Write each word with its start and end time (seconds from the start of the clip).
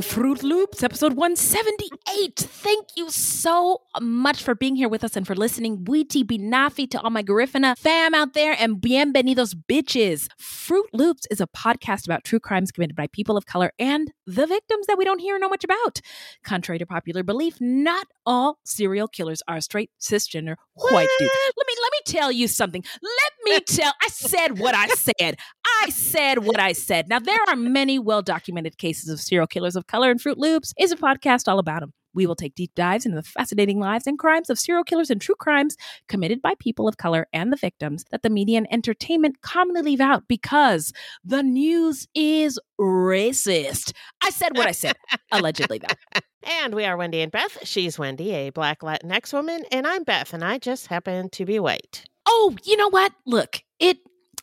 To 0.00 0.06
Fruit 0.08 0.42
Loops, 0.42 0.82
episode 0.82 1.12
178. 1.12 2.34
Thank 2.34 2.86
you 2.96 3.10
so 3.10 3.82
much 4.00 4.42
for 4.42 4.54
being 4.54 4.74
here 4.74 4.88
with 4.88 5.04
us 5.04 5.14
and 5.14 5.26
for 5.26 5.34
listening. 5.34 5.84
Buiti 5.84 6.24
Binafi 6.24 6.90
to 6.92 7.00
all 7.02 7.10
my 7.10 7.22
Garifuna 7.22 7.76
fam 7.76 8.14
out 8.14 8.32
there, 8.32 8.56
and 8.58 8.76
bienvenidos, 8.76 9.54
bitches. 9.54 10.28
Fruit 10.38 10.86
Loops 10.94 11.26
is 11.30 11.38
a 11.38 11.46
podcast 11.48 12.06
about 12.06 12.24
true 12.24 12.40
crimes 12.40 12.72
committed 12.72 12.96
by 12.96 13.08
people 13.08 13.36
of 13.36 13.44
color 13.44 13.72
and 13.78 14.10
the 14.26 14.46
victims 14.46 14.86
that 14.86 14.96
we 14.96 15.04
don't 15.04 15.18
hear 15.18 15.38
know 15.38 15.50
much 15.50 15.64
about. 15.64 16.00
Contrary 16.44 16.78
to 16.78 16.86
popular 16.86 17.22
belief, 17.22 17.60
not 17.60 18.06
all 18.24 18.58
serial 18.64 19.08
killers 19.08 19.42
are 19.48 19.60
straight, 19.60 19.90
cisgender, 20.00 20.54
white 20.80 21.08
dudes. 21.18 21.32
Let 21.56 21.66
me 21.66 21.74
let 21.82 21.92
me 21.92 21.98
tell 22.06 22.32
you 22.32 22.48
something. 22.48 22.84
Let 23.02 23.32
me 23.44 23.60
tell. 23.60 23.92
I 24.02 24.08
said 24.08 24.58
what 24.58 24.74
I 24.74 24.88
said. 24.88 25.36
I 25.82 25.90
said 25.90 26.44
what 26.44 26.60
I 26.60 26.72
said. 26.72 27.08
Now 27.08 27.18
there 27.18 27.38
are 27.48 27.56
many 27.56 27.98
well 27.98 28.22
documented 28.22 28.78
cases 28.78 29.08
of 29.08 29.20
serial 29.20 29.46
killers 29.46 29.76
of 29.76 29.86
color, 29.86 30.10
and 30.10 30.20
Fruit 30.20 30.38
Loops 30.38 30.72
is 30.78 30.92
a 30.92 30.96
podcast 30.96 31.48
all 31.48 31.58
about 31.58 31.80
them. 31.80 31.92
We 32.14 32.26
will 32.26 32.36
take 32.36 32.54
deep 32.54 32.74
dives 32.74 33.06
into 33.06 33.16
the 33.16 33.22
fascinating 33.22 33.78
lives 33.78 34.06
and 34.06 34.18
crimes 34.18 34.50
of 34.50 34.58
serial 34.58 34.84
killers 34.84 35.10
and 35.10 35.20
true 35.20 35.34
crimes 35.34 35.76
committed 36.08 36.42
by 36.42 36.54
people 36.58 36.88
of 36.88 36.96
color 36.96 37.26
and 37.32 37.52
the 37.52 37.56
victims 37.56 38.04
that 38.10 38.22
the 38.22 38.30
media 38.30 38.58
and 38.58 38.72
entertainment 38.72 39.40
commonly 39.42 39.82
leave 39.82 40.00
out 40.00 40.24
because 40.28 40.92
the 41.24 41.42
news 41.42 42.06
is 42.14 42.58
racist. 42.80 43.92
I 44.22 44.30
said 44.30 44.56
what 44.56 44.66
I 44.66 44.72
said, 44.72 44.96
allegedly, 45.32 45.78
though. 45.78 46.20
And 46.60 46.74
we 46.74 46.84
are 46.84 46.96
Wendy 46.96 47.20
and 47.20 47.30
Beth. 47.30 47.58
She's 47.64 47.98
Wendy, 47.98 48.32
a 48.32 48.50
black 48.50 48.80
Latinx 48.80 49.32
woman, 49.32 49.62
and 49.70 49.86
I'm 49.86 50.04
Beth, 50.04 50.32
and 50.32 50.42
I 50.42 50.58
just 50.58 50.86
happen 50.86 51.28
to 51.30 51.44
be 51.44 51.58
white. 51.58 52.04
Oh, 52.26 52.56
you 52.64 52.76
know 52.76 52.88
what? 52.88 53.12
Look, 53.26 53.62
it 53.78 53.98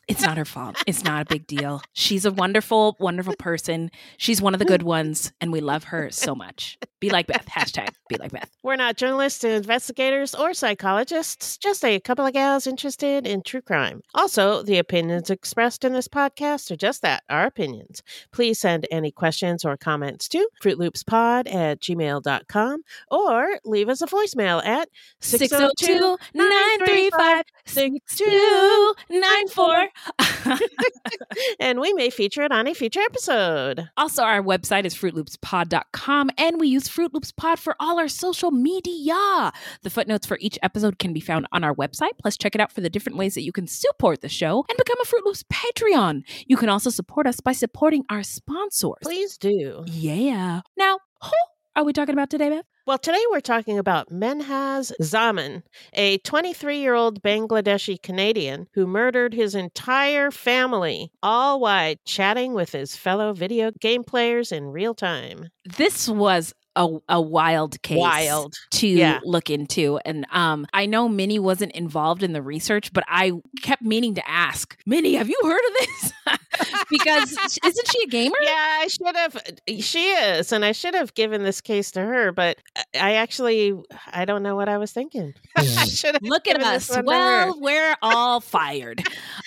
it's 0.08 0.22
not 0.22 0.38
her 0.38 0.44
fault. 0.44 0.76
It's 0.86 1.04
not 1.04 1.22
a 1.22 1.24
big 1.26 1.46
deal. 1.46 1.82
She's 1.92 2.24
a 2.24 2.32
wonderful, 2.32 2.96
wonderful 2.98 3.34
person. 3.38 3.90
She's 4.16 4.40
one 4.40 4.54
of 4.54 4.58
the 4.58 4.64
good 4.64 4.82
ones, 4.82 5.32
and 5.40 5.52
we 5.52 5.60
love 5.60 5.84
her 5.84 6.10
so 6.10 6.34
much. 6.34 6.78
Be 7.00 7.10
like 7.10 7.26
Beth. 7.26 7.46
Hashtag 7.46 7.90
be 8.08 8.16
like 8.16 8.32
Beth. 8.32 8.50
We're 8.62 8.76
not 8.76 8.96
journalists, 8.96 9.44
investigators, 9.44 10.34
or 10.34 10.54
psychologists, 10.54 11.58
just 11.58 11.84
a 11.84 12.00
couple 12.00 12.26
of 12.26 12.32
gals 12.32 12.66
interested 12.66 13.26
in 13.26 13.42
true 13.42 13.60
crime. 13.60 14.02
Also, 14.14 14.62
the 14.62 14.78
opinions 14.78 15.28
expressed 15.30 15.84
in 15.84 15.92
this 15.92 16.08
podcast 16.08 16.70
are 16.70 16.76
just 16.76 17.02
that, 17.02 17.22
our 17.28 17.44
opinions. 17.46 18.02
Please 18.32 18.58
send 18.58 18.86
any 18.90 19.12
questions 19.12 19.64
or 19.64 19.76
comments 19.76 20.28
to 20.28 20.48
fruitloopspod 20.62 21.52
at 21.54 21.80
gmail.com 21.80 22.82
or 23.10 23.58
leave 23.64 23.88
us 23.88 24.02
a 24.02 24.06
voicemail 24.06 24.64
at 24.64 24.88
602 25.20 26.16
935 26.34 27.44
6294. 27.66 29.88
and 31.60 31.80
we 31.80 31.92
may 31.94 32.10
feature 32.10 32.42
it 32.42 32.52
on 32.52 32.66
a 32.66 32.74
future 32.74 33.00
episode. 33.00 33.88
Also, 33.96 34.22
our 34.22 34.42
website 34.42 34.84
is 34.84 34.94
fruitloopspod.com, 34.94 36.30
and 36.38 36.60
we 36.60 36.68
use 36.68 36.88
Fruit 36.88 37.12
Loops 37.14 37.32
Pod 37.32 37.58
for 37.58 37.76
all 37.80 37.98
our 37.98 38.08
social 38.08 38.50
media. 38.50 39.52
The 39.82 39.90
footnotes 39.90 40.26
for 40.26 40.38
each 40.40 40.58
episode 40.62 40.98
can 40.98 41.12
be 41.12 41.20
found 41.20 41.46
on 41.52 41.64
our 41.64 41.74
website. 41.74 42.18
Plus, 42.20 42.36
check 42.36 42.54
it 42.54 42.60
out 42.60 42.72
for 42.72 42.80
the 42.80 42.90
different 42.90 43.18
ways 43.18 43.34
that 43.34 43.42
you 43.42 43.52
can 43.52 43.66
support 43.66 44.20
the 44.20 44.28
show 44.28 44.64
and 44.68 44.78
become 44.78 45.00
a 45.00 45.04
Fruit 45.04 45.24
Loops 45.24 45.44
Patreon. 45.52 46.22
You 46.46 46.56
can 46.56 46.68
also 46.68 46.90
support 46.90 47.26
us 47.26 47.40
by 47.40 47.52
supporting 47.52 48.04
our 48.10 48.22
sponsors. 48.22 48.94
Please 49.02 49.36
do. 49.38 49.84
Yeah. 49.86 50.60
Now, 50.76 50.98
who 51.22 51.30
are 51.76 51.84
we 51.84 51.92
talking 51.92 52.14
about 52.14 52.30
today, 52.30 52.48
Beth? 52.50 52.64
Well, 52.88 52.96
today 52.96 53.22
we're 53.30 53.40
talking 53.40 53.78
about 53.78 54.08
Menhaz 54.08 54.92
Zaman, 55.02 55.62
a 55.92 56.16
23 56.16 56.78
year 56.78 56.94
old 56.94 57.22
Bangladeshi 57.22 58.02
Canadian 58.02 58.66
who 58.72 58.86
murdered 58.86 59.34
his 59.34 59.54
entire 59.54 60.30
family, 60.30 61.12
all 61.22 61.60
while 61.60 61.96
chatting 62.06 62.54
with 62.54 62.72
his 62.72 62.96
fellow 62.96 63.34
video 63.34 63.72
game 63.78 64.04
players 64.04 64.52
in 64.52 64.72
real 64.72 64.94
time. 64.94 65.50
This 65.76 66.08
was 66.08 66.54
a, 66.76 66.88
a 67.08 67.20
wild 67.20 67.80
case 67.82 67.98
Wild. 67.98 68.54
to 68.72 68.86
Yeah. 68.86 69.20
look 69.24 69.50
into. 69.50 69.98
And 70.04 70.26
um, 70.30 70.66
I 70.72 70.86
know 70.86 71.08
Minnie 71.08 71.38
wasn't 71.38 71.72
involved 71.72 72.22
in 72.22 72.32
the 72.32 72.42
research, 72.42 72.92
but 72.92 73.04
I 73.08 73.32
kept 73.62 73.82
meaning 73.82 74.14
to 74.14 74.28
ask, 74.28 74.76
Minnie, 74.86 75.14
have 75.14 75.28
you 75.28 75.38
heard 75.42 75.60
of 75.66 75.74
this? 75.74 76.12
because 76.90 77.36
isn't 77.64 77.88
she 77.90 78.02
a 78.04 78.06
gamer? 78.08 78.36
Yeah, 78.42 78.50
I 78.80 78.86
should 78.88 79.16
have. 79.16 79.42
She 79.80 80.04
is, 80.10 80.52
and 80.52 80.64
I 80.64 80.72
should 80.72 80.94
have 80.94 81.14
given 81.14 81.42
this 81.42 81.60
case 81.60 81.90
to 81.92 82.00
her, 82.00 82.32
but 82.32 82.58
I 82.94 83.14
actually, 83.14 83.74
I 84.12 84.24
don't 84.24 84.42
know 84.42 84.54
what 84.56 84.68
I 84.68 84.78
was 84.78 84.92
thinking. 84.92 85.34
I 85.56 85.64
should 85.86 86.14
have. 86.14 86.22
Look 86.22 86.46
at 86.46 86.56
given 86.58 86.68
us. 86.68 86.88
one 86.90 87.04
to 87.04 87.10
her. 87.12 87.46
Well, 87.46 87.60
we're 87.60 87.96
all 88.02 88.40
fired. 88.40 89.02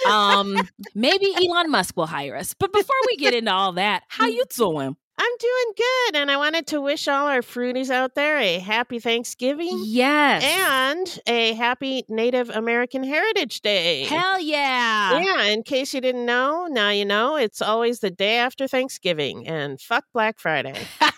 Um, 0.09 0.67
maybe 0.95 1.33
Elon 1.47 1.69
Musk 1.71 1.95
will 1.95 2.07
hire 2.07 2.35
us. 2.35 2.53
But 2.53 2.73
before 2.73 2.95
we 3.07 3.17
get 3.17 3.33
into 3.33 3.51
all 3.51 3.73
that, 3.73 4.03
how 4.07 4.27
you 4.27 4.43
doing? 4.55 4.95
I'm 5.23 5.37
doing 5.37 5.73
good, 5.77 6.15
and 6.15 6.31
I 6.31 6.37
wanted 6.37 6.65
to 6.67 6.81
wish 6.81 7.07
all 7.07 7.27
our 7.27 7.41
fruities 7.43 7.91
out 7.91 8.15
there 8.15 8.39
a 8.39 8.57
happy 8.57 8.97
Thanksgiving. 8.97 9.83
Yes. 9.83 10.43
and 10.43 11.19
a 11.27 11.53
happy 11.53 12.05
Native 12.09 12.49
American 12.49 13.03
Heritage 13.03 13.61
Day. 13.61 14.05
Hell 14.05 14.39
yeah. 14.39 15.19
yeah, 15.19 15.43
in 15.43 15.61
case 15.61 15.93
you 15.93 16.01
didn't 16.01 16.25
know, 16.25 16.65
now 16.65 16.89
you 16.89 17.05
know. 17.05 17.35
It's 17.35 17.61
always 17.61 17.99
the 17.99 18.09
day 18.09 18.37
after 18.37 18.67
Thanksgiving, 18.67 19.47
and 19.47 19.79
fuck 19.79 20.05
Black 20.11 20.39
Friday. 20.39 20.73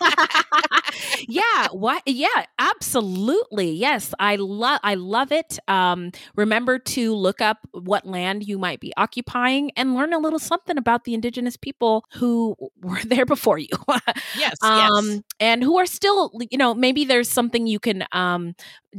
yeah 1.28 1.68
what 1.72 2.02
yeah 2.06 2.44
absolutely 2.58 3.70
yes 3.70 4.14
i 4.18 4.36
love 4.36 4.80
i 4.82 4.94
love 4.94 5.32
it 5.32 5.58
um 5.68 6.10
remember 6.36 6.78
to 6.78 7.14
look 7.14 7.40
up 7.40 7.58
what 7.72 8.06
land 8.06 8.46
you 8.46 8.58
might 8.58 8.80
be 8.80 8.92
occupying 8.96 9.70
and 9.76 9.94
learn 9.94 10.12
a 10.12 10.18
little 10.18 10.38
something 10.38 10.76
about 10.76 11.04
the 11.04 11.14
indigenous 11.14 11.56
people 11.56 12.04
who 12.14 12.56
were 12.82 13.00
there 13.04 13.26
before 13.26 13.58
you 13.58 13.68
Yes, 14.32 14.56
um 14.62 15.06
yes. 15.06 15.20
and 15.40 15.62
who 15.62 15.78
are 15.78 15.86
still 15.86 16.30
you 16.50 16.58
know 16.58 16.74
maybe 16.74 17.04
there's 17.04 17.28
something 17.28 17.66
you 17.66 17.78
can 17.78 18.04
um 18.12 18.54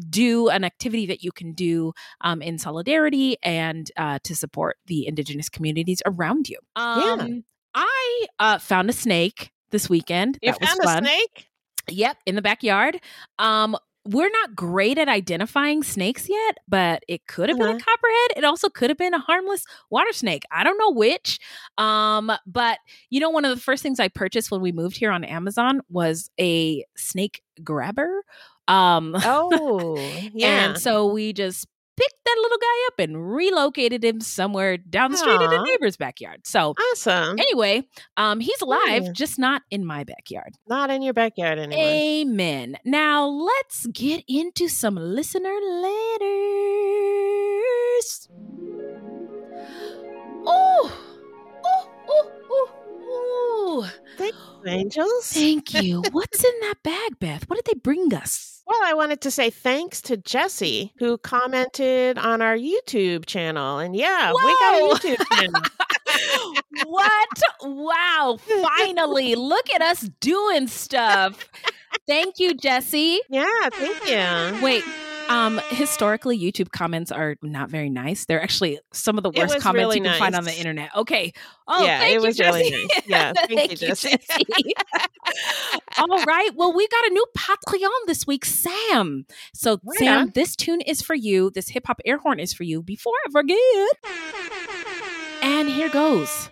do 0.10 0.50
an 0.50 0.64
activity 0.64 1.06
that 1.08 1.24
you 1.24 1.32
can 1.32 1.54
do 1.54 1.94
um 2.22 2.42
in 2.42 2.58
solidarity 2.58 3.38
and 3.44 3.92
uh 3.98 4.20
to 4.24 4.36
support 4.36 4.78
the 4.88 5.08
indigenous 5.08 5.50
communities 5.50 6.02
around 6.06 6.50
you 6.50 6.58
um 6.76 7.44
i 7.74 8.26
uh 8.40 8.58
found 8.58 8.90
a 8.90 8.94
snake 8.94 9.52
this 9.72 9.90
weekend 9.90 10.40
You 10.42 10.52
that 10.52 10.62
was 10.62 10.70
found 10.70 10.82
fun. 10.84 11.04
a 11.04 11.08
snake? 11.08 11.48
Yep, 11.88 12.18
in 12.26 12.36
the 12.36 12.42
backyard. 12.42 13.00
Um, 13.38 13.78
we're 14.06 14.30
not 14.30 14.56
great 14.56 14.98
at 14.98 15.08
identifying 15.10 15.84
snakes 15.84 16.30
yet, 16.30 16.58
but 16.68 17.04
it 17.08 17.26
could 17.28 17.50
have 17.50 17.58
been 17.58 17.70
a 17.70 17.74
Uh-huh. 17.74 17.84
copperhead. 17.84 18.38
It 18.38 18.44
also 18.44 18.70
could 18.70 18.90
have 18.90 18.98
been 18.98 19.14
a 19.14 19.20
harmless 19.20 19.66
water 19.90 20.14
snake. 20.14 20.44
I 20.52 20.64
don't 20.64 20.78
know 20.78 20.92
which. 20.92 21.40
Um, 21.78 22.32
but 22.46 22.80
you 23.10 23.20
know, 23.20 23.30
one 23.30 23.46
of 23.46 23.56
the 23.56 23.62
first 23.62 23.82
things 23.84 24.00
I 24.00 24.08
purchased 24.08 24.52
when 24.52 24.62
we 24.62 24.72
moved 24.72 24.98
here 24.98 25.12
on 25.12 25.24
Amazon 25.24 25.82
was 25.90 26.30
a 26.40 26.86
snake 26.96 27.42
grabber. 27.64 28.24
Um, 28.68 29.16
Oh, 29.24 30.16
yeah. 30.34 30.76
and 30.76 30.78
so 30.78 31.08
we 31.08 31.34
just 31.34 31.68
picked 31.98 32.16
that 32.26 32.38
little 32.42 32.58
guy 32.58 32.88
up 32.88 33.00
and 33.00 33.36
relocated 33.36 34.04
him 34.04 34.22
somewhere 34.22 34.78
down 34.78 35.12
the 35.12 35.18
street 35.18 35.42
in 35.42 35.54
a 35.54 35.64
neighbor's 35.64 35.98
backyard. 35.98 36.42
So 36.46 36.74
awesome. 36.92 37.40
anyway, 37.40 37.88
um, 38.18 38.40
he's 38.40 38.62
alive, 38.62 39.04
Yeah. 39.04 39.12
just 39.14 39.40
not 39.40 39.62
in 39.72 39.86
my 39.86 40.04
backyard. 40.04 40.56
Not 40.68 40.90
in 40.90 41.02
your 41.02 41.14
backyard 41.14 41.60
anymore. 41.60 41.84
Amen. 41.86 42.78
Now 42.84 43.26
let's 43.28 43.86
get 43.88 44.24
into 44.28 44.68
some 44.68 44.96
listener 44.96 45.50
letters. 45.52 45.86
Oh, 50.48 50.92
oh, 53.84 53.92
oh, 54.20 54.32
oh. 54.34 54.68
angels. 54.68 55.32
Thank 55.32 55.74
you. 55.74 56.02
What's 56.12 56.44
in 56.44 56.54
that 56.62 56.76
bag, 56.84 57.20
Beth? 57.20 57.50
What 57.50 57.64
did 57.64 57.66
they 57.66 57.80
bring 57.80 58.14
us? 58.14 58.64
Well, 58.68 58.80
I 58.84 58.94
wanted 58.96 59.22
to 59.22 59.32
say 59.32 59.50
thanks 59.52 60.02
to 60.04 60.18
Jesse 60.18 60.92
who 60.98 61.18
commented 61.20 62.18
on 62.18 62.42
our 62.42 62.58
YouTube 62.58 63.26
channel. 63.28 63.78
And 63.78 63.96
yeah, 63.96 64.34
we 64.34 64.42
got 64.60 64.76
a 64.76 64.96
YouTube 64.96 65.24
channel. 65.32 65.62
what? 66.86 67.42
Wow. 67.62 68.40
Finally, 68.78 69.36
look 69.36 69.70
at 69.70 69.82
us 69.82 70.10
doing 70.20 70.68
stuff. 70.68 71.48
Thank 72.08 72.40
you, 72.40 72.56
Jesse. 72.56 73.20
yeah, 73.30 73.70
thank 73.72 74.10
you. 74.10 74.64
Wait, 74.64 74.84
um, 75.30 75.60
historically, 75.70 76.40
YouTube 76.40 76.72
comments 76.72 77.12
are 77.12 77.36
not 77.42 77.70
very 77.70 77.90
nice. 77.90 78.26
They're 78.26 78.42
actually 78.42 78.80
some 78.94 79.18
of 79.18 79.24
the 79.24 79.30
worst 79.32 79.60
comments 79.60 79.84
really 79.84 79.98
you 79.98 80.04
can 80.04 80.18
find 80.20 80.36
on 80.36 80.44
the 80.44 80.56
internet. 80.58 80.90
Okay. 80.96 81.34
Oh, 81.68 81.84
Yeah, 81.84 82.00
thank 82.00 82.12
it 82.12 82.22
you, 82.22 82.28
was 82.28 82.40
really 82.40 82.70
nice. 82.72 83.02
Yeah, 83.08 83.34
thank 83.48 83.72
you, 83.72 83.78
Jesse. 83.78 84.16
All 85.98 86.24
right. 86.26 86.50
Well, 86.56 86.74
we 86.74 86.88
got 86.88 87.06
a 87.08 87.10
new 87.10 87.26
Patreon 87.38 88.08
this 88.08 88.28
week, 88.28 88.46
Sam. 88.46 89.26
So, 89.54 89.80
Right 89.84 89.98
Sam, 89.98 90.22
on. 90.22 90.32
this 90.36 90.56
tune 90.56 90.82
is 90.82 91.02
for 91.02 91.16
you. 91.16 91.50
This 91.50 91.70
hip 91.70 91.88
hop 91.88 92.00
air 92.06 92.18
horn 92.18 92.40
is 92.40 92.54
for 92.54 92.64
you. 92.64 92.82
Before 92.84 93.14
I 93.28 93.32
forget. 93.32 93.58
And 95.42 95.70
here 95.70 95.90
goes. 95.90 96.50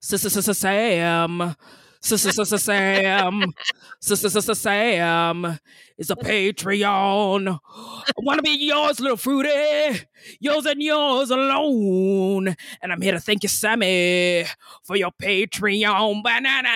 Sam. 0.00 1.54
Sam. 2.00 3.54
Sam 4.00 5.58
is 5.98 6.10
a 6.10 6.16
Patreon. 6.16 7.48
I 7.48 8.12
want 8.18 8.38
to 8.38 8.42
be 8.42 8.56
yours, 8.56 9.00
little 9.00 9.16
fruity. 9.16 10.06
Yours 10.40 10.66
and 10.66 10.82
yours 10.82 11.30
alone. 11.30 12.56
And 12.82 12.92
I'm 12.92 13.00
here 13.00 13.12
to 13.12 13.20
thank 13.20 13.42
you, 13.42 13.48
Sammy, 13.48 14.44
for 14.84 14.96
your 14.96 15.10
Patreon. 15.22 16.22
Banana. 16.22 16.68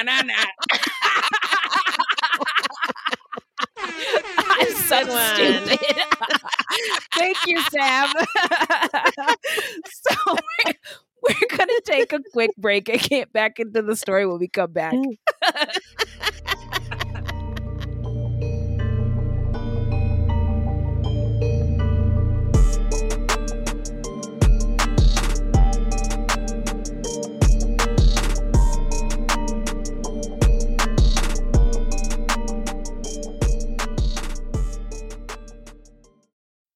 I'm 3.77 4.71
so 4.71 5.01
stupid. 5.35 5.79
Thank 7.15 7.37
you, 7.47 7.61
Sam. 7.71 8.13
so 9.87 10.37
we're, 11.29 11.35
we're 11.41 11.57
going 11.57 11.69
to 11.69 11.83
take 11.85 12.13
a 12.13 12.21
quick 12.33 12.51
break 12.57 12.89
and 12.89 13.01
get 13.01 13.33
back 13.33 13.59
into 13.59 13.83
the 13.83 13.97
story 13.97 14.27
when 14.27 14.39
we 14.39 14.49
come 14.49 14.73
back. 14.73 14.95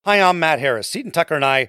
Hi, 0.04 0.22
I'm 0.22 0.40
Matt 0.40 0.58
Harris. 0.58 0.88
Seton 0.88 1.10
Tucker 1.10 1.34
and 1.34 1.44
I 1.44 1.68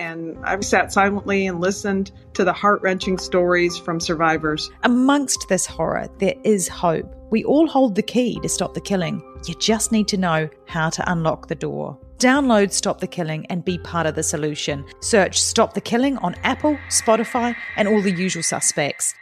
and 0.00 0.38
I've 0.44 0.64
sat 0.64 0.92
silently 0.92 1.46
and 1.46 1.60
listened 1.60 2.10
to 2.32 2.42
the 2.42 2.54
heart 2.54 2.80
wrenching 2.80 3.18
stories 3.18 3.76
from 3.76 4.00
survivors. 4.00 4.70
Amongst 4.82 5.46
this 5.50 5.66
horror, 5.66 6.08
there 6.18 6.36
is 6.42 6.68
hope. 6.68 7.14
We 7.30 7.44
all 7.44 7.68
hold 7.68 7.96
the 7.96 8.02
key 8.02 8.40
to 8.40 8.48
stop 8.48 8.72
the 8.72 8.80
killing. 8.80 9.22
You 9.46 9.54
just 9.56 9.92
need 9.92 10.08
to 10.08 10.16
know 10.16 10.48
how 10.66 10.88
to 10.88 11.12
unlock 11.12 11.48
the 11.48 11.54
door. 11.54 11.98
Download 12.16 12.72
Stop 12.72 13.00
the 13.00 13.06
Killing 13.06 13.46
and 13.46 13.64
be 13.64 13.78
part 13.78 14.06
of 14.06 14.14
the 14.14 14.22
solution. 14.22 14.84
Search 15.00 15.40
Stop 15.40 15.72
the 15.72 15.80
Killing 15.80 16.18
on 16.18 16.34
Apple, 16.44 16.78
Spotify, 16.88 17.54
and 17.76 17.88
all 17.88 18.02
the 18.02 18.12
usual 18.12 18.42
suspects. 18.42 19.14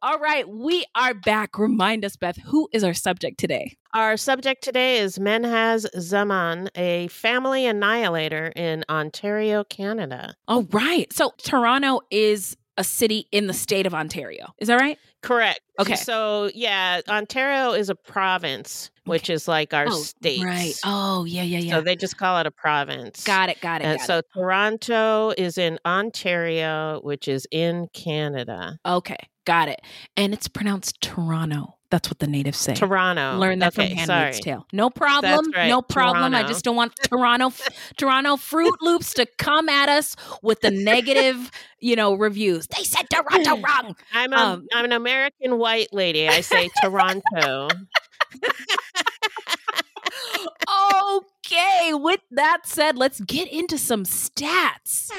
All 0.00 0.18
right, 0.18 0.48
we 0.48 0.84
are 0.94 1.14
back. 1.14 1.58
Remind 1.58 2.04
us, 2.04 2.16
Beth, 2.16 2.38
who 2.38 2.68
is 2.72 2.84
our 2.84 2.94
subject 2.94 3.38
today? 3.38 3.76
Our 3.96 4.18
subject 4.18 4.62
today 4.62 4.98
is 4.98 5.18
Menhaz 5.18 5.86
Zaman, 5.98 6.68
a 6.74 7.08
family 7.08 7.64
annihilator 7.64 8.52
in 8.54 8.84
Ontario, 8.90 9.64
Canada. 9.64 10.34
All 10.46 10.64
right. 10.64 11.10
So 11.14 11.32
Toronto 11.38 12.00
is 12.10 12.58
a 12.76 12.84
city 12.84 13.26
in 13.32 13.46
the 13.46 13.54
state 13.54 13.86
of 13.86 13.94
Ontario. 13.94 14.52
Is 14.58 14.68
that 14.68 14.78
right? 14.78 14.98
Correct. 15.22 15.60
Okay. 15.80 15.94
So, 15.94 16.50
yeah, 16.54 17.00
Ontario 17.08 17.72
is 17.72 17.88
a 17.88 17.94
province, 17.94 18.90
which 19.06 19.30
is 19.30 19.48
like 19.48 19.72
our 19.72 19.86
oh, 19.88 19.92
state. 19.92 20.44
Right. 20.44 20.78
Oh, 20.84 21.24
yeah, 21.24 21.42
yeah, 21.42 21.60
yeah. 21.60 21.76
So 21.76 21.80
they 21.80 21.96
just 21.96 22.18
call 22.18 22.38
it 22.38 22.46
a 22.46 22.50
province. 22.50 23.24
got 23.24 23.48
it, 23.48 23.62
got 23.62 23.80
it. 23.80 23.86
And 23.86 23.98
got 23.98 24.06
so 24.06 24.18
it. 24.18 24.26
Toronto 24.34 25.32
is 25.38 25.56
in 25.56 25.78
Ontario, 25.86 27.00
which 27.02 27.28
is 27.28 27.46
in 27.50 27.88
Canada. 27.94 28.78
Okay, 28.84 29.16
got 29.46 29.70
it. 29.70 29.80
And 30.18 30.34
it's 30.34 30.48
pronounced 30.48 31.00
Toronto. 31.00 31.75
That's 31.90 32.08
what 32.08 32.18
the 32.18 32.26
natives 32.26 32.58
say. 32.58 32.74
Toronto. 32.74 33.38
Learn 33.38 33.60
that 33.60 33.78
okay, 33.78 33.88
from 33.88 33.96
Handmaid's. 33.96 34.40
Tale. 34.40 34.66
No 34.72 34.90
problem. 34.90 35.50
right, 35.54 35.68
No 35.68 35.82
problem. 35.82 36.34
I 36.34 36.42
just 36.42 36.64
don't 36.64 36.76
want 36.76 36.92
Toronto 37.04 37.52
Toronto 37.96 38.36
Fruit 38.36 38.74
Loops 38.80 39.14
to 39.14 39.26
come 39.38 39.68
at 39.68 39.88
us 39.88 40.16
with 40.42 40.60
the 40.60 40.70
negative, 40.70 41.50
you 41.78 41.96
know, 41.96 42.14
reviews. 42.14 42.66
They 42.66 42.84
said 42.84 43.06
Toronto 43.10 43.56
wrong. 43.62 43.96
I'm 44.12 44.32
a, 44.32 44.36
Um, 44.36 44.66
am 44.74 44.84
an 44.84 44.92
American 44.92 45.58
white 45.58 45.92
lady. 45.92 46.28
I 46.28 46.40
say 46.40 46.68
Toronto. 46.82 47.68
okay, 51.16 51.92
with 51.94 52.20
that 52.32 52.62
said, 52.64 52.98
let's 52.98 53.20
get 53.20 53.50
into 53.52 53.78
some 53.78 54.04
stats. 54.04 55.10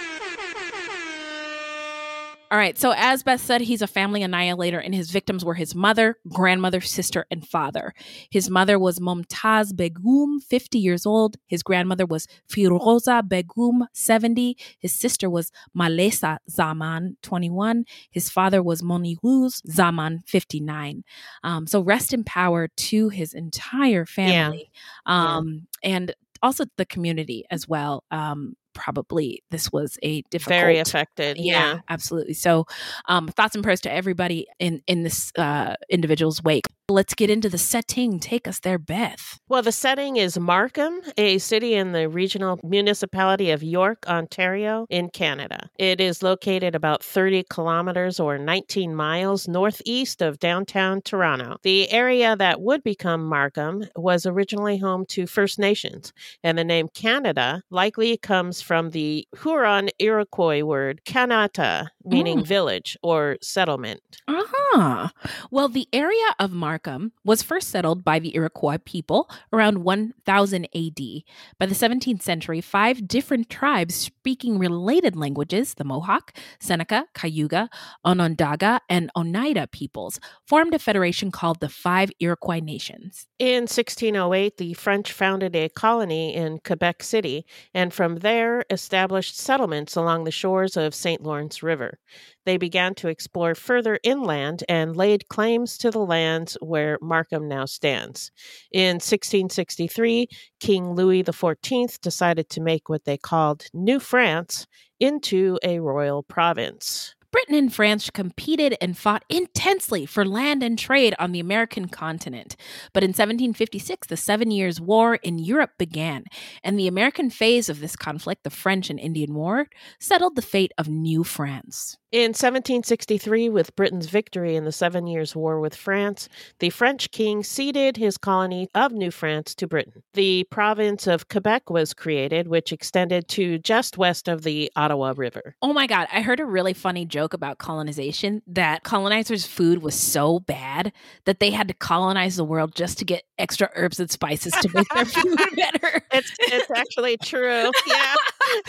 All 2.49 2.57
right, 2.57 2.77
so 2.77 2.93
as 2.95 3.23
Beth 3.23 3.41
said, 3.41 3.59
he's 3.59 3.81
a 3.81 3.87
family 3.87 4.23
annihilator, 4.23 4.79
and 4.79 4.95
his 4.95 5.11
victims 5.11 5.43
were 5.43 5.55
his 5.55 5.75
mother, 5.75 6.15
grandmother, 6.29 6.79
sister, 6.79 7.25
and 7.29 7.45
father. 7.45 7.93
His 8.29 8.49
mother 8.49 8.79
was 8.79 8.99
Momtaz 8.99 9.75
Begum, 9.75 10.39
50 10.39 10.79
years 10.79 11.05
old. 11.05 11.35
His 11.47 11.61
grandmother 11.61 12.05
was 12.05 12.25
Firoza 12.49 13.27
Begum, 13.27 13.85
70. 13.93 14.55
His 14.79 14.93
sister 14.93 15.29
was 15.29 15.51
Malesa 15.73 16.39
Zaman, 16.49 17.17
21. 17.21 17.83
His 18.11 18.29
father 18.29 18.63
was 18.63 18.81
Moniruz 18.81 19.61
Zaman, 19.69 20.21
59. 20.25 21.03
Um, 21.43 21.67
so 21.67 21.81
rest 21.81 22.13
in 22.13 22.23
power 22.23 22.69
to 22.69 23.09
his 23.09 23.33
entire 23.33 24.05
family 24.05 24.71
Yeah. 25.05 25.35
um, 25.37 25.67
and 25.83 26.13
also 26.41 26.63
the 26.77 26.85
community 26.85 27.43
as 27.51 27.67
well. 27.67 28.05
Um, 28.09 28.55
probably 28.77 29.43
this 29.51 29.71
was 29.71 29.97
a 30.03 30.21
difficult, 30.29 30.59
Very 30.59 30.77
affected. 30.79 31.37
yeah, 31.37 31.73
Yeah. 31.73 31.79
absolutely. 31.89 32.35
So, 32.35 32.65
um, 33.07 33.27
thoughts 33.27 33.55
and 33.55 33.63
prayers 33.63 33.81
to 33.81 33.91
everybody 33.91 34.47
in 34.59 34.81
in 34.87 35.03
this 35.03 35.31
uh, 35.37 35.75
individual's 35.89 36.41
wake. 36.43 36.65
Let's 36.89 37.15
get 37.15 37.29
into 37.29 37.49
the 37.49 37.57
setting. 37.57 38.17
Take 38.17 38.47
us 38.47 38.59
there, 38.59 38.77
Beth. 38.77 39.41
Well, 39.49 39.61
the 39.61 39.73
setting 39.73 40.15
is 40.15 40.39
Markham, 40.39 41.01
a 41.17 41.37
city 41.37 41.73
in 41.73 41.91
the 41.91 42.07
regional 42.07 42.61
municipality 42.63 43.51
of 43.51 43.61
York, 43.61 44.05
Ontario, 44.07 44.87
in 44.89 45.09
Canada. 45.09 45.69
It 45.77 45.99
is 45.99 46.23
located 46.23 46.75
about 46.75 47.03
30 47.03 47.43
kilometers 47.49 48.21
or 48.21 48.37
19 48.37 48.95
miles 48.95 49.49
northeast 49.49 50.21
of 50.21 50.39
downtown 50.39 51.01
Toronto. 51.01 51.57
The 51.63 51.91
area 51.91 52.37
that 52.37 52.61
would 52.61 52.83
become 52.83 53.25
Markham 53.25 53.85
was 53.97 54.25
originally 54.25 54.77
home 54.77 55.05
to 55.07 55.27
First 55.27 55.59
Nations, 55.59 56.13
and 56.41 56.57
the 56.57 56.63
name 56.63 56.87
Canada 56.93 57.63
likely 57.69 58.15
comes 58.15 58.61
from 58.61 58.91
the 58.91 59.27
Huron 59.43 59.89
Iroquois 59.99 60.63
word 60.63 61.01
Kanata, 61.05 61.89
meaning 62.07 62.39
Mm. 62.39 62.45
village 62.47 62.97
or 63.03 63.37
settlement. 63.41 64.01
Ah, 64.27 65.11
well, 65.51 65.67
the 65.69 65.87
area 65.93 66.35
of 66.39 66.51
Markham 66.51 67.11
was 67.23 67.41
first 67.43 67.69
settled 67.69 68.03
by 68.03 68.19
the 68.19 68.35
Iroquois 68.35 68.77
people 68.83 69.29
around 69.53 69.83
1000 69.83 70.67
AD. 70.73 71.23
By 71.59 71.65
the 71.65 71.75
17th 71.75 72.21
century, 72.21 72.61
five 72.61 73.07
different 73.07 73.49
tribes 73.49 73.95
speaking 73.95 74.59
related 74.59 75.15
languages, 75.15 75.73
the 75.75 75.83
Mohawk, 75.83 76.33
Seneca, 76.59 77.07
Cayuga, 77.13 77.69
Onondaga, 78.05 78.81
and 78.89 79.09
Oneida 79.15 79.67
peoples, 79.67 80.19
formed 80.45 80.73
a 80.73 80.79
federation 80.79 81.31
called 81.31 81.59
the 81.59 81.69
Five 81.69 82.11
Iroquois 82.19 82.59
Nations. 82.59 83.27
In 83.39 83.67
1608, 83.67 84.57
the 84.57 84.73
French 84.73 85.11
founded 85.11 85.55
a 85.55 85.69
colony 85.69 86.33
in 86.35 86.59
Quebec 86.59 87.03
City 87.03 87.45
and 87.73 87.93
from 87.93 88.17
there 88.17 88.65
established 88.69 89.37
settlements 89.37 89.95
along 89.95 90.23
the 90.23 90.31
shores 90.31 90.77
of 90.77 90.93
St. 90.95 91.23
Lawrence 91.23 91.63
River. 91.63 91.96
They 92.45 92.57
began 92.57 92.95
to 92.95 93.09
explore 93.09 93.55
further 93.55 93.99
inland 94.03 94.63
and 94.69 94.95
laid 94.95 95.27
claims 95.27 95.77
to 95.79 95.91
the 95.91 95.99
lands 95.99 96.57
where 96.61 96.97
Markham 97.01 97.47
now 97.47 97.65
stands. 97.65 98.31
In 98.71 98.95
1663, 98.95 100.27
King 100.59 100.93
Louis 100.93 101.23
XIV 101.23 101.99
decided 101.99 102.49
to 102.49 102.61
make 102.61 102.87
what 102.87 103.03
they 103.03 103.17
called 103.17 103.65
New 103.73 103.99
France 103.99 104.65
into 104.99 105.59
a 105.63 105.79
royal 105.79 106.23
province. 106.23 107.15
Britain 107.37 107.53
and 107.53 107.71
France 107.71 108.09
competed 108.09 108.75
and 108.81 108.97
fought 108.97 109.23
intensely 109.29 110.07
for 110.07 110.25
land 110.25 110.63
and 110.63 110.79
trade 110.79 111.13
on 111.19 111.33
the 111.33 111.39
American 111.39 111.87
continent. 111.87 112.55
But 112.93 113.03
in 113.03 113.09
1756, 113.09 114.07
the 114.07 114.17
Seven 114.17 114.49
Years' 114.49 114.81
War 114.81 115.17
in 115.17 115.37
Europe 115.37 115.73
began, 115.77 116.23
and 116.63 116.79
the 116.79 116.87
American 116.87 117.29
phase 117.29 117.69
of 117.69 117.79
this 117.79 117.95
conflict, 117.95 118.43
the 118.43 118.49
French 118.49 118.89
and 118.89 118.99
Indian 118.99 119.35
War, 119.35 119.67
settled 119.99 120.35
the 120.35 120.41
fate 120.41 120.71
of 120.79 120.87
New 120.87 121.23
France. 121.23 121.99
In 122.13 122.29
1763, 122.29 123.49
with 123.49 123.75
Britain's 123.75 124.07
victory 124.07 124.55
in 124.55 124.63
the 124.63 124.71
Seven 124.71 125.07
Years' 125.07 125.35
War 125.35 125.59
with 125.59 125.75
France, 125.75 126.29
the 126.59 126.69
French 126.69 127.11
king 127.11 127.43
ceded 127.43 127.97
his 127.97 128.17
colony 128.17 128.69
of 128.73 128.93
New 128.93 129.11
France 129.11 129.53
to 129.55 129.67
Britain. 129.67 130.03
The 130.13 130.45
province 130.49 131.05
of 131.05 131.27
Quebec 131.27 131.69
was 131.69 131.93
created, 131.93 132.47
which 132.47 132.71
extended 132.71 133.27
to 133.29 133.57
just 133.59 133.97
west 133.97 134.29
of 134.29 134.43
the 134.43 134.71
Ottawa 134.77 135.15
River. 135.17 135.57
Oh 135.61 135.73
my 135.73 135.85
God, 135.85 136.07
I 136.09 136.21
heard 136.21 136.39
a 136.39 136.45
really 136.45 136.71
funny 136.71 137.03
joke 137.03 137.33
about 137.33 137.57
colonization 137.57 138.41
that 138.47 138.83
colonizers' 138.83 139.45
food 139.45 139.83
was 139.83 139.93
so 139.93 140.39
bad 140.39 140.93
that 141.25 141.41
they 141.41 141.51
had 141.51 141.67
to 141.67 141.73
colonize 141.73 142.37
the 142.37 142.45
world 142.45 142.73
just 142.73 142.97
to 142.99 143.05
get 143.05 143.23
extra 143.37 143.69
herbs 143.75 143.99
and 143.99 144.09
spices 144.09 144.53
to 144.53 144.69
make 144.73 144.87
their 144.95 145.03
food 145.05 145.37
better. 145.57 146.01
It's, 146.13 146.31
it's 146.39 146.71
actually 146.71 147.17
true. 147.17 147.69
Yeah. 147.87 148.15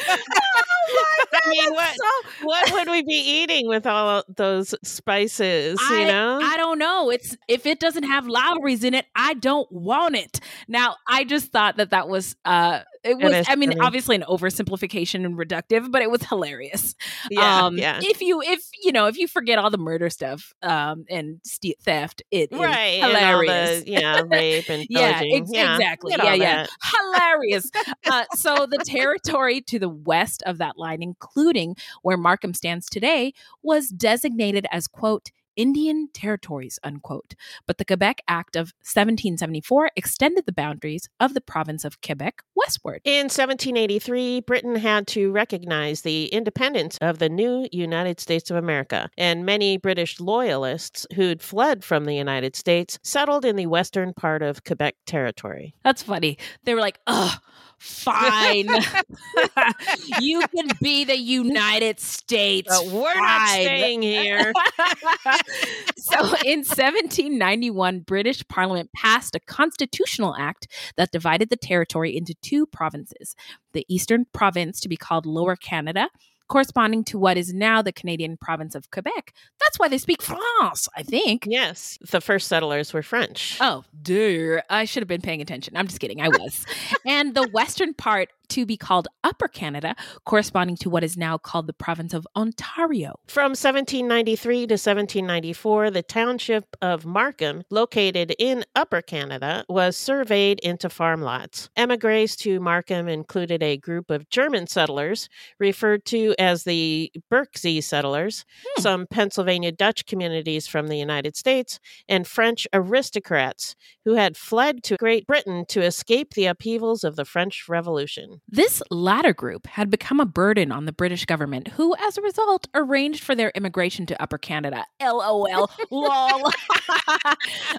Oh 0.09 0.17
my 1.33 1.41
I 1.45 1.51
mean, 1.51 1.73
what, 1.75 1.95
so- 1.95 2.47
what 2.47 2.73
would 2.73 2.89
we 2.89 3.03
be 3.03 3.15
eating 3.43 3.69
with 3.69 3.87
all 3.87 4.25
those 4.29 4.75
spices, 4.83 5.79
I, 5.83 6.01
you 6.01 6.07
know? 6.07 6.41
I 6.43 6.57
don't 6.57 6.79
know. 6.79 7.11
It's 7.11 7.37
if 7.49 7.67
it 7.67 7.81
doesn't 7.81 8.05
have 8.05 8.27
Lawry's 8.27 8.85
in 8.85 8.95
it, 8.95 9.07
I 9.15 9.35
don't 9.35 9.71
want 9.71 10.17
it. 10.17 10.41
Now, 10.67 10.97
I 11.09 11.25
just 11.25 11.53
thought 11.53 11.77
that 11.77 11.91
that 11.91 12.09
was 12.09 12.37
uh 12.45 12.81
it 13.09 13.19
was 13.19 13.47
I 13.49 13.57
mean, 13.57 13.71
funny. 13.71 13.81
obviously 13.81 14.17
an 14.17 14.25
oversimplification 14.29 15.25
and 15.25 15.37
reductive, 15.37 15.91
but 15.91 16.03
it 16.03 16.11
was 16.11 16.23
hilarious. 16.25 16.95
yeah, 17.31 17.65
um 17.67 17.77
yeah. 17.79 18.01
if 18.03 18.21
you 18.21 18.41
if 18.43 18.61
you 18.83 18.93
know, 18.93 19.07
if 19.07 19.19
you 19.19 19.27
forget 19.29 19.59
all 19.59 19.71
the 19.71 19.79
murder 19.79 20.11
stuff 20.11 20.53
um 20.63 21.05
and 21.09 21.41
ste- 21.45 21.79
theft, 21.83 22.23
it 22.31 22.51
Right. 22.53 23.01
hilarious. 23.03 23.85
the, 23.85 23.91
yeah, 23.91 24.23
rape 24.27 24.69
and 24.69 24.87
yeah, 24.91 25.21
ex- 25.25 25.51
yeah, 25.53 25.75
exactly. 25.75 26.13
Yeah, 26.17 26.35
yeah. 26.35 26.67
that. 26.67 26.71
Hilarious. 26.83 27.71
uh, 28.11 28.25
so 28.35 28.67
the 28.71 28.83
territory 28.85 29.61
to 29.63 29.79
the 29.79 29.89
west 29.89 30.43
of 30.47 30.59
that 30.59 30.79
line, 30.79 31.03
including 31.03 31.77
where 32.03 32.17
Markham 32.17 32.55
stands 32.55 32.89
today, 32.89 33.33
was 33.63 33.89
designated 33.89 34.67
as 34.71 34.87
quote 34.87 35.31
Indian 35.59 36.09
territories, 36.15 36.79
unquote. 36.83 37.35
But 37.67 37.77
the 37.77 37.85
Quebec 37.85 38.23
Act 38.29 38.57
of 38.57 38.73
1774 38.81 39.91
extended 39.97 40.47
the 40.47 40.53
boundaries 40.53 41.09
of 41.21 41.35
the 41.35 41.41
province 41.41 41.85
of 41.85 42.01
Quebec 42.01 42.43
westward. 42.55 43.03
In 43.05 43.25
1783, 43.25 44.41
Britain 44.41 44.77
had 44.77 45.07
to 45.09 45.33
recognize 45.33 46.03
the 46.03 46.27
independence 46.27 46.97
of 47.01 47.19
the 47.19 47.29
new 47.29 47.69
United 47.73 48.21
States 48.21 48.51
of 48.51 48.57
America, 48.57 49.11
and 49.19 49.45
many 49.45 49.77
British 49.77 50.21
loyalists 50.21 51.07
who'd 51.15 51.43
fled 51.43 51.85
from 51.85 52.05
the 52.05 52.15
United 52.15 52.55
States 52.55 52.99
settled 53.03 53.45
in 53.45 53.57
the 53.57 53.67
western 53.67 54.15
part 54.15 54.43
of 54.43 54.63
Quebec 54.65 54.95
territory. 55.07 55.75
That's 55.83 56.05
funny. 56.05 56.39
They 56.63 56.75
were 56.75 56.81
like, 56.81 57.01
ugh, 57.09 57.41
fine. 57.79 58.69
you 60.21 60.41
can 60.55 60.69
be 60.83 61.05
the 61.05 61.19
United 61.19 62.01
States. 62.01 62.69
But 62.69 62.93
we're 62.93 63.15
not 63.15 63.49
fine." 63.49 63.63
staying 63.63 64.03
here. 64.03 64.53
so 65.97 66.19
in 66.45 66.61
1791, 66.61 68.01
British 68.01 68.47
Parliament 68.49 68.91
passed 68.95 69.35
a 69.35 69.41
constitutional 69.41 70.35
act 70.37 70.69
that 70.97 71.11
divided 71.13 71.51
the 71.51 71.57
territory 71.57 72.17
into 72.17 72.35
two 72.43 72.67
provinces 72.67 73.35
the 73.73 73.85
Eastern 73.89 74.27
Province 74.33 74.81
to 74.81 74.89
be 74.89 74.97
called 74.97 75.27
Lower 75.27 75.55
Canada. 75.55 76.09
Corresponding 76.49 77.05
to 77.05 77.19
what 77.19 77.37
is 77.37 77.53
now 77.53 77.83
the 77.83 77.93
Canadian 77.93 78.37
province 78.37 78.75
of 78.75 78.91
Quebec. 78.91 79.35
That's 79.61 79.79
why 79.79 79.89
they 79.89 79.99
speak 79.99 80.23
France, 80.23 80.89
I 80.97 81.03
think. 81.03 81.45
yes, 81.47 81.99
the 82.11 82.21
first 82.21 82.49
settlers 82.49 82.93
were 82.93 83.03
French. 83.03 83.59
Oh, 83.61 83.85
dear. 84.03 84.63
I 84.71 84.85
should 84.85 85.03
have 85.03 85.09
been 85.09 85.21
paying 85.21 85.41
attention. 85.41 85.77
I'm 85.77 85.87
just 85.87 86.01
kidding. 86.01 86.21
I 86.21 86.29
was. 86.29 86.65
and 87.07 87.35
the 87.35 87.49
western 87.49 87.95
part 87.95 88.31
to 88.49 88.67
be 88.67 88.77
called 88.77 89.09
Upper 89.25 89.49
Canada, 89.49 89.95
corresponding 90.25 90.77
to 90.79 90.91
what 90.91 91.05
is 91.05 91.17
now 91.17 91.39
called 91.39 91.67
the 91.67 91.73
province 91.73 92.15
of 92.15 92.27
Ontario. 92.35 93.19
From 93.27 93.51
1793 93.51 94.67
to 94.67 94.75
1794, 94.75 95.91
the 95.91 96.03
township 96.03 96.77
of 96.81 97.05
Markham, 97.05 97.65
located 97.71 98.35
in 98.39 98.65
Upper 98.75 99.03
Canada, 99.03 99.65
was 99.69 99.97
surveyed 99.97 100.61
into 100.61 100.89
farm 100.89 101.23
lots. 101.23 101.69
Emigres 101.77 102.37
to 102.37 102.61
Markham 102.61 103.09
included 103.09 103.63
a 103.63 103.77
group 103.77 104.11
of 104.11 104.29
German 104.31 104.67
settlers, 104.67 105.29
referred 105.59 106.05
to 106.07 106.35
as 106.39 106.65
the 106.65 107.11
Berczy 107.33 107.83
settlers, 107.83 108.45
Hmm. 108.77 108.83
some 108.83 109.07
Pennsylvania 109.07 109.73
Dutch 109.73 110.07
communities 110.07 110.67
from 110.67 110.89
the 110.89 110.97
United 110.97 111.37
States, 111.37 111.79
and 112.09 112.27
French 112.27 112.67
aristocrats 112.73 113.75
who 114.05 114.15
had 114.15 114.37
fled 114.37 114.83
to 114.85 114.97
Great 114.97 115.27
Britain 115.27 115.65
to 115.69 115.83
escape 115.83 116.35
the 116.35 116.47
upheavals 116.47 117.05
of 117.05 117.17
the 117.17 117.25
French 117.25 117.67
Revolution. 117.69 118.41
This 118.49 118.83
latter 118.91 119.33
group 119.35 119.67
had 119.67 119.91
become 119.91 120.21
a 120.21 120.27
burden 120.27 120.73
on 120.73 120.85
the 120.87 120.93
British 120.93 121.25
government, 121.27 121.69
who, 121.69 121.95
as 121.99 122.17
a 122.17 122.23
result, 122.23 122.67
arranged 122.75 123.23
for 123.23 123.35
their 123.35 123.51
immigration 123.55 124.07
to 124.07 124.23
Upper 124.23 124.39
Canada. 124.39 124.85
LOL. 125.03 125.71
Lol. 125.91 126.09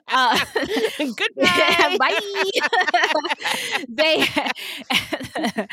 uh, 0.08 0.40
Goodbye. 0.98 1.98
Bye. 2.00 2.20
they, 3.88 4.26
uh, 4.90 5.66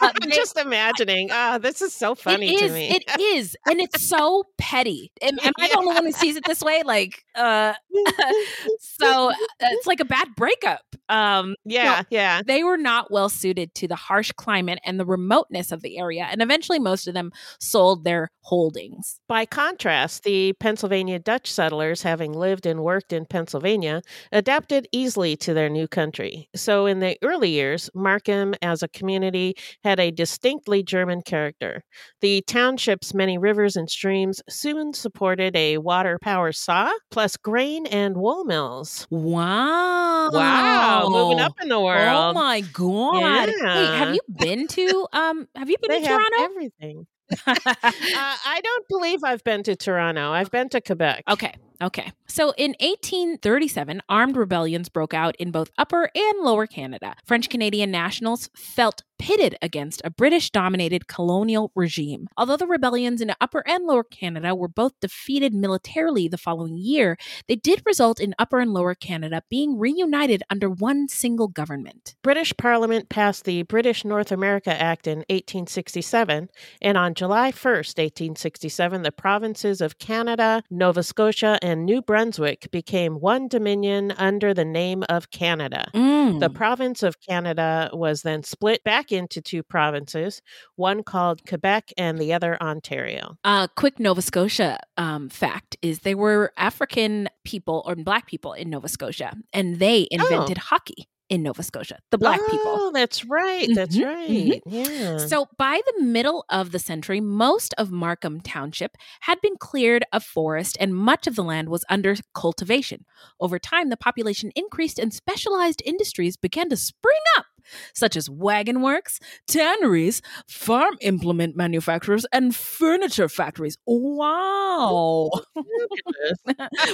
I'm 0.00 0.30
just 0.30 0.56
imagining. 0.58 1.28
Ah, 1.30 1.58
this 1.58 1.82
is 1.82 1.92
so 1.92 2.11
funny 2.14 2.54
it 2.54 2.62
is, 2.62 2.70
to 2.70 2.74
me. 2.74 2.90
It 2.90 3.20
is, 3.20 3.56
and 3.66 3.80
it's 3.80 4.02
so 4.02 4.44
petty. 4.58 5.12
Am, 5.20 5.38
am 5.42 5.52
I 5.58 5.68
the 5.68 5.78
only 5.78 5.94
one 5.94 6.04
who 6.06 6.12
sees 6.12 6.36
it 6.36 6.44
this 6.46 6.60
way? 6.60 6.82
Like, 6.84 7.24
uh, 7.34 7.74
so 8.80 9.30
uh, 9.30 9.34
it's 9.60 9.86
like 9.86 10.00
a 10.00 10.04
bad 10.04 10.28
breakup. 10.36 10.82
Um, 11.08 11.56
yeah, 11.64 12.02
yeah. 12.10 12.42
they 12.46 12.64
were 12.64 12.76
not 12.76 13.10
well 13.10 13.28
suited 13.28 13.74
to 13.76 13.88
the 13.88 13.96
harsh 13.96 14.32
climate 14.32 14.78
and 14.84 14.98
the 14.98 15.04
remoteness 15.04 15.72
of 15.72 15.82
the 15.82 15.98
area, 15.98 16.26
and 16.30 16.40
eventually 16.40 16.78
most 16.78 17.06
of 17.06 17.14
them 17.14 17.32
sold 17.60 18.04
their 18.04 18.30
holdings. 18.42 19.20
By 19.28 19.46
contrast, 19.46 20.24
the 20.24 20.52
Pennsylvania 20.54 21.18
Dutch 21.18 21.50
settlers, 21.50 22.02
having 22.02 22.32
lived 22.32 22.66
and 22.66 22.82
worked 22.82 23.12
in 23.12 23.26
Pennsylvania, 23.26 24.02
adapted 24.30 24.88
easily 24.92 25.36
to 25.36 25.54
their 25.54 25.68
new 25.68 25.88
country. 25.88 26.48
So, 26.54 26.86
in 26.86 27.00
the 27.00 27.16
early 27.22 27.50
years, 27.50 27.90
Markham 27.94 28.54
as 28.62 28.82
a 28.82 28.88
community 28.88 29.54
had 29.84 30.00
a 30.00 30.10
distinctly 30.10 30.82
German 30.82 31.22
character. 31.22 31.84
The 32.20 32.42
township's 32.46 33.14
many 33.14 33.38
rivers 33.38 33.76
and 33.76 33.90
streams 33.90 34.40
soon 34.48 34.92
supported 34.92 35.56
a 35.56 35.78
water 35.78 36.18
power 36.22 36.52
saw, 36.52 36.90
plus 37.10 37.36
grain 37.36 37.86
and 37.86 38.16
wool 38.16 38.44
mills. 38.44 39.06
Wow! 39.10 40.30
Wow, 40.30 41.08
moving 41.08 41.40
up 41.40 41.54
in 41.62 41.68
the 41.68 41.80
world. 41.80 42.36
Oh 42.36 42.38
my 42.38 42.60
god! 42.60 43.48
Wait, 43.48 43.58
have 43.62 44.14
you 44.14 44.20
been 44.28 44.66
to 44.68 45.06
um? 45.12 45.48
Have 45.56 45.68
you 45.68 45.76
been 45.82 45.90
they 45.90 46.00
to 46.02 46.06
have 46.08 46.20
Toronto? 46.20 46.44
everything. 46.44 47.06
uh, 47.46 47.54
I 47.56 48.60
don't 48.62 48.88
believe 48.88 49.20
I've 49.24 49.42
been 49.44 49.62
to 49.64 49.74
Toronto. 49.76 50.30
I've 50.32 50.50
been 50.50 50.68
to 50.70 50.80
Quebec. 50.86 51.24
Okay. 51.28 51.54
Okay. 51.82 52.12
So 52.28 52.54
in 52.56 52.70
1837, 52.80 54.02
armed 54.08 54.36
rebellions 54.36 54.88
broke 54.88 55.12
out 55.12 55.36
in 55.36 55.50
both 55.50 55.70
Upper 55.76 56.10
and 56.14 56.40
Lower 56.40 56.66
Canada. 56.66 57.14
French 57.26 57.50
Canadian 57.50 57.90
nationals 57.90 58.48
felt 58.54 59.02
pitted 59.22 59.56
against 59.62 60.02
a 60.04 60.10
British 60.10 60.50
dominated 60.50 61.06
colonial 61.06 61.70
regime. 61.76 62.26
Although 62.36 62.56
the 62.56 62.66
rebellions 62.66 63.20
in 63.20 63.32
Upper 63.40 63.62
and 63.68 63.84
Lower 63.84 64.02
Canada 64.02 64.52
were 64.52 64.66
both 64.66 64.98
defeated 64.98 65.54
militarily 65.54 66.26
the 66.26 66.36
following 66.36 66.76
year, 66.76 67.16
they 67.46 67.54
did 67.54 67.82
result 67.86 68.18
in 68.18 68.34
Upper 68.36 68.58
and 68.58 68.74
Lower 68.74 68.96
Canada 68.96 69.44
being 69.48 69.78
reunited 69.78 70.42
under 70.50 70.68
one 70.68 71.06
single 71.06 71.46
government. 71.46 72.16
British 72.20 72.52
Parliament 72.56 73.10
passed 73.10 73.44
the 73.44 73.62
British 73.62 74.04
North 74.04 74.32
America 74.32 74.72
Act 74.72 75.06
in 75.06 75.18
1867, 75.30 76.48
and 76.80 76.98
on 76.98 77.14
July 77.14 77.52
1st, 77.52 77.98
1867, 77.98 79.02
the 79.02 79.12
provinces 79.12 79.80
of 79.80 80.00
Canada, 80.00 80.64
Nova 80.68 81.04
Scotia, 81.04 81.60
and 81.62 81.71
New 81.76 82.02
Brunswick 82.02 82.70
became 82.70 83.14
one 83.14 83.48
dominion 83.48 84.12
under 84.12 84.54
the 84.54 84.64
name 84.64 85.04
of 85.08 85.30
Canada. 85.30 85.90
Mm. 85.94 86.40
The 86.40 86.50
province 86.50 87.02
of 87.02 87.20
Canada 87.20 87.90
was 87.92 88.22
then 88.22 88.42
split 88.42 88.82
back 88.84 89.12
into 89.12 89.40
two 89.40 89.62
provinces, 89.62 90.42
one 90.76 91.02
called 91.02 91.46
Quebec 91.46 91.92
and 91.96 92.18
the 92.18 92.32
other 92.32 92.60
Ontario. 92.60 93.36
A 93.44 93.68
quick 93.76 93.98
Nova 93.98 94.22
Scotia 94.22 94.78
um, 94.96 95.28
fact 95.28 95.76
is 95.82 96.00
there 96.00 96.16
were 96.16 96.52
African 96.56 97.28
people 97.44 97.82
or 97.86 97.94
black 97.96 98.26
people 98.26 98.52
in 98.52 98.70
Nova 98.70 98.88
Scotia, 98.88 99.36
and 99.52 99.78
they 99.78 100.06
invented 100.10 100.58
hockey 100.58 101.08
in 101.32 101.42
Nova 101.42 101.62
Scotia, 101.62 101.98
the 102.10 102.18
black 102.18 102.40
oh, 102.42 102.50
people. 102.50 102.72
Oh, 102.74 102.90
that's 102.92 103.24
right. 103.24 103.66
That's 103.74 103.96
Mhm, 103.96 104.04
right. 104.04 104.62
Yeah. 104.66 105.16
So, 105.16 105.46
by 105.56 105.80
the 105.86 106.04
middle 106.04 106.44
of 106.50 106.72
the 106.72 106.78
century, 106.78 107.22
most 107.22 107.72
of 107.78 107.90
Markham 107.90 108.42
Township 108.42 108.98
had 109.20 109.40
been 109.40 109.56
cleared 109.56 110.04
of 110.12 110.22
forest 110.22 110.76
and 110.78 110.94
much 110.94 111.26
of 111.26 111.34
the 111.34 111.42
land 111.42 111.70
was 111.70 111.86
under 111.88 112.16
cultivation. 112.34 113.06
Over 113.40 113.58
time, 113.58 113.88
the 113.88 113.96
population 113.96 114.52
increased 114.54 114.98
and 114.98 115.10
specialized 115.14 115.80
industries 115.86 116.36
began 116.36 116.68
to 116.68 116.76
spring 116.76 117.22
up, 117.38 117.46
such 117.94 118.14
as 118.14 118.28
wagon 118.28 118.82
works, 118.82 119.18
tanneries, 119.46 120.20
farm 120.46 120.98
implement 121.00 121.56
manufacturers, 121.56 122.26
and 122.30 122.54
furniture 122.54 123.30
factories. 123.30 123.78
Wow! 123.86 125.30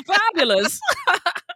Fabulous. 0.07 0.79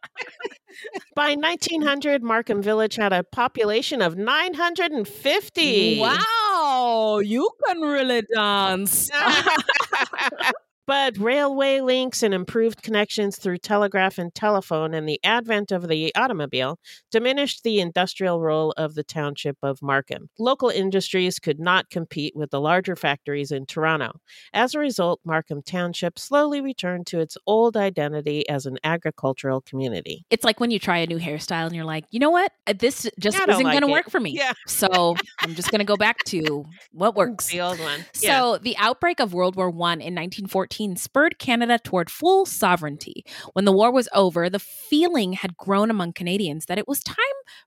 By 1.15 1.35
1900, 1.35 2.23
Markham 2.23 2.63
Village 2.63 2.97
had 2.97 3.13
a 3.13 3.23
population 3.23 4.01
of 4.01 4.17
950. 4.17 6.01
Wow, 6.01 7.21
you 7.23 7.51
can 7.67 7.81
really 7.81 8.23
dance. 8.35 9.11
But 10.87 11.17
railway 11.17 11.81
links 11.81 12.23
and 12.25 12.35
improved 12.35 12.83
connections 12.83 13.37
through 13.37 13.59
telegraph 13.59 14.19
and 14.19 14.35
telephone 14.35 14.95
and 14.95 15.09
the 15.09 15.21
advent 15.23 15.71
of 15.71 15.87
the 15.87 16.13
automobile 16.17 16.79
diminished 17.13 17.63
the 17.63 17.79
industrial 17.81 18.41
role 18.41 18.73
of 18.77 18.95
the 18.95 19.05
township 19.05 19.57
of 19.63 19.81
Markham. 19.81 20.29
Local 20.41 20.71
industries 20.71 21.39
could 21.39 21.61
not 21.61 21.89
compete 21.89 22.35
with 22.35 22.51
the 22.51 22.61
larger 22.61 22.97
factories 22.97 23.53
in 23.53 23.65
Toronto. 23.65 24.13
As 24.53 24.75
a 24.75 24.81
result, 24.81 25.21
Markham 25.25 25.63
Township 25.63 26.19
slowly 26.19 26.61
returned 26.61 27.07
to 27.09 27.21
its 27.21 27.39
old 27.47 27.77
identity 27.77 28.49
as 28.49 28.67
an 28.67 28.79
agricultural 28.83 29.61
community. 29.61 30.25
It's 30.31 30.45
like 30.45 30.59
when 30.59 30.73
you 30.73 30.81
try 30.81 30.99
a 30.99 31.07
new 31.07 31.19
hairstyle 31.19 31.67
and 31.67 31.77
you're 31.77 31.85
like, 31.85 32.07
you 32.11 32.19
know 32.19 32.31
what? 32.31 32.51
Uh, 32.67 32.75
This 32.77 33.09
just 33.21 33.37
isn't 33.39 33.63
like 33.63 33.73
going 33.73 33.83
to 33.83 33.87
work 33.93 34.11
for 34.11 34.19
me. 34.19 34.33
Yeah. 34.33 34.53
So 34.67 35.15
I'm 35.41 35.55
just 35.55 35.71
going 35.71 35.79
to 35.79 35.85
go 35.85 35.97
back 35.97 36.19
to 36.27 36.65
what 36.91 37.15
works. 37.23 37.47
The 37.49 37.61
old 37.61 37.79
one. 37.79 38.05
So 38.15 38.59
the 38.61 38.77
outbreak 38.79 39.21
of 39.21 39.33
World 39.33 39.55
War 39.55 39.69
I 39.69 39.71
in 39.71 39.79
1914 40.17 40.72
spurred 40.97 41.39
Canada 41.39 41.79
toward 41.79 42.11
full 42.11 42.47
sovereignty. 42.47 43.25
When 43.53 43.65
the 43.65 43.73
war 43.73 43.93
was 43.93 44.09
over, 44.15 44.49
the 44.49 44.59
feeling 44.59 45.35
had 45.35 45.57
grown 45.57 45.91
among 45.91 46.13
Canadians 46.13 46.67
that 46.67 46.79
it 46.79 46.89
was 46.89 47.03
time 47.03 47.17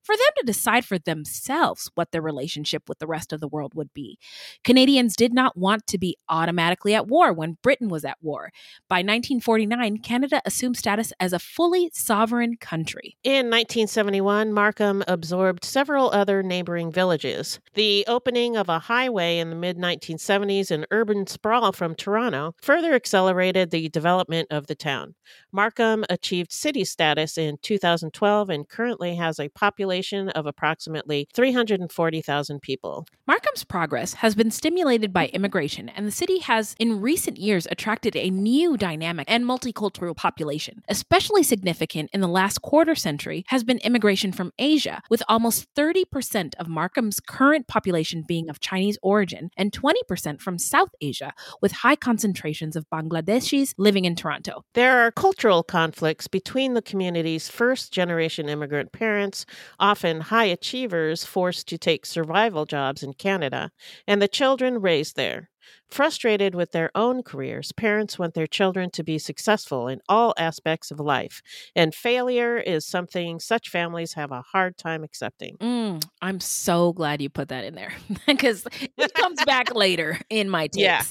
for 0.04 0.16
them 0.16 0.26
to 0.38 0.46
decide 0.46 0.86
for 0.86 0.98
themselves 0.98 1.90
what 1.96 2.12
their 2.12 2.22
relationship 2.22 2.84
with 2.88 3.00
the 3.00 3.08
rest 3.08 3.34
of 3.34 3.40
the 3.40 3.48
world 3.48 3.74
would 3.76 3.94
be. 3.94 4.18
Canadians 4.64 5.16
did 5.16 5.34
not 5.34 5.58
want 5.58 5.88
to 5.88 5.98
be 5.98 6.18
automatically 6.30 6.94
at 6.94 7.08
war 7.08 7.34
when 7.34 7.58
Britain 7.62 7.90
was 7.90 8.06
at 8.06 8.18
war. 8.22 8.52
By 8.88 8.98
1949, 8.98 10.00
Canada 10.00 10.42
assumed 10.46 10.78
status 10.78 11.14
as 11.20 11.34
a 11.34 11.40
fully 11.40 11.90
sovereign 11.94 12.58
country. 12.58 13.18
In 13.24 13.48
1971, 13.48 14.54
Markham 14.54 15.04
absorbed 15.08 15.64
several 15.64 16.10
other 16.12 16.44
neighboring 16.44 16.92
villages. 16.92 17.60
The 17.74 18.06
opening 18.08 18.56
of 18.56 18.70
a 18.70 18.80
highway 18.80 19.40
in 19.40 19.50
the 19.50 19.56
mid 19.56 19.78
1970s 19.78 20.72
and 20.72 20.88
urban 20.92 21.28
sprawl 21.28 21.72
from 21.72 21.96
Toronto 21.96 22.54
further 22.62 22.94
accelerated 22.94 23.72
the 23.72 23.90
development 23.90 24.48
of 24.52 24.68
the 24.68 24.76
town. 24.76 25.16
Markham 25.52 26.06
achieved 26.10 26.52
city 26.52 26.84
status 26.84 27.38
in 27.38 27.58
2012 27.62 28.50
and 28.50 28.68
currently 28.68 29.16
has 29.16 29.40
a 29.40 29.50
population 29.66 30.30
of 30.30 30.46
approximately 30.46 31.28
340,000 31.34 32.62
people. 32.62 33.08
Markham's 33.26 33.64
progress 33.64 34.14
has 34.14 34.36
been 34.36 34.52
stimulated 34.52 35.12
by 35.12 35.26
immigration, 35.28 35.90
and 35.90 36.06
the 36.06 36.12
city 36.12 36.38
has, 36.38 36.76
in 36.78 37.02
recent 37.02 37.38
years, 37.38 37.66
attracted 37.72 38.16
a 38.16 38.30
new 38.30 38.78
dynamic 38.78 39.26
and 39.28 39.44
multicultural 39.44 40.16
population. 40.16 40.84
Especially 40.88 41.42
significant 41.42 42.12
in 42.14 42.22
the 42.22 42.28
last 42.28 42.62
quarter 42.62 42.94
century 42.94 43.44
has 43.48 43.64
been 43.64 43.80
immigration 43.80 44.32
from 44.32 44.52
Asia, 44.60 45.02
with 45.10 45.24
almost 45.28 45.66
30% 45.74 46.54
of 46.60 46.68
Markham's 46.68 47.20
current 47.20 47.68
population 47.68 48.24
being 48.28 48.48
of 48.52 48.60
Chinese 48.60 49.00
origin 49.02 49.50
and 49.58 49.72
20% 49.72 50.40
from 50.40 50.60
South 50.60 50.94
Asia, 51.02 51.34
with 51.60 51.72
high 51.72 51.96
concentrations 51.96 52.76
of 52.76 52.86
Bangladeshis 52.94 53.74
living 53.80 54.06
in 54.06 54.16
Toronto. 54.16 54.64
There 54.76 55.00
are 55.00 55.12
cultural 55.12 55.64
conflicts 55.64 56.28
between 56.28 56.76
the 56.76 56.84
community's 56.84 57.50
first 57.50 57.92
generation 57.92 58.48
immigrant 58.48 58.92
parents, 58.92 59.48
often 59.80 60.22
high 60.22 60.46
achievers 60.46 61.26
forced 61.26 61.68
to 61.70 61.78
take 61.78 62.06
survival 62.06 62.66
jobs 62.66 63.04
in 63.04 63.14
Canada, 63.14 63.72
and 64.08 64.22
the 64.22 64.28
children 64.28 64.82
raised 64.82 65.16
there. 65.16 65.50
Frustrated 65.90 66.54
with 66.54 66.72
their 66.72 66.92
own 66.96 67.24
careers, 67.24 67.72
parents 67.72 68.20
want 68.20 68.34
their 68.36 68.46
children 68.48 68.90
to 68.92 69.04
be 69.04 69.18
successful 69.18 69.88
in 69.88 70.00
all 70.08 70.34
aspects 70.38 70.92
of 70.92 71.00
life, 71.00 71.42
and 71.76 71.94
failure 71.96 72.58
is 72.58 72.86
something 72.86 73.40
such 73.40 73.70
families 73.70 74.14
have 74.14 74.32
a 74.32 74.42
hard 74.42 74.78
time 74.78 75.04
accepting. 75.04 75.58
Mm, 75.62 76.04
I'm 76.22 76.40
so 76.40 76.94
glad 76.94 77.22
you 77.22 77.30
put 77.30 77.48
that 77.50 77.64
in 77.66 77.76
there 77.76 77.94
because 78.28 78.68
it 78.98 79.14
comes 79.14 79.42
back 79.44 79.74
later 79.74 80.20
in 80.30 80.50
my 80.50 80.68
takes. 80.68 80.82
Yeah. 80.82 81.04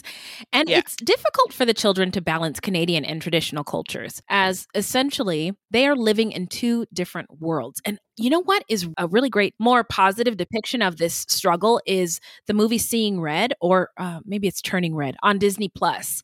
And 0.53 0.69
Yeah. 0.69 0.79
it's 0.79 0.97
difficult 0.97 1.53
for 1.53 1.65
the 1.65 1.75
children 1.75 2.11
to 2.13 2.21
balance 2.21 2.61
Canadian 2.61 3.05
and 3.05 3.21
traditional 3.23 3.65
cultures, 3.65 4.23
as 4.29 4.67
essentially 4.75 5.53
they 5.71 5.87
are 5.87 5.97
living 5.97 6.31
in 6.33 6.47
two 6.47 6.87
different 6.93 7.41
worlds. 7.41 7.81
And 7.85 7.99
you 8.17 8.31
know 8.31 8.43
what 8.43 8.65
is 8.69 8.89
a 8.99 9.07
really 9.09 9.29
great, 9.29 9.55
more 9.59 9.85
positive 9.85 10.37
depiction 10.37 10.83
of 10.83 10.97
this 10.99 11.27
struggle 11.29 11.81
is 11.87 12.21
the 12.47 12.55
movie 12.55 12.79
Seeing 12.79 13.21
Red, 13.21 13.55
or 13.61 13.91
uh, 13.97 14.21
maybe 14.25 14.47
it's 14.47 14.63
Turning 14.63 14.95
Red 14.95 15.17
on 15.23 15.39
Disney 15.39 15.69
Plus. 15.69 16.23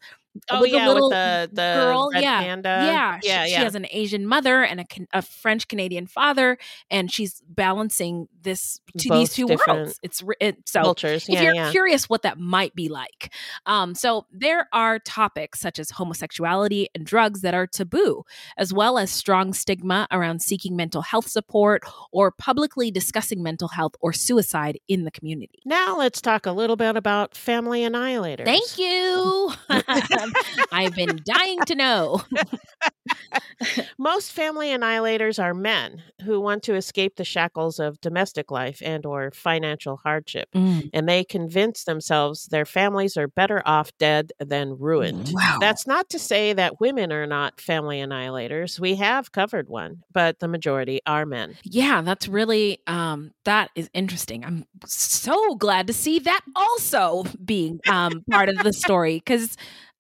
Oh 0.49 0.61
With 0.61 0.71
the 0.71 0.77
yeah, 0.77 0.89
little 0.89 1.09
with 1.09 1.17
the 1.17 1.51
the 1.53 1.75
girl, 1.75 2.11
yeah, 2.15 2.41
panda. 2.41 2.69
yeah, 2.69 3.19
she, 3.21 3.29
yeah, 3.29 3.47
she 3.47 3.53
has 3.55 3.75
an 3.75 3.87
Asian 3.91 4.27
mother 4.27 4.63
and 4.63 4.81
a, 4.81 4.85
a 5.13 5.23
French 5.23 5.67
Canadian 5.67 6.07
father, 6.07 6.57
and 6.89 7.11
she's 7.11 7.43
balancing 7.49 8.29
this 8.41 8.81
to 8.99 9.09
these 9.09 9.35
two 9.35 9.47
worlds. 9.49 9.99
It's 10.03 10.23
it, 10.41 10.59
so 10.69 10.83
cultures. 10.83 11.25
if 11.29 11.35
Yeah, 11.35 11.43
you're 11.43 11.55
yeah. 11.55 11.71
curious 11.73 12.09
what 12.09 12.23
that 12.23 12.39
might 12.39 12.75
be 12.77 12.89
like, 12.89 13.33
um, 13.67 13.95
so 13.97 14.27
there 14.33 14.69
are 14.73 15.01
topics 15.01 15.59
such 15.61 15.81
as 15.81 15.91
homosexuality 15.91 16.89
and 16.95 17.05
drugs 17.05 17.41
that 17.41 17.55
are 17.55 17.67
taboo, 17.67 18.23
as 18.57 18.73
well 18.73 18.99
as 18.99 19.11
strong 19.11 19.53
stigma 19.53 20.07
around 20.13 20.43
seeking 20.43 20.77
mental 20.77 21.03
health 21.03 21.29
support 21.29 21.83
or 22.13 22.31
publicly 22.31 22.93
discussing 22.93 23.43
mental 23.43 23.69
health 23.69 23.95
or 24.01 24.13
suicide 24.13 24.79
in 24.87 25.05
the 25.05 25.11
community. 25.11 25.59
Now 25.65 25.99
let's 25.99 26.21
talk 26.21 26.47
a 26.47 26.53
little 26.53 26.77
bit 26.77 26.97
about 26.97 27.35
family 27.35 27.81
annihilators. 27.83 28.45
Thank 28.45 28.79
you. 28.79 29.53
I've 30.73 30.95
been 30.95 31.21
dying 31.25 31.61
to 31.67 31.75
know. 31.75 32.23
Most 33.99 34.33
family 34.33 34.69
annihilators 34.69 35.43
are 35.43 35.53
men 35.53 36.03
who 36.25 36.41
want 36.41 36.63
to 36.65 36.75
escape 36.75 37.17
the 37.17 37.25
shackles 37.25 37.79
of 37.79 38.01
domestic 38.01 38.51
life 38.51 38.81
and 38.85 39.05
or 39.05 39.31
financial 39.31 39.99
hardship, 39.99 40.49
and 40.93 41.09
they 41.09 41.25
convince 41.25 41.85
themselves 41.85 42.47
their 42.47 42.65
families 42.65 43.17
are 43.17 43.29
better 43.29 43.63
off 43.67 43.91
dead 43.99 44.33
than 44.39 44.79
ruined. 44.79 45.31
Wow. 45.33 45.59
That's 45.61 45.87
not 45.87 46.09
to 46.11 46.19
say 46.19 46.53
that 46.55 46.81
women 46.81 47.13
are 47.13 47.27
not 47.27 47.61
family 47.61 47.99
annihilators. 48.01 48.81
We 48.81 48.97
have 48.97 49.33
covered 49.33 49.69
one, 49.69 50.03
but 50.13 50.39
the 50.41 50.49
majority 50.49 51.01
are 51.07 51.27
men. 51.27 51.57
Yeah, 51.63 52.01
that's 52.03 52.29
really 52.29 52.81
um 52.87 53.33
that 53.45 53.71
is 53.75 53.91
interesting. 53.93 54.45
I'm 54.45 54.65
so 54.87 55.55
glad 55.57 55.87
to 55.89 55.93
see 55.93 56.19
that 56.21 56.41
also 56.57 57.25
being 57.45 57.81
um 57.89 58.25
part 58.31 58.49
of 58.49 58.59
the 58.59 58.73
story 58.73 59.21
cuz 59.21 59.57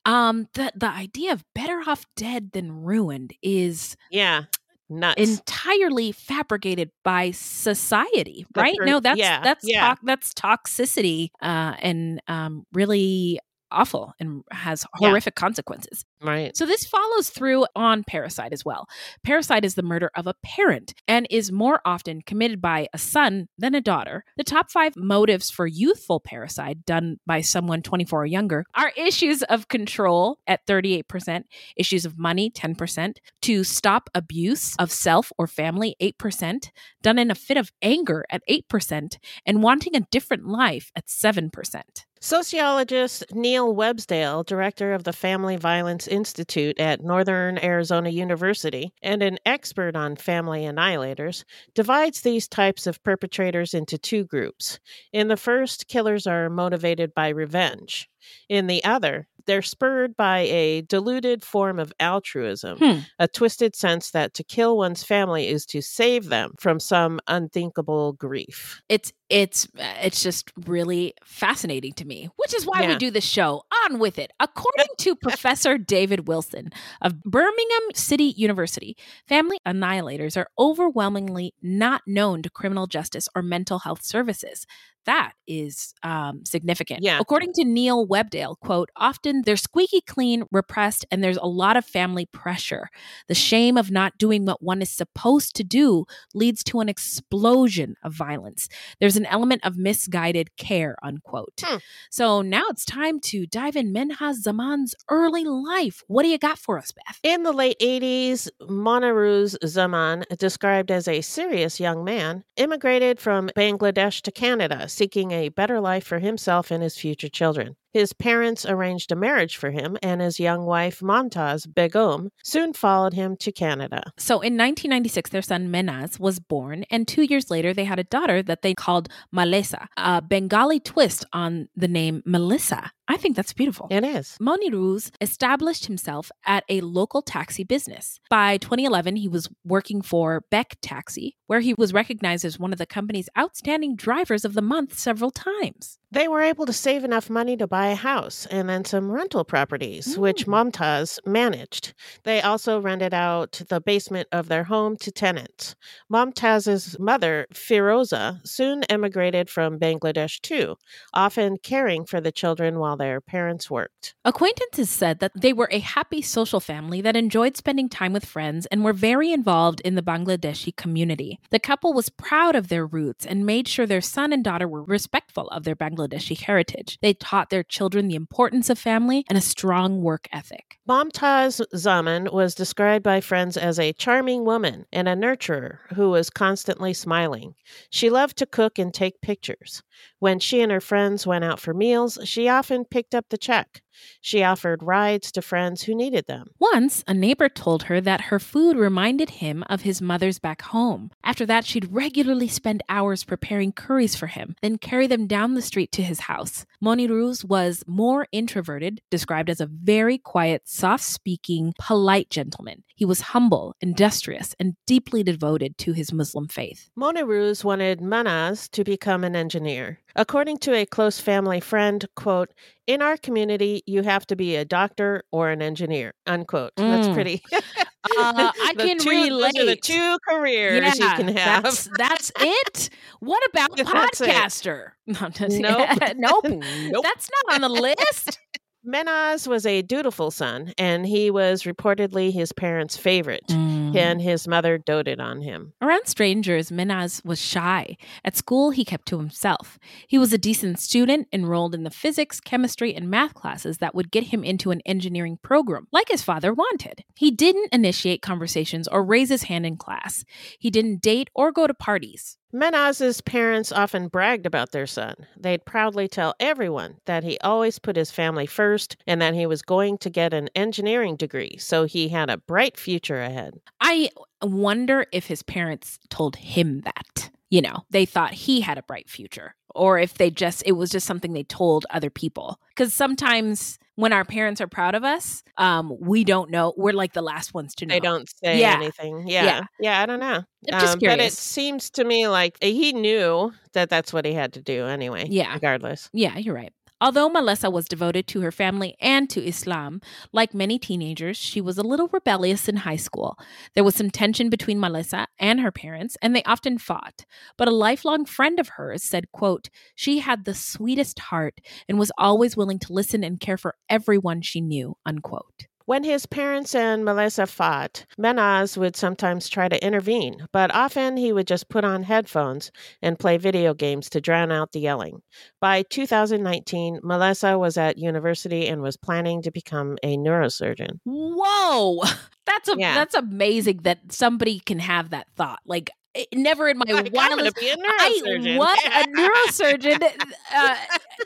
um 0.06 0.46
the 0.54 0.72
the 0.74 0.88
idea 0.88 1.32
of 1.32 1.44
better 1.54 1.80
off 1.86 2.04
dead 2.16 2.52
than 2.52 2.72
ruined 2.84 3.34
is 3.42 3.96
Yeah. 4.10 4.44
Nuts. 4.92 5.20
entirely 5.20 6.10
fabricated 6.10 6.90
by 7.04 7.30
society, 7.30 8.44
right? 8.56 8.74
no, 8.80 8.98
that's 8.98 9.18
yeah, 9.18 9.40
that's 9.42 9.64
yeah. 9.66 9.80
tox- 9.90 10.00
that's 10.04 10.34
toxicity 10.34 11.28
uh 11.40 11.74
and 11.80 12.20
um 12.26 12.66
really 12.72 13.38
awful 13.72 14.12
and 14.20 14.42
has 14.50 14.84
Yeah. 15.00 15.08
horrific 15.08 15.34
consequences. 15.34 16.04
Right. 16.22 16.56
So 16.56 16.66
this 16.66 16.84
follows 16.84 17.30
through 17.30 17.66
on 17.74 18.04
parricide 18.04 18.52
as 18.52 18.64
well. 18.64 18.86
Parricide 19.26 19.64
is 19.64 19.74
the 19.74 19.82
murder 19.82 20.10
of 20.14 20.26
a 20.26 20.34
parent 20.44 20.92
and 21.08 21.26
is 21.30 21.50
more 21.50 21.80
often 21.84 22.20
committed 22.22 22.60
by 22.60 22.88
a 22.92 22.98
son 22.98 23.48
than 23.58 23.74
a 23.74 23.80
daughter. 23.80 24.24
The 24.36 24.44
top 24.44 24.70
five 24.70 24.94
motives 24.96 25.50
for 25.50 25.66
youthful 25.66 26.20
parricide 26.20 26.84
done 26.84 27.18
by 27.26 27.40
someone 27.40 27.82
24 27.82 28.22
or 28.22 28.26
younger 28.26 28.64
are 28.74 28.92
issues 28.96 29.42
of 29.44 29.68
control 29.68 30.38
at 30.46 30.66
38%, 30.66 31.44
issues 31.76 32.04
of 32.04 32.18
money 32.18 32.50
10%, 32.50 33.16
to 33.42 33.64
stop 33.64 34.10
abuse 34.14 34.74
of 34.78 34.90
self 34.92 35.32
or 35.38 35.46
family 35.46 35.96
8%, 36.00 36.70
done 37.02 37.18
in 37.18 37.30
a 37.30 37.34
fit 37.34 37.56
of 37.56 37.72
anger 37.82 38.24
at 38.30 38.42
8%, 38.48 39.16
and 39.46 39.62
wanting 39.62 39.96
a 39.96 40.00
different 40.10 40.46
life 40.46 40.90
at 40.94 41.08
7%. 41.08 42.06
Sociologist 42.22 43.24
Neil 43.32 43.74
Websdale, 43.74 44.44
director 44.44 44.92
of 44.92 45.04
the 45.04 45.12
Family 45.12 45.56
Violence 45.56 46.06
Institute 46.06 46.78
at 46.78 47.02
Northern 47.02 47.56
Arizona 47.58 48.10
University 48.10 48.92
and 49.02 49.22
an 49.22 49.38
expert 49.46 49.96
on 49.96 50.16
family 50.16 50.64
annihilators, 50.64 51.44
divides 51.74 52.20
these 52.20 52.46
types 52.46 52.86
of 52.86 53.02
perpetrators 53.02 53.72
into 53.72 53.96
two 53.96 54.24
groups. 54.24 54.78
In 55.14 55.28
the 55.28 55.38
first, 55.38 55.88
killers 55.88 56.26
are 56.26 56.50
motivated 56.50 57.14
by 57.14 57.30
revenge. 57.30 58.06
In 58.50 58.66
the 58.66 58.84
other, 58.84 59.26
they're 59.46 59.62
spurred 59.62 60.14
by 60.14 60.40
a 60.40 60.82
diluted 60.82 61.42
form 61.42 61.78
of 61.78 61.90
altruism, 61.98 62.76
Hmm. 62.78 62.98
a 63.18 63.26
twisted 63.28 63.74
sense 63.74 64.10
that 64.10 64.34
to 64.34 64.44
kill 64.44 64.76
one's 64.76 65.02
family 65.02 65.48
is 65.48 65.64
to 65.66 65.80
save 65.80 66.28
them 66.28 66.52
from 66.60 66.78
some 66.80 67.18
unthinkable 67.26 68.12
grief. 68.12 68.82
it's 68.90 69.10
it's 69.30 69.68
it's 69.76 70.22
just 70.22 70.52
really 70.66 71.14
fascinating 71.24 71.92
to 71.92 72.04
me 72.04 72.28
which 72.36 72.52
is 72.52 72.66
why 72.66 72.86
we 72.86 72.96
do 72.96 73.10
this 73.10 73.24
show 73.24 73.62
on 73.86 73.98
with 73.98 74.18
it 74.18 74.32
according 74.40 74.88
to 74.98 75.14
professor 75.14 75.78
david 75.78 76.26
wilson 76.26 76.68
of 77.00 77.22
birmingham 77.22 77.80
city 77.94 78.34
university 78.36 78.96
family 79.26 79.58
annihilators 79.66 80.36
are 80.36 80.48
overwhelmingly 80.58 81.54
not 81.62 82.02
known 82.06 82.42
to 82.42 82.50
criminal 82.50 82.86
justice 82.86 83.28
or 83.34 83.42
mental 83.42 83.78
health 83.80 84.02
services 84.02 84.66
that 85.06 85.32
is 85.46 85.94
um, 86.02 86.44
significant. 86.44 87.02
Yeah. 87.02 87.18
According 87.18 87.52
to 87.54 87.64
Neil 87.64 88.06
Websdale, 88.06 88.56
quote, 88.60 88.90
often 88.96 89.42
they're 89.44 89.56
squeaky 89.56 90.02
clean, 90.02 90.44
repressed, 90.52 91.06
and 91.10 91.24
there's 91.24 91.38
a 91.38 91.46
lot 91.46 91.76
of 91.76 91.84
family 91.84 92.26
pressure. 92.26 92.88
The 93.26 93.34
shame 93.34 93.76
of 93.76 93.90
not 93.90 94.18
doing 94.18 94.44
what 94.44 94.62
one 94.62 94.82
is 94.82 94.90
supposed 94.90 95.56
to 95.56 95.64
do 95.64 96.04
leads 96.34 96.62
to 96.64 96.80
an 96.80 96.88
explosion 96.88 97.96
of 98.02 98.12
violence. 98.12 98.68
There's 99.00 99.16
an 99.20 99.26
element 99.26 99.64
of 99.64 99.76
misguided 99.76 100.56
care, 100.56 100.96
unquote. 101.02 101.60
Hmm. 101.62 101.76
So 102.10 102.42
now 102.42 102.64
it's 102.68 102.84
time 102.84 103.20
to 103.20 103.46
dive 103.46 103.76
in 103.76 103.92
Menhaz 103.92 104.42
Zaman's 104.42 104.94
early 105.08 105.44
life. 105.44 106.02
What 106.06 106.22
do 106.22 106.28
you 106.28 106.38
got 106.38 106.58
for 106.58 106.78
us, 106.78 106.92
Beth? 106.92 107.18
In 107.22 107.42
the 107.42 107.52
late 107.52 107.78
80s, 107.80 108.48
Moniruz 108.62 109.56
Zaman, 109.66 110.24
described 110.38 110.90
as 110.90 111.06
a 111.06 111.20
serious 111.20 111.78
young 111.78 112.04
man, 112.04 112.44
immigrated 112.56 113.20
from 113.20 113.50
Bangladesh 113.56 114.22
to 114.22 114.32
Canada, 114.32 114.88
seeking 114.88 115.30
a 115.30 115.50
better 115.50 115.80
life 115.80 116.04
for 116.04 116.18
himself 116.18 116.70
and 116.70 116.82
his 116.82 116.96
future 116.96 117.28
children. 117.28 117.76
His 117.92 118.12
parents 118.12 118.64
arranged 118.64 119.10
a 119.10 119.16
marriage 119.16 119.56
for 119.56 119.70
him, 119.70 119.96
and 120.02 120.20
his 120.20 120.38
young 120.38 120.64
wife, 120.64 121.00
Momtaz 121.00 121.66
Begum, 121.72 122.30
soon 122.42 122.72
followed 122.72 123.14
him 123.14 123.36
to 123.38 123.50
Canada. 123.50 124.12
So 124.16 124.34
in 124.34 124.56
1996, 124.56 125.30
their 125.30 125.42
son 125.42 125.68
Menhaz 125.70 126.20
was 126.20 126.38
born, 126.38 126.84
and 126.90 127.08
two 127.08 127.22
years 127.22 127.50
later, 127.50 127.74
they 127.74 127.84
had 127.84 127.98
a 127.98 128.04
daughter 128.04 128.42
that 128.42 128.62
they 128.62 128.74
called 128.74 129.08
Malesa, 129.32 129.88
a 129.96 130.22
Bengali 130.22 130.78
twist 130.80 131.24
on 131.32 131.68
the 131.74 131.88
name 131.88 132.22
Melissa. 132.24 132.92
I 133.10 133.16
think 133.16 133.34
that's 133.34 133.52
beautiful. 133.52 133.88
It 133.90 134.04
is. 134.04 134.38
Moniruz 134.40 135.10
established 135.20 135.86
himself 135.86 136.30
at 136.46 136.62
a 136.68 136.80
local 136.80 137.22
taxi 137.22 137.64
business. 137.64 138.20
By 138.30 138.56
2011, 138.58 139.16
he 139.16 139.26
was 139.26 139.48
working 139.64 140.00
for 140.00 140.44
Beck 140.48 140.76
Taxi, 140.80 141.36
where 141.48 141.58
he 141.58 141.74
was 141.74 141.92
recognized 141.92 142.44
as 142.44 142.56
one 142.56 142.72
of 142.72 142.78
the 142.78 142.86
company's 142.86 143.28
outstanding 143.36 143.96
drivers 143.96 144.44
of 144.44 144.54
the 144.54 144.62
month 144.62 144.96
several 144.96 145.32
times. 145.32 145.98
They 146.12 146.26
were 146.26 146.42
able 146.42 146.66
to 146.66 146.72
save 146.72 147.04
enough 147.04 147.30
money 147.30 147.56
to 147.56 147.68
buy 147.68 147.88
a 147.88 147.94
house 147.94 148.44
and 148.46 148.68
then 148.68 148.84
some 148.84 149.12
rental 149.12 149.44
properties, 149.44 150.18
which 150.18 150.44
mm. 150.44 150.72
Momtaz 150.72 151.20
managed. 151.24 151.94
They 152.24 152.40
also 152.40 152.80
rented 152.80 153.14
out 153.14 153.62
the 153.68 153.80
basement 153.80 154.28
of 154.32 154.48
their 154.48 154.64
home 154.64 154.96
to 154.98 155.12
tenants. 155.12 155.76
Momtaz's 156.12 156.98
mother, 156.98 157.46
Firoza, 157.54 158.44
soon 158.44 158.82
emigrated 158.84 159.48
from 159.48 159.78
Bangladesh 159.78 160.40
too, 160.40 160.74
often 161.14 161.58
caring 161.62 162.04
for 162.04 162.20
the 162.20 162.32
children 162.32 162.80
while 162.80 162.96
their 163.00 163.20
parents 163.20 163.70
worked. 163.70 164.14
Acquaintances 164.24 164.90
said 164.90 165.20
that 165.20 165.32
they 165.34 165.52
were 165.52 165.68
a 165.72 165.78
happy 165.78 166.20
social 166.20 166.60
family 166.60 167.00
that 167.00 167.16
enjoyed 167.16 167.56
spending 167.56 167.88
time 167.88 168.12
with 168.12 168.26
friends 168.26 168.66
and 168.66 168.84
were 168.84 168.92
very 168.92 169.32
involved 169.32 169.80
in 169.80 169.94
the 169.94 170.02
Bangladeshi 170.02 170.76
community. 170.76 171.40
The 171.50 171.58
couple 171.58 171.94
was 171.94 172.10
proud 172.10 172.54
of 172.54 172.68
their 172.68 172.86
roots 172.86 173.24
and 173.24 173.46
made 173.46 173.66
sure 173.66 173.86
their 173.86 174.02
son 174.02 174.32
and 174.32 174.44
daughter 174.44 174.68
were 174.68 174.82
respectful 174.82 175.48
of 175.48 175.64
their 175.64 175.74
Bangladeshi 175.74 176.38
heritage. 176.38 176.98
They 177.00 177.14
taught 177.14 177.48
their 177.48 177.62
children 177.62 178.08
the 178.08 178.14
importance 178.16 178.68
of 178.68 178.78
family 178.78 179.24
and 179.28 179.38
a 179.38 179.40
strong 179.40 180.02
work 180.02 180.28
ethic. 180.30 180.78
Momtaz 180.86 181.64
Zaman 181.74 182.28
was 182.32 182.54
described 182.54 183.02
by 183.02 183.22
friends 183.22 183.56
as 183.56 183.78
a 183.78 183.94
charming 183.94 184.44
woman 184.44 184.84
and 184.92 185.08
a 185.08 185.16
nurturer 185.16 185.78
who 185.94 186.10
was 186.10 186.28
constantly 186.28 186.92
smiling. 186.92 187.54
She 187.88 188.10
loved 188.10 188.36
to 188.38 188.46
cook 188.46 188.78
and 188.78 188.92
take 188.92 189.22
pictures. 189.22 189.82
When 190.18 190.38
she 190.38 190.60
and 190.60 190.72
her 190.72 190.80
friends 190.80 191.26
went 191.26 191.44
out 191.44 191.60
for 191.60 191.74
meals, 191.74 192.18
she 192.24 192.48
often 192.48 192.84
picked 192.84 193.14
up 193.14 193.26
the 193.28 193.38
check. 193.38 193.82
She 194.20 194.42
offered 194.42 194.82
rides 194.82 195.32
to 195.32 195.42
friends 195.42 195.82
who 195.82 195.94
needed 195.94 196.26
them. 196.26 196.48
Once, 196.58 197.04
a 197.06 197.14
neighbor 197.14 197.48
told 197.48 197.84
her 197.84 198.00
that 198.00 198.22
her 198.22 198.38
food 198.38 198.76
reminded 198.76 199.30
him 199.30 199.64
of 199.68 199.82
his 199.82 200.02
mother's 200.02 200.38
back 200.38 200.62
home. 200.62 201.10
After 201.24 201.46
that, 201.46 201.64
she'd 201.64 201.92
regularly 201.92 202.48
spend 202.48 202.82
hours 202.88 203.24
preparing 203.24 203.72
curries 203.72 204.14
for 204.14 204.26
him, 204.26 204.56
then 204.62 204.78
carry 204.78 205.06
them 205.06 205.26
down 205.26 205.54
the 205.54 205.62
street 205.62 205.92
to 205.92 206.02
his 206.02 206.20
house. 206.20 206.66
Moniruz 206.82 207.44
was 207.44 207.84
more 207.86 208.26
introverted, 208.32 209.00
described 209.10 209.50
as 209.50 209.60
a 209.60 209.66
very 209.66 210.18
quiet, 210.18 210.62
soft 210.68 211.04
speaking, 211.04 211.74
polite 211.78 212.30
gentleman. 212.30 212.82
He 212.94 213.04
was 213.06 213.20
humble, 213.22 213.74
industrious, 213.80 214.54
and 214.60 214.76
deeply 214.86 215.22
devoted 215.22 215.78
to 215.78 215.92
his 215.92 216.12
Muslim 216.12 216.48
faith. 216.48 216.90
Moniruz 216.98 217.64
wanted 217.64 218.00
Manaz 218.00 218.68
to 218.72 218.84
become 218.84 219.24
an 219.24 219.34
engineer. 219.34 220.00
According 220.16 220.58
to 220.58 220.74
a 220.74 220.84
close 220.86 221.20
family 221.20 221.60
friend, 221.60 222.04
quote, 222.16 222.50
in 222.86 223.00
our 223.02 223.16
community, 223.16 223.82
you 223.86 224.02
have 224.02 224.26
to 224.26 224.36
be 224.36 224.56
a 224.56 224.64
doctor 224.64 225.22
or 225.30 225.50
an 225.50 225.62
engineer, 225.62 226.14
unquote. 226.26 226.72
That's 226.76 227.08
Mm. 227.08 227.14
pretty. 227.14 227.42
Uh, 227.52 227.60
I 228.16 228.74
can 228.76 228.98
two, 228.98 229.10
those 229.28 229.56
are 229.56 229.66
the 229.66 229.76
two 229.76 230.18
careers 230.28 230.98
you 230.98 231.08
can 231.10 231.28
have. 231.36 231.62
That's, 231.64 231.88
that's 231.96 232.32
it. 232.40 232.90
What 233.20 233.42
about 233.50 233.70
podcaster? 233.76 234.92
No, 235.06 235.28
Nope. 235.38 235.88
nope. 236.16 236.44
Nope. 236.46 237.02
That's 237.04 237.30
not 237.46 237.54
on 237.54 237.60
the 237.60 237.68
list. 237.68 238.38
Menhaz 238.86 239.46
was 239.46 239.66
a 239.66 239.82
dutiful 239.82 240.30
son, 240.30 240.72
and 240.78 241.06
he 241.06 241.30
was 241.30 241.64
reportedly 241.64 242.32
his 242.32 242.52
parents' 242.52 242.96
favorite. 242.96 243.46
Mm. 243.48 243.94
And 243.94 244.22
his 244.22 244.48
mother 244.48 244.78
doted 244.78 245.20
on 245.20 245.42
him. 245.42 245.74
Around 245.82 246.06
strangers, 246.06 246.70
Minaz 246.70 247.24
was 247.24 247.40
shy. 247.40 247.96
At 248.24 248.36
school, 248.36 248.70
he 248.70 248.84
kept 248.84 249.06
to 249.08 249.18
himself. 249.18 249.78
He 250.06 250.16
was 250.16 250.32
a 250.32 250.38
decent 250.38 250.78
student, 250.78 251.28
enrolled 251.32 251.74
in 251.74 251.82
the 251.82 251.90
physics, 251.90 252.40
chemistry, 252.40 252.94
and 252.94 253.10
math 253.10 253.34
classes 253.34 253.78
that 253.78 253.94
would 253.94 254.10
get 254.10 254.24
him 254.24 254.44
into 254.44 254.70
an 254.70 254.80
engineering 254.86 255.38
program, 255.42 255.88
like 255.92 256.08
his 256.08 256.22
father 256.22 256.54
wanted. 256.54 257.04
He 257.16 257.30
didn't 257.30 257.72
initiate 257.72 258.22
conversations 258.22 258.88
or 258.88 259.04
raise 259.04 259.28
his 259.28 259.44
hand 259.44 259.66
in 259.66 259.76
class. 259.76 260.24
He 260.58 260.70
didn't 260.70 261.02
date 261.02 261.28
or 261.34 261.52
go 261.52 261.66
to 261.66 261.74
parties. 261.74 262.38
Menhaz's 262.52 263.20
parents 263.20 263.70
often 263.70 264.08
bragged 264.08 264.44
about 264.44 264.72
their 264.72 264.86
son. 264.86 265.14
They'd 265.36 265.64
proudly 265.64 266.08
tell 266.08 266.34
everyone 266.40 266.96
that 267.04 267.22
he 267.22 267.38
always 267.38 267.78
put 267.78 267.94
his 267.96 268.10
family 268.10 268.46
first 268.46 268.96
and 269.06 269.22
that 269.22 269.34
he 269.34 269.46
was 269.46 269.62
going 269.62 269.98
to 269.98 270.10
get 270.10 270.34
an 270.34 270.48
engineering 270.56 271.14
degree, 271.16 271.56
so 271.58 271.84
he 271.84 272.08
had 272.08 272.28
a 272.28 272.38
bright 272.38 272.76
future 272.76 273.20
ahead. 273.20 273.60
I 273.80 274.10
wonder 274.42 275.06
if 275.12 275.26
his 275.26 275.42
parents 275.42 275.98
told 276.08 276.36
him 276.36 276.80
that. 276.80 277.30
You 277.50 277.62
know, 277.62 277.84
they 277.90 278.04
thought 278.04 278.32
he 278.32 278.60
had 278.60 278.78
a 278.78 278.82
bright 278.82 279.10
future, 279.10 279.56
or 279.74 279.98
if 279.98 280.14
they 280.14 280.30
just, 280.30 280.62
it 280.66 280.72
was 280.72 280.90
just 280.90 281.06
something 281.06 281.32
they 281.32 281.42
told 281.42 281.84
other 281.90 282.10
people. 282.10 282.60
Because 282.68 282.94
sometimes 282.94 283.79
when 283.96 284.12
our 284.12 284.24
parents 284.24 284.60
are 284.60 284.66
proud 284.66 284.94
of 284.94 285.04
us, 285.04 285.42
um, 285.56 285.94
we 286.00 286.24
don't 286.24 286.50
know. 286.50 286.72
We're 286.76 286.92
like 286.92 287.12
the 287.12 287.22
last 287.22 287.52
ones 287.54 287.74
to 287.76 287.86
know. 287.86 287.94
They 287.94 288.00
don't 288.00 288.28
say 288.42 288.58
Yeah. 288.60 288.74
anything. 288.74 289.28
Yeah. 289.28 289.44
Yeah. 289.44 289.60
yeah. 289.80 290.00
I 290.02 290.06
don't 290.06 290.20
know. 290.20 290.42
I'm 290.72 290.80
just 290.80 290.94
Um, 290.94 291.00
but 291.02 291.20
it 291.20 291.32
seems 291.32 291.90
to 291.90 292.04
me 292.04 292.28
like 292.28 292.56
he 292.62 292.92
knew 292.92 293.52
that 293.72 293.90
that's 293.90 294.12
what 294.12 294.24
he 294.24 294.32
had 294.32 294.52
to 294.54 294.62
do 294.62 294.86
anyway. 294.86 295.26
Yeah. 295.28 295.52
Regardless. 295.54 296.08
Yeah, 296.12 296.36
you're 296.38 296.54
right. 296.54 296.72
Although 297.00 297.30
Melissa 297.30 297.70
was 297.70 297.88
devoted 297.88 298.26
to 298.28 298.42
her 298.42 298.52
family 298.52 298.94
and 299.00 299.30
to 299.30 299.42
Islam, 299.42 300.02
like 300.32 300.52
many 300.52 300.78
teenagers, 300.78 301.38
she 301.38 301.60
was 301.60 301.78
a 301.78 301.82
little 301.82 302.08
rebellious 302.08 302.68
in 302.68 302.76
high 302.76 302.96
school. 302.96 303.38
There 303.74 303.84
was 303.84 303.94
some 303.94 304.10
tension 304.10 304.50
between 304.50 304.78
Melissa 304.78 305.26
and 305.38 305.60
her 305.60 305.72
parents, 305.72 306.18
and 306.20 306.36
they 306.36 306.42
often 306.42 306.76
fought. 306.76 307.24
But 307.56 307.68
a 307.68 307.72
lifelong 307.72 308.26
friend 308.26 308.60
of 308.60 308.70
hers 308.76 309.02
said, 309.02 309.32
quote, 309.32 309.70
she 309.94 310.18
had 310.18 310.44
the 310.44 310.54
sweetest 310.54 311.18
heart 311.18 311.60
and 311.88 311.98
was 311.98 312.12
always 312.18 312.56
willing 312.56 312.78
to 312.80 312.92
listen 312.92 313.24
and 313.24 313.40
care 313.40 313.56
for 313.56 313.76
everyone 313.88 314.42
she 314.42 314.60
knew, 314.60 314.96
unquote. 315.06 315.68
When 315.86 316.04
his 316.04 316.24
parents 316.26 316.74
and 316.74 317.04
Melissa 317.04 317.46
fought, 317.46 318.04
Menhaz 318.18 318.76
would 318.76 318.94
sometimes 318.94 319.48
try 319.48 319.68
to 319.68 319.84
intervene, 319.84 320.46
but 320.52 320.72
often 320.72 321.16
he 321.16 321.32
would 321.32 321.46
just 321.48 321.68
put 321.68 321.84
on 321.84 322.04
headphones 322.04 322.70
and 323.02 323.18
play 323.18 323.38
video 323.38 323.74
games 323.74 324.08
to 324.10 324.20
drown 324.20 324.52
out 324.52 324.70
the 324.72 324.80
yelling. 324.80 325.20
By 325.60 325.82
2019, 325.82 327.00
Melissa 327.02 327.58
was 327.58 327.76
at 327.76 327.98
university 327.98 328.68
and 328.68 328.82
was 328.82 328.96
planning 328.96 329.42
to 329.42 329.50
become 329.50 329.98
a 330.02 330.16
neurosurgeon. 330.16 331.00
Whoa. 331.04 332.02
That's 332.46 332.68
a, 332.68 332.74
Yeah. 332.76 332.94
that's 332.94 333.14
amazing 333.14 333.78
that 333.84 334.12
somebody 334.12 334.58
can 334.58 334.80
have 334.80 335.10
that 335.10 335.28
thought. 335.36 335.60
Like 335.64 335.90
never 336.34 336.68
in 336.68 336.76
my 336.78 336.84
wildest 337.12 337.56
be 337.56 337.68
a 337.68 337.76
I, 337.78 338.56
what 338.56 338.78
a 338.84 339.08
neurosurgeon 339.10 340.02
uh, 340.54 340.76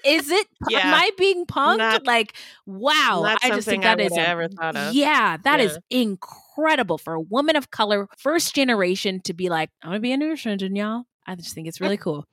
is 0.05 0.31
it 0.31 0.47
Yeah. 0.69 0.81
am 0.89 0.95
i 0.95 1.11
being 1.17 1.47
punked 1.47 1.79
Not- 1.79 2.07
like 2.07 2.35
wow 2.67 3.23
i 3.43 3.49
just 3.51 3.67
think 3.67 3.83
that 3.83 3.99
is 4.01 4.11
would 4.11 4.19
have 4.21 4.27
a- 4.39 4.43
ever 4.43 4.49
thought 4.49 4.77
of. 4.77 4.95
yeah 4.95 5.39
that 5.45 5.61
is 5.61 5.79
Yeah. 5.91 6.03
incredible 6.03 6.99
for 6.99 7.15
a 7.15 7.21
woman 7.21 7.57
of 7.57 7.71
color 7.71 8.09
first 8.19 8.55
generation 8.55 9.21
to 9.25 9.33
be 9.33 9.49
like 9.49 9.71
i'm 9.83 9.91
gonna 9.91 10.01
be 10.01 10.13
a 10.13 10.19
neurosurgeon 10.19 10.77
y'all 10.77 11.05
i 11.27 11.35
just 11.35 11.55
think 11.55 11.67
it's 11.67 11.81
really 11.81 11.97
cool 11.97 12.27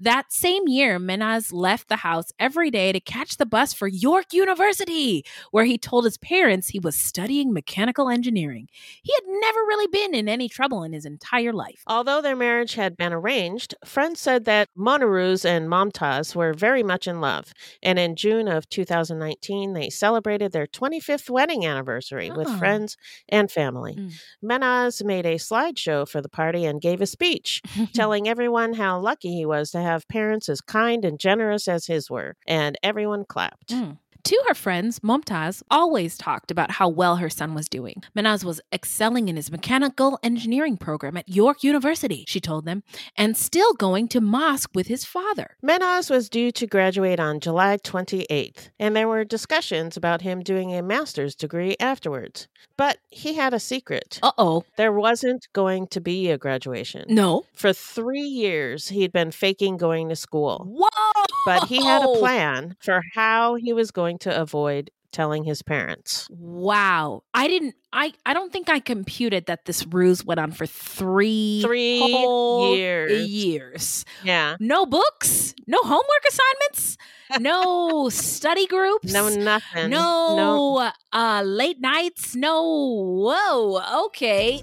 that 0.00 0.32
same 0.32 0.62
year 0.66 0.98
menaz 0.98 1.52
left 1.52 1.88
the 1.88 1.96
house 1.96 2.26
every 2.38 2.70
day 2.70 2.92
to 2.92 3.00
catch 3.00 3.36
the 3.36 3.46
bus 3.46 3.72
for 3.72 3.88
york 3.88 4.26
university 4.32 5.24
where 5.50 5.64
he 5.64 5.78
told 5.78 6.04
his 6.04 6.18
parents 6.18 6.68
he 6.68 6.78
was 6.78 6.96
studying 6.96 7.52
mechanical 7.52 8.08
engineering 8.08 8.68
he 9.02 9.12
had 9.14 9.24
never 9.26 9.58
really 9.60 9.86
been 9.88 10.14
in 10.14 10.28
any 10.28 10.48
trouble 10.48 10.82
in 10.82 10.92
his 10.92 11.04
entire 11.06 11.52
life 11.52 11.82
Although 11.86 12.20
their 12.22 12.36
marriage 12.36 12.74
had 12.74 12.96
been 12.96 13.12
arranged, 13.12 13.74
friends 13.84 14.20
said 14.20 14.44
that 14.46 14.68
Moniruz 14.76 15.44
and 15.44 15.68
Momtaz 15.68 16.34
were 16.34 16.52
very 16.52 16.82
much 16.82 17.06
in 17.06 17.20
love. 17.20 17.52
And 17.82 17.98
in 17.98 18.16
June 18.16 18.48
of 18.48 18.68
2019, 18.68 19.72
they 19.72 19.88
celebrated 19.90 20.52
their 20.52 20.66
25th 20.66 21.30
wedding 21.30 21.64
anniversary 21.64 22.30
with 22.30 22.48
Oh. 22.48 22.58
friends 22.58 22.96
and 23.28 23.50
family. 23.50 23.94
Mm. 23.96 24.12
Menaz 24.44 25.04
made 25.04 25.26
a 25.26 25.36
slideshow 25.36 26.08
for 26.08 26.20
the 26.20 26.28
party 26.28 26.64
and 26.64 26.80
gave 26.80 27.00
a 27.00 27.06
speech 27.06 27.62
telling 27.94 28.28
everyone 28.28 28.74
how 28.74 28.98
lucky 28.98 29.32
he 29.34 29.46
was 29.46 29.70
to 29.70 29.80
have 29.86 30.08
parents 30.08 30.48
as 30.48 30.60
kind 30.60 31.04
and 31.04 31.18
generous 31.18 31.68
as 31.68 31.86
his 31.86 32.10
were. 32.10 32.34
And 32.46 32.76
everyone 32.82 33.24
clapped. 33.28 33.70
Mm. 33.70 33.98
To 34.26 34.42
her 34.48 34.54
friends, 34.54 34.98
Momtaz 35.04 35.62
always 35.70 36.18
talked 36.18 36.50
about 36.50 36.72
how 36.72 36.88
well 36.88 37.14
her 37.14 37.30
son 37.30 37.54
was 37.54 37.68
doing. 37.68 38.02
Menhaz 38.16 38.42
was 38.42 38.60
excelling 38.72 39.28
in 39.28 39.36
his 39.36 39.52
mechanical 39.52 40.18
engineering 40.20 40.76
program 40.76 41.16
at 41.16 41.28
York 41.28 41.62
University, 41.62 42.24
she 42.26 42.40
told 42.40 42.64
them, 42.64 42.82
and 43.16 43.36
still 43.36 43.72
going 43.74 44.08
to 44.08 44.20
mosque 44.20 44.70
with 44.74 44.88
his 44.88 45.04
father. 45.04 45.56
Menhaz 45.64 46.10
was 46.10 46.28
due 46.28 46.50
to 46.50 46.66
graduate 46.66 47.20
on 47.20 47.38
July 47.38 47.76
28th, 47.76 48.70
and 48.80 48.96
there 48.96 49.06
were 49.06 49.22
discussions 49.22 49.96
about 49.96 50.22
him 50.22 50.42
doing 50.42 50.74
a 50.74 50.82
master's 50.82 51.36
degree 51.36 51.76
afterwards. 51.78 52.48
But 52.76 52.98
he 53.10 53.34
had 53.34 53.54
a 53.54 53.60
secret. 53.60 54.18
Uh 54.24 54.32
oh. 54.36 54.64
There 54.76 54.92
wasn't 54.92 55.46
going 55.52 55.86
to 55.88 56.00
be 56.00 56.30
a 56.30 56.36
graduation. 56.36 57.04
No. 57.08 57.44
For 57.54 57.72
three 57.72 58.20
years, 58.20 58.88
he'd 58.88 59.12
been 59.12 59.30
faking 59.30 59.76
going 59.76 60.08
to 60.08 60.16
school. 60.16 60.66
Whoa. 60.68 61.24
But 61.46 61.68
he 61.68 61.82
had 61.82 62.02
a 62.02 62.12
plan 62.18 62.76
for 62.80 63.02
how 63.14 63.54
he 63.54 63.72
was 63.72 63.90
going 63.90 64.15
to 64.18 64.40
avoid 64.40 64.90
telling 65.12 65.44
his 65.44 65.62
parents. 65.62 66.26
Wow. 66.30 67.22
I 67.32 67.48
didn't 67.48 67.74
I 67.92 68.12
I 68.26 68.34
don't 68.34 68.52
think 68.52 68.68
I 68.68 68.80
computed 68.80 69.46
that 69.46 69.64
this 69.64 69.86
ruse 69.86 70.22
went 70.24 70.38
on 70.40 70.52
for 70.52 70.66
3 70.66 71.62
Three 71.62 72.00
whole 72.00 72.76
years. 72.76 73.26
years. 73.28 74.04
Yeah. 74.24 74.56
No 74.60 74.84
books, 74.84 75.54
no 75.66 75.78
homework 75.82 76.24
assignments, 76.28 76.98
no 77.40 78.08
study 78.10 78.66
groups. 78.66 79.10
No, 79.10 79.28
nothing. 79.30 79.88
No, 79.88 80.90
uh 81.12 81.42
late 81.46 81.80
nights. 81.80 82.36
No. 82.36 82.62
Whoa. 82.62 84.04
Okay. 84.08 84.62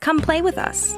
Come 0.00 0.20
play 0.20 0.42
with 0.42 0.58
us. 0.58 0.96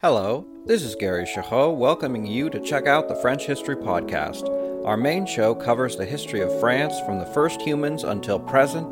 Hello, 0.00 0.46
this 0.64 0.82
is 0.82 0.94
Gary 0.94 1.24
Chahot 1.24 1.76
welcoming 1.76 2.24
you 2.24 2.48
to 2.50 2.60
check 2.60 2.86
out 2.86 3.08
the 3.08 3.16
French 3.16 3.46
History 3.46 3.74
Podcast. 3.74 4.48
Our 4.86 4.96
main 4.96 5.26
show 5.26 5.54
covers 5.54 5.96
the 5.96 6.06
history 6.06 6.40
of 6.40 6.60
France 6.60 7.00
from 7.00 7.18
the 7.18 7.26
first 7.26 7.60
humans 7.60 8.04
until 8.04 8.38
present. 8.38 8.86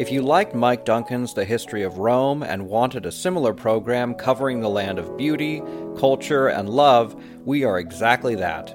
If 0.00 0.10
you 0.10 0.22
liked 0.22 0.54
Mike 0.54 0.84
Duncan's 0.84 1.34
The 1.34 1.44
History 1.44 1.82
of 1.82 1.98
Rome 1.98 2.42
and 2.42 2.68
wanted 2.68 3.04
a 3.04 3.12
similar 3.12 3.52
program 3.52 4.14
covering 4.14 4.60
the 4.60 4.70
land 4.70 4.98
of 4.98 5.16
beauty, 5.18 5.60
culture, 5.98 6.46
and 6.48 6.68
love, 6.68 7.20
we 7.44 7.64
are 7.64 7.78
exactly 7.78 8.36
that. 8.36 8.74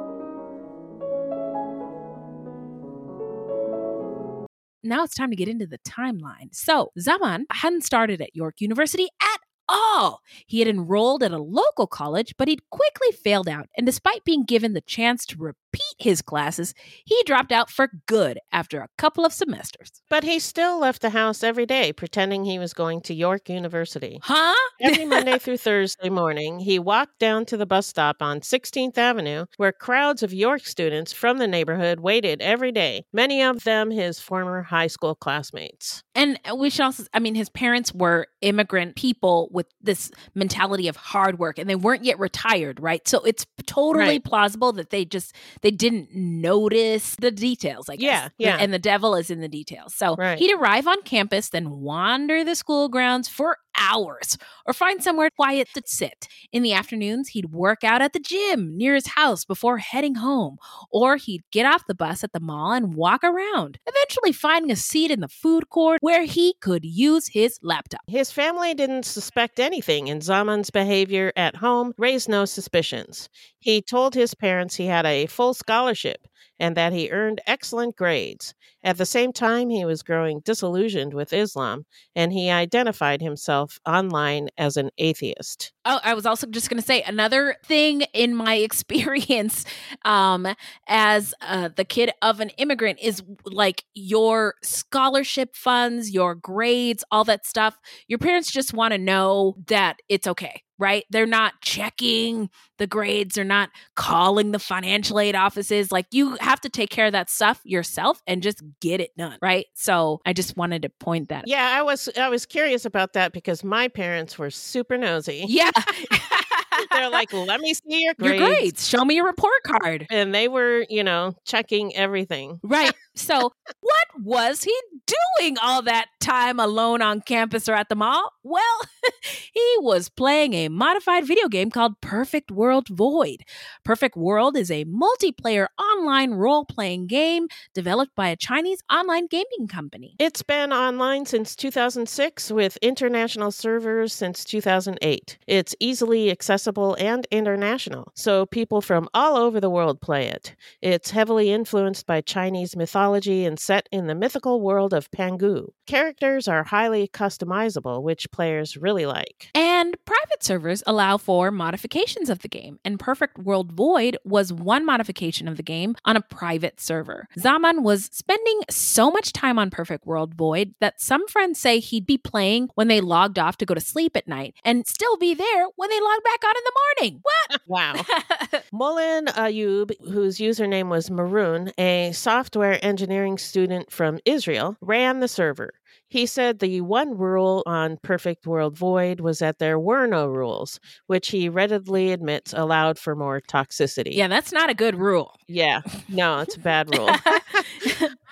Now 4.83 5.03
it's 5.03 5.15
time 5.15 5.29
to 5.29 5.35
get 5.35 5.47
into 5.47 5.67
the 5.67 5.77
timeline. 5.79 6.53
So, 6.53 6.91
Zaman 6.99 7.45
hadn't 7.51 7.83
started 7.83 8.21
at 8.21 8.35
York 8.35 8.55
University 8.61 9.07
at 9.21 9.39
all. 9.71 10.21
He 10.45 10.59
had 10.59 10.67
enrolled 10.67 11.23
at 11.23 11.31
a 11.31 11.37
local 11.37 11.87
college, 11.87 12.35
but 12.37 12.47
he'd 12.47 12.69
quickly 12.69 13.11
failed 13.11 13.47
out. 13.47 13.67
And 13.77 13.85
despite 13.85 14.25
being 14.25 14.43
given 14.43 14.73
the 14.73 14.81
chance 14.81 15.25
to 15.27 15.37
repeat 15.37 15.81
his 15.97 16.21
classes, 16.21 16.73
he 17.05 17.21
dropped 17.25 17.51
out 17.51 17.69
for 17.69 17.89
good 18.05 18.39
after 18.51 18.81
a 18.81 18.89
couple 18.97 19.25
of 19.25 19.33
semesters. 19.33 20.01
But 20.09 20.23
he 20.23 20.39
still 20.39 20.79
left 20.79 21.01
the 21.01 21.11
house 21.11 21.43
every 21.43 21.65
day, 21.65 21.93
pretending 21.93 22.43
he 22.43 22.59
was 22.59 22.73
going 22.73 23.01
to 23.01 23.13
York 23.13 23.49
University. 23.49 24.19
Huh? 24.23 24.53
Every 24.79 25.05
Monday 25.11 25.37
through 25.37 25.57
Thursday 25.57 26.09
morning, 26.09 26.59
he 26.59 26.79
walked 26.79 27.19
down 27.19 27.45
to 27.45 27.57
the 27.57 27.65
bus 27.65 27.87
stop 27.87 28.21
on 28.21 28.41
16th 28.41 28.97
Avenue, 28.97 29.45
where 29.57 29.71
crowds 29.71 30.23
of 30.23 30.33
York 30.33 30.65
students 30.65 31.13
from 31.13 31.37
the 31.37 31.47
neighborhood 31.47 31.99
waited 31.99 32.41
every 32.41 32.71
day, 32.71 33.05
many 33.13 33.41
of 33.41 33.63
them 33.63 33.91
his 33.91 34.19
former 34.19 34.63
high 34.63 34.87
school 34.87 35.15
classmates. 35.15 36.03
And 36.15 36.39
uh, 36.49 36.55
we 36.55 36.69
should 36.69 36.83
also, 36.83 37.03
I 37.13 37.19
mean, 37.19 37.35
his 37.35 37.49
parents 37.49 37.93
were 37.93 38.27
immigrant 38.41 38.95
people 38.95 39.49
with 39.51 39.60
this 39.81 40.11
mentality 40.35 40.87
of 40.87 40.95
hard 40.95 41.39
work 41.39 41.57
and 41.59 41.69
they 41.69 41.75
weren't 41.75 42.03
yet 42.03 42.19
retired, 42.19 42.79
right? 42.79 43.07
So 43.07 43.19
it's 43.23 43.45
totally 43.65 44.05
Right. 44.05 44.23
plausible 44.23 44.71
that 44.73 44.89
they 44.89 45.05
just, 45.05 45.35
they 45.61 45.71
didn't 45.71 46.09
notice 46.13 47.15
the 47.19 47.31
details, 47.31 47.89
I 47.89 47.95
guess. 47.95 48.29
Yeah, 48.37 48.55
yeah. 48.55 48.57
And 48.59 48.73
the 48.73 48.79
devil 48.79 49.15
is 49.15 49.29
in 49.29 49.39
the 49.41 49.47
details. 49.47 49.93
So 49.95 50.15
Right. 50.15 50.37
he'd 50.37 50.53
arrive 50.53 50.87
on 50.87 51.01
campus, 51.03 51.49
then 51.49 51.69
wander 51.81 52.43
the 52.43 52.55
school 52.55 52.89
grounds 52.89 53.27
for 53.29 53.57
hours 53.79 54.37
or 54.67 54.73
find 54.73 55.01
somewhere 55.01 55.29
quiet 55.29 55.67
to 55.73 55.81
sit. 55.85 56.27
In 56.51 56.61
the 56.61 56.73
afternoons, 56.73 57.29
he'd 57.29 57.51
work 57.53 57.83
out 57.85 58.01
at 58.01 58.11
the 58.11 58.19
gym 58.19 58.75
near 58.77 58.95
his 58.95 59.07
house 59.07 59.45
before 59.45 59.77
heading 59.77 60.15
home, 60.15 60.57
or 60.91 61.15
he'd 61.15 61.43
get 61.51 61.65
off 61.65 61.87
the 61.87 61.95
bus 61.95 62.23
at 62.23 62.33
the 62.33 62.39
mall 62.41 62.73
and 62.73 62.93
walk 62.95 63.23
around, 63.23 63.79
eventually 63.87 64.33
finding 64.33 64.71
a 64.71 64.75
seat 64.75 65.09
in 65.09 65.21
the 65.21 65.27
food 65.29 65.69
court 65.69 65.99
where 66.01 66.25
he 66.25 66.53
could 66.61 66.83
use 66.83 67.29
his 67.29 67.59
laptop. 67.63 68.01
His 68.07 68.29
family 68.31 68.73
didn't 68.73 69.05
suspect 69.05 69.50
anything, 69.59 70.09
and 70.09 70.21
Zaman's 70.21 70.69
behavior 70.69 71.31
at 71.35 71.57
home 71.57 71.93
raised 71.97 72.29
no 72.29 72.45
suspicions. 72.45 73.29
He 73.61 73.81
told 73.81 74.13
his 74.15 74.33
parents 74.33 74.75
he 74.75 74.87
had 74.87 75.05
a 75.05 75.27
full 75.27 75.53
scholarship 75.53 76.27
and 76.59 76.75
that 76.77 76.93
he 76.93 77.09
earned 77.09 77.41
excellent 77.47 77.95
grades. 77.95 78.53
At 78.83 78.97
the 78.97 79.05
same 79.05 79.31
time, 79.31 79.69
he 79.69 79.85
was 79.85 80.01
growing 80.01 80.41
disillusioned 80.41 81.13
with 81.13 81.33
Islam, 81.33 81.85
and 82.15 82.33
he 82.33 82.49
identified 82.49 83.21
himself 83.21 83.79
online 83.85 84.49
as 84.57 84.75
an 84.75 84.89
atheist. 84.97 85.71
Oh, 85.85 85.99
I 86.03 86.15
was 86.15 86.25
also 86.25 86.47
just 86.47 86.69
going 86.69 86.79
to 86.79 86.85
say 86.85 87.03
another 87.03 87.55
thing 87.65 88.01
in 88.13 88.35
my 88.35 88.55
experience 88.69 89.65
um, 90.03 90.47
as 90.87 91.33
uh, 91.41 91.69
the 91.75 91.85
kid 91.85 92.11
of 92.21 92.39
an 92.39 92.49
immigrant 92.57 92.99
is 93.01 93.21
like 93.45 93.83
your 93.93 94.55
scholarship 94.63 95.55
funds, 95.55 96.11
your 96.11 96.33
grades, 96.33 97.03
all 97.11 97.23
that 97.25 97.45
stuff. 97.45 97.79
Your 98.07 98.19
parents 98.19 98.51
just 98.51 98.73
want 98.73 98.93
to 98.93 98.97
know 98.97 99.55
that 99.67 99.97
it's 100.09 100.27
okay, 100.27 100.63
right? 100.81 101.05
They're 101.11 101.27
not 101.27 101.53
checking 101.61 102.49
the 102.79 102.87
grades, 102.87 103.35
they're 103.35 103.43
not 103.45 103.69
calling 103.95 104.51
the 104.51 104.59
financial 104.59 105.19
aid 105.19 105.35
offices. 105.35 105.91
Like 105.91 106.07
you 106.11 106.35
have 106.41 106.59
to 106.61 106.69
take 106.69 106.89
care 106.89 107.05
of 107.05 107.11
that 107.11 107.29
stuff 107.29 107.61
yourself 107.63 108.21
and 108.25 108.41
just 108.41 108.61
get 108.81 108.99
it 108.99 109.15
done, 109.15 109.37
right? 109.41 109.67
So 109.75 110.19
I 110.25 110.33
just 110.33 110.57
wanted 110.57 110.81
to 110.81 110.89
point 110.89 111.29
that. 111.29 111.47
Yeah, 111.47 111.73
I 111.77 111.83
was 111.83 112.09
I 112.17 112.29
was 112.29 112.45
curious 112.45 112.83
about 112.83 113.13
that 113.13 113.31
because 113.31 113.63
my 113.63 113.87
parents 113.87 114.39
were 114.39 114.49
super 114.49 114.97
nosy. 114.97 115.45
Yeah. 115.47 115.71
They're 116.91 117.09
like, 117.09 117.33
"Let 117.33 117.61
me 117.61 117.73
see 117.73 118.03
your 118.03 118.13
grades. 118.13 118.39
your 118.39 118.47
grades." 118.47 118.87
Show 118.87 119.05
me 119.05 119.15
your 119.15 119.25
report 119.25 119.63
card. 119.65 120.07
And 120.09 120.33
they 120.33 120.47
were, 120.47 120.85
you 120.89 121.03
know, 121.03 121.35
checking 121.45 121.95
everything. 121.95 122.59
Right. 122.63 122.93
So, 123.13 123.51
what 123.81 124.07
was 124.23 124.63
he 124.63 124.73
doing 125.05 125.57
all 125.61 125.81
that 125.81 126.05
time 126.21 126.61
alone 126.61 127.01
on 127.01 127.19
campus 127.19 127.67
or 127.67 127.73
at 127.73 127.89
the 127.89 127.95
mall? 127.95 128.31
Well, 128.41 128.81
he 129.53 129.75
was 129.79 130.07
playing 130.07 130.53
a 130.53 130.69
modified 130.69 131.27
video 131.27 131.49
game 131.49 131.71
called 131.71 131.99
Perfect 131.99 132.51
World 132.51 132.87
Void. 132.87 133.41
Perfect 133.83 134.15
World 134.15 134.55
is 134.55 134.71
a 134.71 134.85
multiplayer 134.85 135.67
online 135.77 136.31
role 136.31 136.63
playing 136.63 137.07
game 137.07 137.49
developed 137.73 138.15
by 138.15 138.29
a 138.29 138.37
Chinese 138.37 138.79
online 138.89 139.27
gaming 139.27 139.67
company. 139.67 140.15
It's 140.17 140.41
been 140.41 140.71
online 140.71 141.25
since 141.25 141.53
2006 141.57 142.49
with 142.49 142.77
international 142.77 143.51
servers 143.51 144.13
since 144.13 144.45
2008. 144.45 145.37
It's 145.47 145.75
easily 145.81 146.31
accessible 146.31 146.60
and 146.67 147.27
international, 147.31 148.11
so 148.15 148.45
people 148.45 148.81
from 148.81 149.09
all 149.13 149.35
over 149.35 149.59
the 149.59 149.69
world 149.69 149.99
play 149.99 150.27
it. 150.27 150.55
It's 150.81 151.11
heavily 151.11 151.51
influenced 151.51 152.05
by 152.05 152.21
Chinese 152.21 152.75
mythology 152.75 153.45
and 153.45 153.59
set 153.59 153.89
in 153.91 154.07
the 154.07 154.15
mythical 154.15 154.61
world 154.61 154.93
of 154.93 155.09
Pangu. 155.11 155.69
Characters 155.87 156.47
are 156.47 156.63
highly 156.63 157.07
customizable, 157.07 158.03
which 158.03 158.31
players 158.31 158.77
really 158.77 159.05
like. 159.05 159.49
And 159.55 159.97
private 160.05 160.43
servers 160.43 160.83
allow 160.85 161.17
for 161.17 161.51
modifications 161.51 162.29
of 162.29 162.39
the 162.39 162.47
game, 162.47 162.79
and 162.85 162.99
Perfect 162.99 163.39
World 163.39 163.71
Void 163.71 164.17
was 164.23 164.53
one 164.53 164.85
modification 164.85 165.47
of 165.47 165.57
the 165.57 165.63
game 165.63 165.95
on 166.05 166.15
a 166.15 166.21
private 166.21 166.79
server. 166.79 167.27
Zaman 167.39 167.83
was 167.83 168.09
spending 168.11 168.61
so 168.69 169.09
much 169.09 169.33
time 169.33 169.57
on 169.57 169.69
Perfect 169.69 170.05
World 170.05 170.35
Void 170.35 170.75
that 170.79 171.01
some 171.01 171.27
friends 171.27 171.59
say 171.59 171.79
he'd 171.79 172.05
be 172.05 172.17
playing 172.17 172.69
when 172.75 172.87
they 172.87 173.01
logged 173.01 173.39
off 173.39 173.57
to 173.57 173.65
go 173.65 173.73
to 173.73 173.81
sleep 173.81 174.15
at 174.15 174.27
night 174.27 174.53
and 174.63 174.87
still 174.87 175.17
be 175.17 175.33
there 175.33 175.65
when 175.75 175.89
they 175.89 175.99
logged 175.99 176.23
back 176.23 176.43
on 176.51 176.57
in 176.57 176.63
the 176.65 176.73
morning. 177.07 177.21
What? 177.21 177.61
Wow. 177.67 177.93
What? 177.95 178.65
Mullen 178.73 179.25
Ayub, 179.27 179.91
whose 180.11 180.37
username 180.39 180.89
was 180.89 181.09
Maroon, 181.09 181.71
a 181.77 182.11
software 182.13 182.83
engineering 182.83 183.37
student 183.37 183.91
from 183.91 184.19
Israel, 184.25 184.75
ran 184.81 185.19
the 185.19 185.27
server. 185.27 185.73
He 186.11 186.25
said 186.25 186.59
the 186.59 186.81
one 186.81 187.17
rule 187.17 187.63
on 187.65 187.97
Perfect 188.03 188.45
World 188.45 188.77
Void 188.77 189.21
was 189.21 189.39
that 189.39 189.59
there 189.59 189.79
were 189.79 190.07
no 190.07 190.27
rules, 190.27 190.77
which 191.07 191.29
he 191.29 191.47
readily 191.47 192.11
admits 192.11 192.51
allowed 192.51 192.99
for 192.99 193.15
more 193.15 193.39
toxicity. 193.39 194.13
yeah, 194.13 194.27
that's 194.27 194.51
not 194.51 194.69
a 194.69 194.73
good 194.73 194.95
rule. 194.95 195.39
Yeah. 195.47 195.79
No, 196.09 196.39
it's 196.39 196.57
a 196.57 196.59
bad 196.59 196.93
rule. 196.97 197.09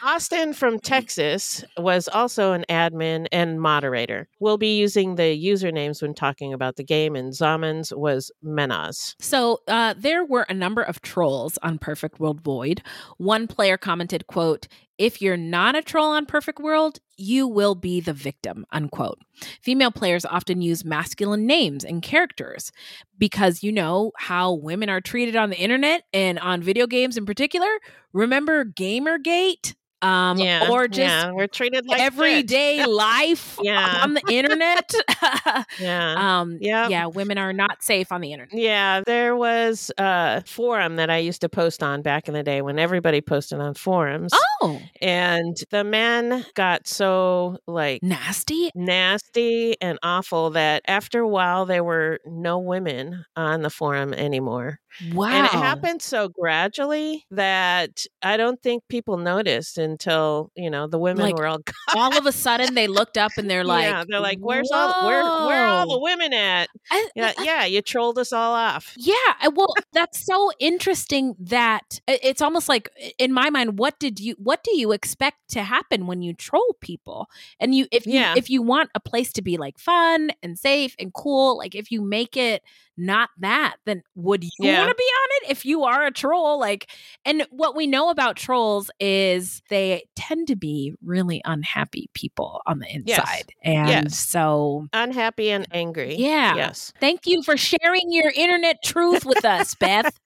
Austin 0.03 0.51
from 0.53 0.77
Texas 0.79 1.63
was 1.77 2.09
also 2.09 2.51
an 2.51 2.65
admin 2.69 3.27
and 3.31 3.61
moderator. 3.61 4.27
We'll 4.41 4.57
be 4.57 4.77
using 4.77 5.15
the 5.15 5.41
usernames 5.41 6.01
when 6.01 6.13
talking 6.13 6.51
about 6.53 6.75
the 6.75 6.83
game, 6.83 7.15
and 7.15 7.31
Zaman's 7.31 7.93
was 7.93 8.29
Menhaz. 8.43 9.15
So 9.19 9.61
uh, 9.69 9.93
there 9.97 10.25
were 10.25 10.45
a 10.49 10.53
number 10.53 10.81
of 10.81 11.01
trolls 11.01 11.57
on 11.63 11.77
Perfect 11.79 12.19
World 12.19 12.41
Void. 12.41 12.81
One 13.17 13.47
player 13.47 13.77
commented, 13.77 14.27
"quote 14.27 14.67
If 14.99 15.21
you're 15.21 15.37
not 15.37 15.75
a 15.75 15.81
troll 15.81 16.11
on 16.11 16.27
Perfect 16.27 16.59
World, 16.59 16.99
you 17.17 17.47
will 17.47 17.73
be 17.73 18.01
the 18.01 18.13
victim." 18.13 18.65
Unquote. 18.71 19.17
Female 19.61 19.91
players 19.91 20.25
often 20.25 20.61
use 20.61 20.85
masculine 20.85 21.47
names 21.47 21.83
and 21.83 22.03
characters 22.03 22.71
because 23.17 23.63
you 23.63 23.71
know 23.71 24.11
how 24.17 24.53
women 24.53 24.89
are 24.89 25.01
treated 25.01 25.35
on 25.35 25.49
the 25.49 25.57
internet 25.57 26.03
and 26.13 26.37
on 26.37 26.61
video 26.61 26.85
games 26.85 27.17
in 27.17 27.25
particular. 27.25 27.79
Remember 28.13 28.65
Gamergate? 28.65 29.73
Um, 30.01 30.37
yeah, 30.37 30.67
or 30.69 30.87
just 30.87 30.99
yeah, 30.99 31.31
we're 31.31 31.47
treated 31.47 31.85
like 31.87 31.99
everyday 31.99 32.85
life 32.87 33.57
Yeah. 33.61 33.99
on 34.03 34.13
the 34.13 34.23
internet. 34.29 34.93
Yeah. 35.79 36.39
um, 36.41 36.57
Yep. 36.61 36.89
yeah, 36.89 37.05
women 37.07 37.37
are 37.37 37.53
not 37.53 37.83
safe 37.83 38.11
on 38.11 38.21
the 38.21 38.31
internet. 38.33 38.53
Yeah, 38.57 39.01
there 39.05 39.35
was 39.35 39.91
a 39.97 40.43
forum 40.45 40.95
that 40.97 41.09
I 41.09 41.17
used 41.17 41.41
to 41.41 41.49
post 41.49 41.83
on 41.83 42.01
back 42.01 42.27
in 42.27 42.33
the 42.33 42.43
day 42.43 42.61
when 42.61 42.79
everybody 42.79 43.21
posted 43.21 43.59
on 43.59 43.73
forums. 43.73 44.31
Oh, 44.61 44.81
And 45.01 45.57
the 45.71 45.83
men 45.83 46.45
got 46.55 46.87
so 46.87 47.57
like 47.67 48.01
nasty. 48.03 48.71
nasty 48.75 49.75
and 49.81 49.97
awful 50.03 50.51
that 50.51 50.83
after 50.87 51.19
a 51.21 51.27
while 51.27 51.65
there 51.65 51.83
were 51.83 52.19
no 52.25 52.59
women 52.59 53.25
on 53.35 53.61
the 53.61 53.69
forum 53.69 54.13
anymore. 54.13 54.79
Wow. 55.13 55.27
And 55.29 55.45
it 55.45 55.51
happened 55.51 56.01
so 56.01 56.27
gradually 56.29 57.25
that 57.31 58.05
I 58.21 58.37
don't 58.37 58.61
think 58.61 58.83
people 58.89 59.17
noticed 59.17 59.77
until, 59.77 60.51
you 60.55 60.69
know, 60.69 60.87
the 60.87 60.97
women 60.99 61.23
Like, 61.25 61.37
were 61.37 61.45
all 61.47 61.59
gone. 61.59 61.73
All 61.95 62.17
of 62.17 62.25
a 62.25 62.31
sudden, 62.45 62.73
they 62.75 62.87
looked 62.87 63.17
up 63.17 63.31
and 63.37 63.49
they're 63.49 63.63
like, 63.63 63.83
yeah, 63.85 64.03
they're 64.07 64.19
like, 64.19 64.39
Where's 64.39 64.69
all 64.71 65.05
where 65.07 65.23
where 65.23 65.63
are 65.63 65.67
all 65.67 65.89
the 65.89 65.99
women 65.99 66.33
at? 66.33 66.69
I- 66.91 67.09
Yeah, 67.15 67.33
I- 67.37 67.43
yeah, 67.43 67.65
you 67.65 67.81
trolled 67.81 68.17
us 68.19 68.33
all 68.33 68.53
off. 68.53 68.93
Yeah, 68.97 69.15
well, 69.53 69.73
that's 69.93 70.25
so 70.25 70.51
interesting 70.59 71.35
that 71.39 71.99
it's 72.07 72.41
almost 72.41 72.67
like 72.67 72.89
in 73.17 73.31
my 73.31 73.49
mind, 73.49 73.79
what 73.79 73.99
did 73.99 74.19
you 74.19 74.35
what 74.37 74.63
do 74.63 74.75
you 74.77 74.91
expect 74.91 75.37
to 75.51 75.63
happen 75.63 76.07
when 76.07 76.21
you 76.21 76.33
troll 76.33 76.75
people? 76.81 77.27
And 77.59 77.73
you 77.75 77.87
if 77.91 78.05
you 78.05 78.13
Yeah. 78.13 78.33
if 78.35 78.49
you 78.49 78.61
want 78.61 78.89
a 78.95 78.99
place 78.99 79.31
to 79.33 79.41
be 79.41 79.57
like 79.57 79.77
fun 79.79 80.31
and 80.43 80.57
safe 80.59 80.95
and 80.99 81.13
cool, 81.13 81.57
like 81.57 81.75
if 81.75 81.91
you 81.91 82.01
make 82.01 82.35
it 82.35 82.63
not 82.99 83.29
that, 83.39 83.77
then 83.85 84.03
would 84.15 84.43
you 84.43 84.49
Yeah. 84.59 84.79
want 84.79 84.89
to 84.89 84.95
be 84.95 85.03
on 85.03 85.29
it 85.43 85.51
if 85.51 85.65
you 85.65 85.83
are 85.85 86.05
a 86.05 86.11
troll? 86.11 86.59
Like 86.59 86.89
and 87.25 87.47
what 87.49 87.75
we 87.75 87.87
know 87.87 88.09
about 88.09 88.35
trolls 88.35 88.91
is 88.99 89.61
they 89.69 90.03
tend 90.15 90.47
to 90.47 90.55
be 90.55 90.93
really 91.03 91.41
unhappy 91.45 92.09
people 92.13 92.61
on 92.65 92.79
the 92.79 92.87
Yes. 93.05 93.19
inside. 93.19 93.53
And 93.63 93.87
Yes. 93.89 94.17
so 94.19 94.87
Unhappy 94.93 95.49
and 95.51 95.65
angry. 95.71 96.15
Yeah. 96.15 96.55
Yes. 96.55 96.93
Thank 96.99 97.21
you 97.25 97.41
for 97.43 97.57
sharing 97.57 98.11
your 98.11 98.31
internet 98.35 98.83
truth 98.83 99.25
with 99.25 99.45
us, 99.45 99.73
Beth. 99.75 100.19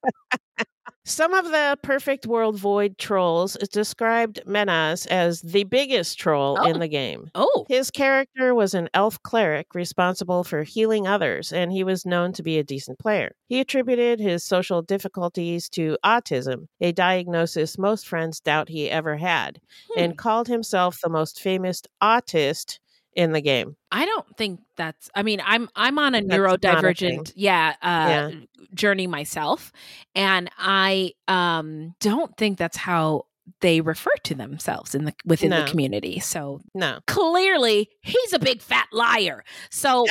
Some 1.06 1.34
of 1.34 1.46
the 1.52 1.78
Perfect 1.84 2.26
World 2.26 2.58
Void 2.58 2.98
trolls 2.98 3.56
described 3.74 4.40
Menhaz 4.46 5.06
as 5.08 5.42
the 5.42 5.66
biggest 5.66 6.18
troll 6.18 6.58
Oh. 6.62 6.66
in 6.66 6.80
the 6.80 6.88
game. 6.88 7.30
Oh, 7.36 7.66
His 7.68 7.92
character 7.92 8.56
was 8.56 8.74
an 8.74 8.88
elf 8.94 9.22
cleric 9.24 9.76
responsible 9.76 10.46
for 10.46 10.64
healing 10.64 11.06
others, 11.06 11.52
and 11.52 11.74
he 11.74 11.84
was 11.84 12.06
known 12.06 12.32
to 12.34 12.44
be 12.44 12.58
a 12.58 12.64
decent 12.64 13.00
player. 13.00 13.36
He 13.50 13.60
attributed 13.60 14.22
his 14.22 14.46
social 14.46 14.82
difficulties 14.82 15.68
to 15.72 15.98
autism, 16.06 16.68
a 16.80 16.94
diagnosis 16.94 17.78
most 17.78 18.08
friends 18.08 18.40
doubt 18.40 18.70
he 18.70 18.90
ever 18.90 19.18
had, 19.18 19.60
Hmm. 19.94 20.00
and 20.00 20.18
called 20.18 20.48
himself 20.48 21.00
the 21.04 21.10
most 21.10 21.42
famous 21.42 21.82
autist 22.02 22.80
in 23.16 23.32
the 23.32 23.42
game. 23.42 23.76
I 23.92 24.06
don't 24.06 24.38
think 24.38 24.62
that's. 24.76 25.10
I 25.16 25.24
mean, 25.24 25.42
I'm 25.46 25.70
I'm 25.76 26.00
on 26.00 26.16
a 26.16 26.22
That's 26.22 26.30
not 26.32 26.40
a 26.40 26.88
neurodivergent, 26.88 27.34
yeah, 27.36 27.76
uh, 27.82 28.32
Yeah. 28.32 28.32
journey 28.74 29.08
myself, 29.08 29.72
and 30.16 30.50
I 30.58 31.14
um 31.28 31.96
don't 32.00 32.36
think 32.38 32.58
that's 32.58 32.78
how 32.78 33.26
they 33.62 33.82
refer 33.82 34.12
to 34.24 34.36
themselves 34.36 34.96
in 34.96 35.06
the 35.06 35.14
within 35.26 35.50
the 35.50 35.66
community. 35.70 36.20
So 36.20 36.62
No. 36.74 37.00
clearly 37.08 37.90
he's 38.02 38.34
a 38.34 38.40
big 38.40 38.62
fat 38.62 38.88
liar. 38.92 39.44
So 39.70 40.06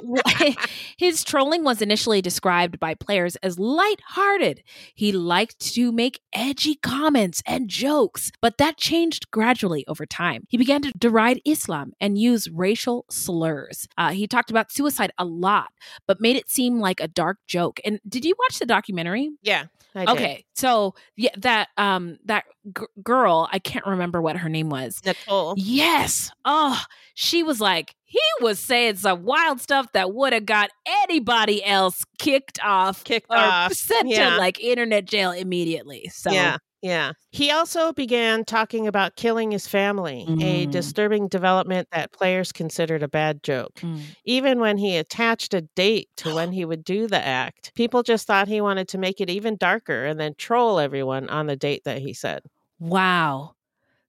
his 0.98 1.24
trolling 1.24 1.64
was 1.64 1.80
initially 1.82 2.20
described 2.22 2.78
by 2.78 2.94
players 2.94 3.36
as 3.36 3.58
lighthearted. 3.58 4.62
He 4.94 5.12
liked 5.12 5.58
to 5.74 5.92
make 5.92 6.20
edgy 6.32 6.76
comments 6.76 7.42
and 7.46 7.68
jokes, 7.68 8.30
but 8.40 8.58
that 8.58 8.76
changed 8.76 9.30
gradually 9.30 9.84
over 9.86 10.06
time. 10.06 10.44
He 10.48 10.56
began 10.56 10.82
to 10.82 10.92
deride 10.98 11.40
Islam 11.44 11.92
and 12.00 12.18
use 12.18 12.48
racial 12.50 13.04
slurs. 13.10 13.86
Uh, 13.96 14.10
he 14.10 14.26
talked 14.26 14.50
about 14.50 14.70
suicide 14.72 15.12
a 15.18 15.24
lot, 15.24 15.68
but 16.06 16.20
made 16.20 16.36
it 16.36 16.50
seem 16.50 16.80
like 16.80 17.00
a 17.00 17.08
dark 17.08 17.38
joke. 17.46 17.80
And 17.84 18.00
did 18.08 18.24
you 18.24 18.34
watch 18.38 18.58
the 18.58 18.66
documentary? 18.66 19.30
Yeah. 19.42 19.64
I 19.94 20.06
did. 20.06 20.12
Okay, 20.12 20.44
so 20.54 20.94
yeah, 21.16 21.32
that 21.36 21.68
um 21.76 22.16
that 22.24 22.44
g- 22.76 22.84
girl, 23.02 23.48
I 23.52 23.58
can't 23.58 23.86
remember 23.86 24.20
what 24.22 24.36
her 24.36 24.48
name 24.48 24.68
was. 24.70 25.00
Nicole. 25.04 25.54
Yes. 25.56 26.30
Oh, 26.44 26.80
she 27.14 27.42
was 27.42 27.60
like, 27.60 27.94
he 28.04 28.20
was 28.40 28.58
saying 28.58 28.96
some 28.96 29.22
wild 29.24 29.60
stuff 29.60 29.86
that 29.92 30.12
would 30.14 30.32
have 30.32 30.46
got 30.46 30.70
anybody 31.04 31.64
else 31.64 32.04
kicked 32.18 32.58
off, 32.62 33.04
Kicked 33.04 33.30
or 33.30 33.36
off. 33.36 33.72
sent 33.72 34.08
Yeah. 34.08 34.30
to 34.30 34.36
like 34.38 34.60
internet 34.60 35.04
jail 35.06 35.30
immediately. 35.32 36.08
So 36.12 36.30
Yeah. 36.30 36.58
Yeah. 36.82 37.12
He 37.30 37.50
also 37.52 37.92
began 37.92 38.44
talking 38.44 38.88
about 38.88 39.14
killing 39.14 39.52
his 39.52 39.68
family, 39.68 40.32
a 40.40 40.66
Mm. 40.66 40.70
disturbing 40.70 41.28
development 41.28 41.88
that 41.92 42.12
players 42.12 42.50
considered 42.50 43.04
a 43.04 43.08
bad 43.08 43.42
joke. 43.44 43.84
Mm. 43.84 44.14
Even 44.24 44.58
when 44.58 44.78
he 44.78 44.96
attached 44.96 45.54
a 45.54 45.62
date 45.76 46.08
to 46.16 46.30
when 46.32 46.50
he 46.52 46.64
would 46.64 46.82
do 46.82 47.06
the 47.06 47.24
act, 47.24 47.72
people 47.76 48.02
just 48.02 48.26
thought 48.26 48.48
he 48.48 48.60
wanted 48.60 48.88
to 48.88 48.98
make 48.98 49.20
it 49.20 49.30
even 49.30 49.56
darker 49.56 50.04
and 50.04 50.18
then 50.18 50.34
troll 50.36 50.80
everyone 50.80 51.28
on 51.30 51.46
the 51.46 51.56
date 51.56 51.82
that 51.84 51.98
he 51.98 52.12
said. 52.12 52.42
Wow. 52.78 53.54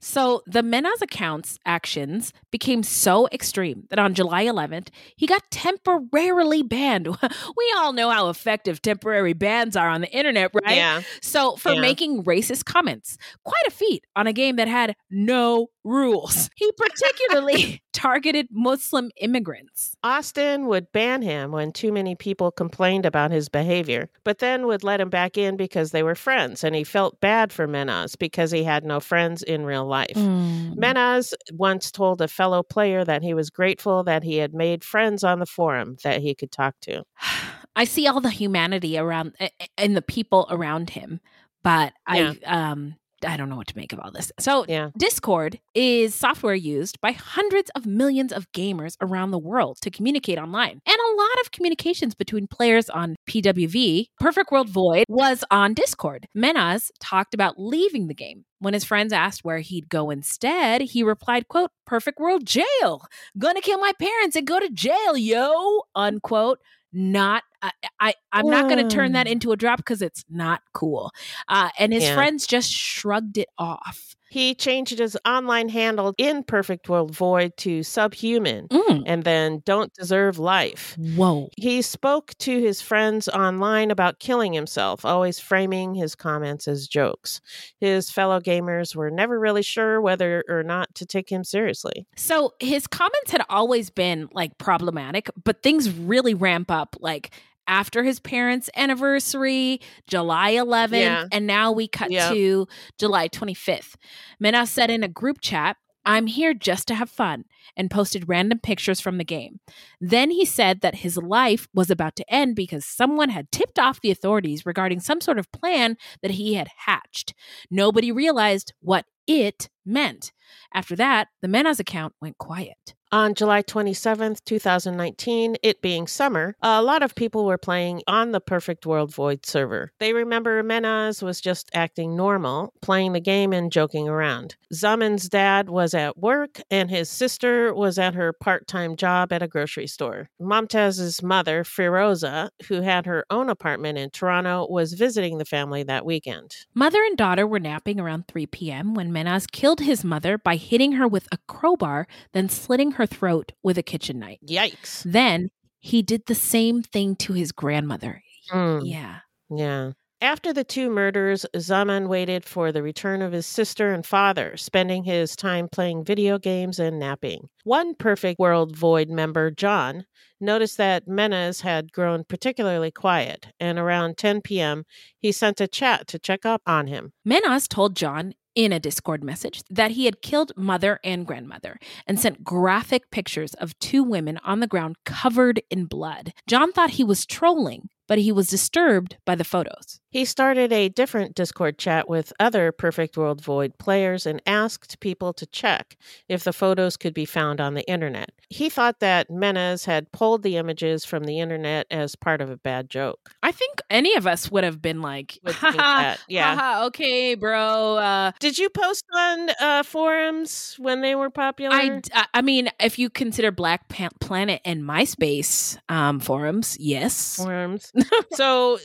So 0.04 0.43
the 0.45 0.62
Menhaz 0.62 1.01
account's 1.01 1.58
actions 1.66 2.34
became 2.51 2.84
so 2.84 3.28
extreme 3.32 3.88
that 3.89 3.99
on 3.99 4.14
July 4.14 4.45
11th, 4.45 4.89
he 5.16 5.26
got 5.26 5.49
temporarily 5.49 6.62
banned. 6.62 7.08
we 7.58 7.74
all 7.78 7.93
know 7.93 8.10
how 8.10 8.28
effective 8.30 8.82
temporary 8.82 9.32
bans 9.32 9.78
are 9.78 9.88
on 9.88 10.01
the 10.01 10.10
internet, 10.12 10.51
right? 10.54 10.76
Yeah. 10.76 11.04
So, 11.22 11.56
for 11.56 11.72
Yeah. 11.72 11.80
making 11.82 12.24
racist 12.26 12.66
comments, 12.66 13.18
quite 13.45 13.64
a 13.68 13.72
feat 13.72 14.06
on 14.16 14.28
a 14.28 14.34
game 14.34 14.58
that 14.58 14.68
had 14.68 14.95
no 15.10 15.68
rules. 15.86 16.49
He 16.56 16.70
particularly 16.74 17.82
targeted 17.94 18.48
Muslim 18.52 19.12
immigrants. 19.22 19.96
Austin 20.04 20.68
would 20.68 20.91
ban 20.91 21.22
him 21.22 21.52
when 21.52 21.72
too 21.72 21.91
many 21.91 22.16
people 22.16 22.52
complained 22.52 23.06
about 23.06 23.32
his 23.32 23.50
behavior, 23.50 24.10
but 24.24 24.39
then 24.39 24.66
would 24.68 24.84
let 24.84 25.00
him 25.00 25.10
back 25.10 25.38
in 25.38 25.56
because 25.56 25.91
they 25.91 26.04
were 26.04 26.16
friends, 26.16 26.64
and 26.64 26.76
he 26.76 26.84
felt 26.84 27.22
bad 27.22 27.54
for 27.54 27.68
Menhaz 27.68 28.18
because 28.18 28.52
he 28.52 28.64
had 28.64 28.84
no 28.84 29.00
friends 29.00 29.44
in 29.44 29.66
real 29.66 29.86
life. 29.86 30.16
Hmm. 30.16 30.74
Menhaz 30.74 31.34
once 31.54 31.91
told 31.91 32.22
a 32.22 32.28
fellow 32.28 32.64
player 32.64 33.06
that 33.06 33.24
he 33.24 33.34
was 33.34 33.50
grateful 33.50 34.04
that 34.04 34.24
he 34.24 34.38
had 34.38 34.54
made 34.54 34.84
friends 34.84 35.24
on 35.24 35.39
the 35.39 35.46
forum 35.46 35.98
that 36.04 36.22
he 36.22 36.36
could 36.36 36.52
talk 36.52 36.76
to. 36.82 37.04
I 37.76 37.86
see 37.86 38.08
all 38.08 38.22
the 38.22 38.30
humanity 38.30 38.98
around 38.98 39.36
a- 39.39 39.50
a- 39.60 39.68
and 39.78 39.96
the 39.96 40.02
people 40.02 40.48
around 40.50 40.89
him, 40.91 41.20
but 41.64 41.94
I 42.06 42.38
um 42.46 42.96
I 43.26 43.38
don't 43.38 43.49
know 43.49 43.55
what 43.55 43.67
to 43.67 43.78
make 43.78 43.93
of 43.93 43.99
all 43.99 44.11
this. 44.11 44.32
So 44.39 44.65
Yeah. 44.67 44.89
Discord 44.97 45.59
is 45.74 46.15
software 46.15 46.55
used 46.55 46.99
by 47.01 47.11
hundreds 47.11 47.69
of 47.71 47.86
millions 47.86 48.32
of 48.32 48.51
gamers 48.51 48.95
around 49.01 49.32
the 49.32 49.39
world 49.39 49.78
to 49.82 49.89
communicate 49.91 50.38
online. 50.38 50.82
And 50.86 50.97
a 50.97 51.15
lot 51.15 51.39
of 51.41 51.51
communications 51.51 52.15
between 52.15 52.47
players 52.47 52.89
on 52.89 53.15
PWV, 53.28 54.07
Perfect 54.19 54.51
World 54.51 54.69
Void, 54.69 55.05
was 55.07 55.43
on 55.51 55.74
Discord. 55.74 56.28
Menhaz 56.36 56.91
talked 56.99 57.34
about 57.34 57.59
leaving 57.59 58.07
the 58.07 58.13
game. 58.13 58.45
When 58.59 58.74
his 58.74 58.86
friends 58.86 59.11
asked 59.11 59.43
where 59.43 59.59
he'd 59.59 59.89
go 59.89 60.09
instead, 60.09 60.80
he 60.82 61.03
replied, 61.03 61.49
quote, 61.49 61.71
Perfect 61.86 62.19
World 62.19 62.45
Jail. 62.45 63.05
Gonna 63.38 63.59
kill 63.61 63.78
my 63.78 63.91
parents 63.99 64.38
and 64.38 64.47
go 64.47 64.59
to 64.59 64.69
jail, 64.69 65.17
yo, 65.17 65.82
unquote. 65.95 66.59
Not 66.94 67.44
I, 67.62 67.72
I 68.00 68.14
I'm 68.32 68.46
not 68.48 68.70
gonna 68.70 68.88
turn 68.88 69.14
that 69.14 69.26
Mm. 69.28 69.32
into 69.32 69.52
a 69.52 69.58
drop 69.58 69.78
because 69.78 70.02
it's 70.02 70.24
not 70.30 70.62
cool. 70.74 71.12
Uh, 71.48 71.70
and 71.80 71.91
his 71.94 72.04
Yeah. 72.04 72.16
friends 72.16 72.46
just 72.46 72.72
shrugged 72.72 73.38
it 73.38 73.50
off. 73.58 74.16
He 74.34 74.56
changed 74.56 74.98
his 74.98 75.16
online 75.28 75.70
handle 75.70 76.16
in 76.18 76.42
Perfect 76.44 76.90
World 76.90 77.14
Void 77.16 77.56
to 77.58 77.84
Subhuman 77.84 78.68
Mm. 78.70 79.04
and 79.06 79.24
then 79.24 79.62
Don't 79.64 79.94
Deserve 79.94 80.40
Life. 80.40 80.98
Whoa. 80.98 81.50
He 81.56 81.84
spoke 81.84 82.36
to 82.40 82.60
his 82.60 82.82
friends 82.82 83.28
online 83.30 83.92
about 83.92 84.18
killing 84.20 84.52
himself, 84.52 85.06
always 85.06 85.38
framing 85.40 85.94
his 85.94 86.16
comments 86.16 86.68
as 86.68 86.88
jokes. 86.88 87.42
His 87.80 88.10
fellow 88.10 88.40
gamers 88.40 88.96
were 88.96 89.12
never 89.12 89.40
really 89.40 89.62
sure 89.62 90.02
whether 90.02 90.44
or 90.50 90.64
not 90.64 90.96
to 90.96 91.06
take 91.06 91.32
him 91.32 91.44
seriously. 91.44 92.08
So 92.18 92.54
his 92.60 92.88
comments 92.88 93.30
had 93.30 93.46
always 93.50 93.92
been 93.92 94.30
like 94.34 94.58
problematic, 94.58 95.30
but 95.44 95.62
things 95.62 95.92
really 95.92 96.34
ramp 96.34 96.72
up 96.72 96.96
like 97.00 97.30
after 97.68 98.03
his 98.03 98.20
parents' 98.20 98.70
anniversary, 98.76 99.80
July 100.07 100.53
11th, 100.53 100.99
Yeah. 101.01 101.26
and 101.32 101.47
now 101.47 101.72
we 101.72 101.88
cut 101.88 102.11
Yep. 102.11 102.34
to 102.34 102.68
July 102.99 103.28
25th. 103.28 103.95
Mena 104.39 104.66
said 104.66 104.89
in 104.89 105.03
a 105.03 105.07
group 105.07 105.41
chat, 105.41 105.78
I'm 106.05 106.28
here 106.28 106.53
just 106.53 106.89
to 106.89 106.95
have 106.95 107.09
fun, 107.09 107.45
and 107.78 107.89
posted 107.89 108.28
random 108.28 108.59
pictures 108.59 108.99
from 108.99 109.18
the 109.18 109.24
game. 109.24 109.61
Then 110.01 110.32
he 110.32 110.43
said 110.43 110.82
that 110.82 110.95
his 110.95 111.16
life 111.16 111.70
was 111.74 111.89
about 111.89 112.18
to 112.18 112.30
end 112.34 112.57
because 112.57 112.86
someone 112.86 113.30
had 113.30 113.49
tipped 113.53 113.80
off 113.80 114.01
the 114.01 114.11
authorities 114.11 114.66
regarding 114.66 114.99
some 114.99 115.22
sort 115.22 115.39
of 115.39 115.49
plan 115.53 115.95
that 116.22 116.32
he 116.32 116.55
had 116.55 116.68
hatched. 116.86 117.34
Nobody 117.72 118.11
realized 118.11 118.74
what 118.82 119.05
it 119.28 119.70
meant. 119.86 120.34
After 120.74 120.95
that, 120.97 121.30
the 121.41 121.47
Menhaz 121.47 121.80
account 121.80 122.14
went 122.22 122.38
quiet. 122.38 122.95
On 123.14 123.36
July 123.36 123.61
27th, 123.61 124.43
2019, 124.43 125.57
it 125.61 125.84
being 125.84 126.07
summer, 126.07 126.55
a 126.64 126.82
lot 126.82 127.03
of 127.03 127.14
people 127.14 127.45
were 127.45 127.59
playing 127.59 128.01
on 128.07 128.32
the 128.32 128.41
Perfect 128.41 128.88
World 128.88 129.14
Void 129.14 129.45
server. 129.45 129.91
They 129.99 130.14
remember 130.14 130.64
Menhaz 130.64 131.22
was 131.22 131.39
just 131.39 131.70
acting 131.76 132.16
normal, 132.16 132.74
playing 132.82 133.14
the 133.14 133.20
game 133.20 133.53
and 133.53 133.72
joking 133.72 134.09
around. 134.09 134.55
Zaman's 134.74 135.30
dad 135.30 135.70
was 135.70 135.93
at 135.93 136.18
work, 136.18 136.59
and 136.72 136.89
his 136.89 137.07
sister 137.07 137.72
was 137.72 137.99
at 137.99 138.16
her 138.16 138.34
part 138.34 138.68
time 138.68 138.95
job 138.95 139.32
at 139.32 139.43
a 139.43 139.47
grocery 139.47 139.86
store. 139.86 140.28
Momtaz's 140.41 141.22
mother, 141.22 141.64
Firoza, 141.64 142.49
who 142.68 142.82
had 142.82 143.05
her 143.05 143.26
own 143.30 143.47
apartment 143.47 143.99
in 143.99 144.09
Toronto, 144.09 144.66
was 144.68 144.93
visiting 144.93 145.38
the 145.38 145.45
family 145.45 145.84
that 145.84 146.03
weekend. 146.03 146.55
Mother 146.74 147.03
and 147.03 147.16
daughter 147.16 147.45
were 147.45 147.59
napping 147.59 147.99
around 147.99 148.28
3 148.28 148.47
p.m. 148.47 148.95
when 148.95 149.11
Menhaz 149.11 149.45
killed 149.45 149.82
his 149.82 150.03
mother 150.03 150.39
by 150.39 150.55
hitting 150.55 150.93
her 150.93 151.07
with 151.07 151.28
a 151.32 151.38
crowbar, 151.47 152.07
then 152.32 152.49
slitting 152.49 152.93
her 152.93 153.03
throat 153.06 153.51
with 153.64 153.78
a 153.78 153.84
kitchen 153.84 154.20
knife. 154.20 154.39
Yikes. 154.47 155.04
Then 155.04 155.49
he 155.80 156.01
did 156.01 156.26
the 156.28 156.36
same 156.36 156.82
thing 156.82 157.16
to 157.18 157.34
his 157.34 157.51
grandmother. 157.51 158.22
Mm. 158.51 158.82
Yeah. 158.86 159.20
Yeah. 159.49 159.91
After 160.22 160.54
the 160.54 160.64
two 160.64 160.89
murders, 160.89 161.45
Zaman 161.60 162.08
waited 162.08 162.45
for 162.45 162.72
the 162.72 162.82
return 162.82 163.22
of 163.22 163.34
his 163.34 163.45
sister 163.45 163.91
and 163.91 164.06
father, 164.06 164.56
spending 164.56 165.04
his 165.04 165.36
time 165.36 165.68
playing 165.70 166.06
video 166.06 166.39
games 166.39 166.80
and 166.80 166.97
napping. 166.97 167.49
One 167.66 167.93
Perfect 167.93 168.39
World 168.39 168.74
Void 168.74 169.10
member, 169.10 169.51
John, 169.51 170.06
noticed 170.39 170.78
that 170.78 171.08
Menhaz 171.10 171.60
had 171.62 171.91
grown 171.91 172.24
particularly 172.24 172.89
quiet, 172.89 173.47
and 173.60 173.78
around 173.78 174.18
10 174.18 174.41
p.m., 174.41 174.86
he 175.18 175.34
sent 175.34 175.60
a 175.60 175.68
chat 175.68 176.08
to 176.08 176.20
check 176.20 176.45
up 176.45 176.62
on 176.66 176.88
him. 176.88 177.12
Menhaz 177.28 177.68
told 177.68 177.97
John 177.97 178.34
in 178.56 178.72
a 178.72 178.80
Discord 178.80 179.24
message 179.24 179.64
that 179.70 179.91
he 179.91 180.06
had 180.06 180.22
killed 180.22 180.51
mother 180.56 180.99
and 181.04 181.26
grandmother 181.26 181.80
and 182.06 182.20
sent 182.20 182.43
graphic 182.43 183.12
pictures 183.12 183.54
of 183.56 183.78
two 183.80 184.04
women 184.04 184.39
on 184.43 184.60
the 184.60 184.68
ground 184.68 184.97
covered 185.06 185.62
in 185.70 185.86
blood. 185.86 186.34
John 186.47 186.72
thought 186.72 186.91
he 186.91 187.04
was 187.04 187.26
trolling, 187.26 187.89
but 188.08 188.20
he 188.20 188.32
was 188.32 188.47
disturbed 188.49 189.18
by 189.26 189.36
the 189.36 189.43
photos. 189.43 189.99
He 190.14 190.26
started 190.26 190.72
a 190.72 190.89
different 190.89 191.34
Discord 191.34 191.80
chat 191.80 192.07
with 192.07 192.32
other 192.39 192.72
Perfect 192.72 193.18
World 193.18 193.41
Void 193.43 193.80
players 193.80 194.28
and 194.28 194.39
asked 194.45 194.99
people 194.99 195.34
to 195.34 195.47
check 195.47 195.97
if 196.30 196.43
the 196.43 196.53
photos 196.53 196.97
could 196.97 197.16
be 197.16 197.26
found 197.26 197.59
on 197.59 197.74
the 197.74 197.82
internet. 197.89 198.30
He 198.49 198.70
thought 198.70 198.99
that 198.99 199.28
Menhaz 199.32 199.86
had 199.86 200.11
pulled 200.11 200.43
the 200.43 200.57
images 200.57 201.03
from 201.03 201.24
the 201.24 201.39
internet 201.39 201.88
as 201.89 202.16
part 202.16 202.41
of 202.41 202.51
a 202.51 202.57
bad 202.57 202.91
joke. 202.91 203.32
I 203.41 203.51
think 203.51 203.80
any 203.89 204.16
of 204.16 204.28
us 204.28 204.51
would 204.51 204.64
have 204.64 204.84
been 204.84 205.01
like, 205.01 205.39
that, 205.43 206.20
yeah. 206.28 206.55
haha, 206.55 206.86
okay, 206.86 207.34
bro. 207.34 207.97
Uh, 207.97 208.32
Did 208.39 208.59
you 208.59 208.70
post 208.70 209.03
on 209.16 209.49
uh, 209.59 209.82
forums 209.82 210.76
when 210.78 211.01
they 211.01 211.16
were 211.16 211.32
popular? 211.32 211.76
I, 211.76 211.99
I- 212.14 212.28
I 212.36 212.41
mean, 212.43 212.70
if 212.80 212.99
you 212.99 213.09
consider 213.09 213.51
Black 213.51 213.88
Pa- 213.89 214.09
Planet 214.20 214.61
and 214.64 214.84
MySpace 214.84 215.78
um, 215.89 216.20
forums, 216.20 216.78
yes. 216.80 217.38
forums. 217.38 217.91
so 218.34 218.78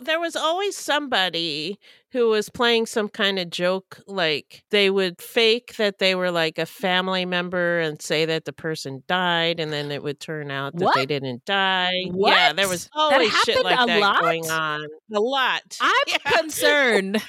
there 0.00 0.20
was 0.20 0.36
always 0.36 0.75
somebody 0.76 1.78
who 2.12 2.28
was 2.28 2.48
playing 2.48 2.86
some 2.86 3.08
kind 3.08 3.38
of 3.38 3.50
joke 3.50 4.00
like 4.06 4.62
they 4.70 4.88
would 4.90 5.20
fake 5.20 5.76
that 5.76 5.98
they 5.98 6.14
were 6.14 6.30
like 6.30 6.58
a 6.58 6.66
family 6.66 7.24
member 7.26 7.80
and 7.80 8.00
say 8.00 8.24
that 8.26 8.44
the 8.44 8.52
person 8.52 9.02
died 9.08 9.60
and 9.60 9.72
then 9.72 9.90
it 9.90 10.02
would 10.02 10.20
turn 10.20 10.50
out 10.50 10.76
that 10.76 10.92
they 10.94 11.06
didn't 11.06 11.44
die. 11.44 11.92
Yeah, 12.14 12.52
there 12.52 12.66
What? 12.66 12.70
was 12.72 12.84
That 12.84 12.90
always 13.00 13.32
shit 13.32 13.56
happened 13.56 13.64
like 13.64 13.80
a 13.80 13.86
that 13.86 14.00
lot? 14.00 14.20
going 14.20 14.50
on. 14.50 14.86
A 15.14 15.20
lot. 15.20 15.78
I'm 15.80 15.92
Yeah. 16.06 16.18
concerned. 16.38 17.22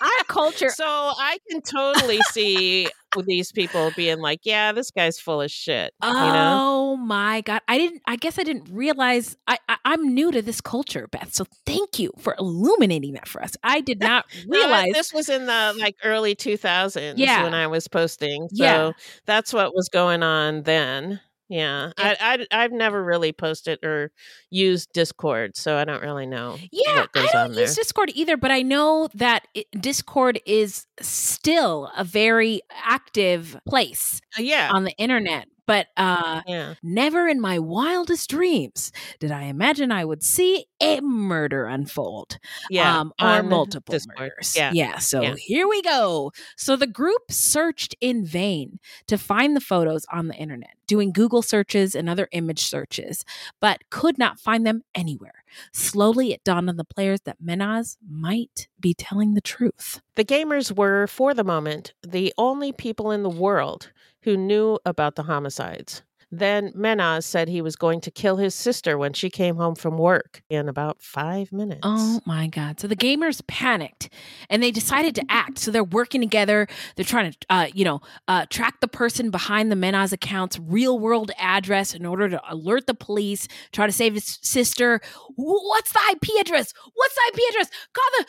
Our 0.00 0.24
culture. 0.28 0.70
So 0.70 0.84
I 0.86 1.38
can 1.50 1.60
totally 1.62 2.20
see 2.32 2.88
these 3.26 3.52
people 3.52 3.90
being 3.96 4.18
like, 4.18 4.40
"Yeah, 4.44 4.72
this 4.72 4.90
guy's 4.90 5.18
full 5.18 5.40
of 5.42 5.50
shit." 5.50 5.92
Oh 6.02 6.26
you 6.26 6.32
know? 6.32 6.58
Oh 6.60 6.96
my 6.96 7.40
god! 7.42 7.60
I 7.68 7.76
didn't. 7.78 8.02
I 8.06 8.16
guess 8.16 8.38
I 8.38 8.42
didn't 8.44 8.68
realize. 8.70 9.36
I, 9.46 9.58
I 9.68 9.76
I'm 9.84 10.14
new 10.14 10.30
to 10.32 10.40
this 10.42 10.60
culture, 10.60 11.06
Beth. 11.08 11.34
So 11.34 11.44
thank 11.66 11.98
you 11.98 12.12
for 12.18 12.34
illuminating 12.38 13.12
that 13.14 13.28
for 13.28 13.42
us. 13.42 13.52
I 13.62 13.80
did 13.80 14.00
not 14.02 14.24
No, 14.46 14.58
realize. 14.58 14.92
this 14.94 15.12
was 15.12 15.28
in 15.28 15.46
the 15.46 15.74
like 15.78 15.96
early 16.04 16.34
2000s 16.34 17.14
Yeah. 17.16 17.42
when 17.44 17.54
I 17.54 17.66
was 17.66 17.86
posting. 17.88 18.48
So 18.54 18.64
Yeah. 18.64 18.90
that's 19.26 19.52
what 19.52 19.74
was 19.74 19.88
going 19.88 20.22
on 20.22 20.62
then. 20.62 21.20
Yeah. 21.50 21.90
I, 21.98 22.16
I 22.52 22.62
I've 22.64 22.72
never 22.72 23.02
really 23.04 23.32
posted 23.32 23.84
or 23.84 24.12
used 24.50 24.92
Discord, 24.94 25.56
so 25.56 25.76
I 25.76 25.84
don't 25.84 26.00
really 26.00 26.26
know 26.26 26.56
yeah, 26.70 27.00
what 27.00 27.12
goes 27.12 27.28
I 27.34 27.42
don't 27.42 27.52
there. 27.52 27.62
use 27.62 27.74
Discord 27.74 28.10
either, 28.14 28.36
but 28.38 28.50
I 28.52 28.62
know 28.62 29.08
that 29.14 29.46
it, 29.52 29.66
Discord 29.72 30.40
is 30.46 30.86
still 31.00 31.90
a 31.96 32.04
very 32.04 32.62
active 32.84 33.58
place 33.68 34.20
Uh, 34.38 34.42
yeah. 34.42 34.70
on 34.72 34.84
the 34.84 34.92
internet. 34.96 35.48
But 35.66 35.88
uh, 35.96 36.42
yeah. 36.46 36.74
never 36.82 37.28
in 37.28 37.40
my 37.40 37.58
wildest 37.58 38.30
dreams 38.30 38.92
did 39.18 39.30
I 39.30 39.44
imagine 39.44 39.92
I 39.92 40.04
would 40.04 40.22
see 40.22 40.66
a 40.80 41.00
murder 41.00 41.66
unfold. 41.66 42.38
Yeah. 42.70 43.00
um, 43.00 43.12
or 43.20 43.42
multiple 43.42 43.96
murders. 44.18 44.54
Yeah. 44.56 44.72
yeah. 44.72 44.98
So 44.98 45.22
Yeah. 45.22 45.34
here 45.36 45.68
we 45.68 45.82
go. 45.82 46.32
So 46.56 46.76
the 46.76 46.86
group 46.86 47.30
searched 47.30 47.94
in 48.00 48.24
vain 48.24 48.78
to 49.06 49.18
find 49.18 49.54
the 49.56 49.60
photos 49.60 50.06
on 50.12 50.28
the 50.28 50.34
internet, 50.34 50.74
doing 50.86 51.12
Google 51.12 51.42
searches 51.42 51.94
and 51.94 52.08
other 52.08 52.28
image 52.32 52.60
searches, 52.64 53.24
but 53.60 53.82
could 53.90 54.18
not 54.18 54.40
find 54.40 54.66
them 54.66 54.82
anywhere. 54.94 55.44
Slowly, 55.72 56.32
it 56.32 56.44
dawned 56.44 56.68
on 56.68 56.76
the 56.76 56.84
players 56.84 57.20
that 57.22 57.42
Menhaz 57.42 57.96
might 58.08 58.68
be 58.78 58.94
telling 58.94 59.34
the 59.34 59.40
truth. 59.40 60.00
The 60.14 60.24
gamers 60.24 60.76
were, 60.76 61.06
for 61.08 61.34
the 61.34 61.44
moment, 61.44 61.92
the 62.06 62.32
only 62.38 62.72
people 62.72 63.10
in 63.10 63.22
the 63.22 63.28
world 63.30 63.90
who 64.22 64.36
knew 64.36 64.78
about 64.84 65.16
the 65.16 65.24
homicides. 65.24 66.02
Then 66.32 66.72
Menhaz 66.72 67.24
said 67.24 67.48
he 67.48 67.60
was 67.60 67.74
going 67.74 68.00
to 68.02 68.10
kill 68.10 68.36
his 68.36 68.54
sister 68.54 68.96
when 68.96 69.12
she 69.12 69.30
came 69.30 69.56
home 69.56 69.74
from 69.74 69.98
work 69.98 70.42
in 70.48 70.68
about 70.68 71.02
five 71.02 71.50
minutes. 71.52 71.80
Oh 71.82 72.20
my 72.24 72.46
God. 72.46 72.78
So 72.78 72.86
the 72.86 72.96
gamers 72.96 73.44
panicked 73.48 74.08
and 74.48 74.62
they 74.62 74.70
decided 74.70 75.16
to 75.16 75.24
act. 75.28 75.58
So 75.58 75.72
they're 75.72 75.82
working 75.82 76.20
together. 76.20 76.68
They're 76.94 77.04
trying 77.04 77.32
to, 77.32 77.38
uh, 77.50 77.66
you 77.74 77.84
know, 77.84 78.00
uh, 78.28 78.46
track 78.48 78.80
the 78.80 78.88
person 78.88 79.30
behind 79.30 79.72
the 79.72 79.76
Menhaz 79.76 80.12
account's 80.12 80.58
real 80.60 80.98
world 81.00 81.32
address 81.36 81.94
in 81.94 82.06
order 82.06 82.28
to 82.28 82.40
alert 82.48 82.86
the 82.86 82.94
police, 82.94 83.48
try 83.72 83.86
to 83.86 83.92
save 83.92 84.14
his 84.14 84.38
sister. 84.40 85.00
What's 85.34 85.92
the 85.92 86.00
IP 86.12 86.40
address? 86.40 86.72
What's 86.94 87.14
the 87.14 87.22
IP 87.32 87.50
address? 87.50 87.70
Call 87.92 88.04
the, 88.18 88.26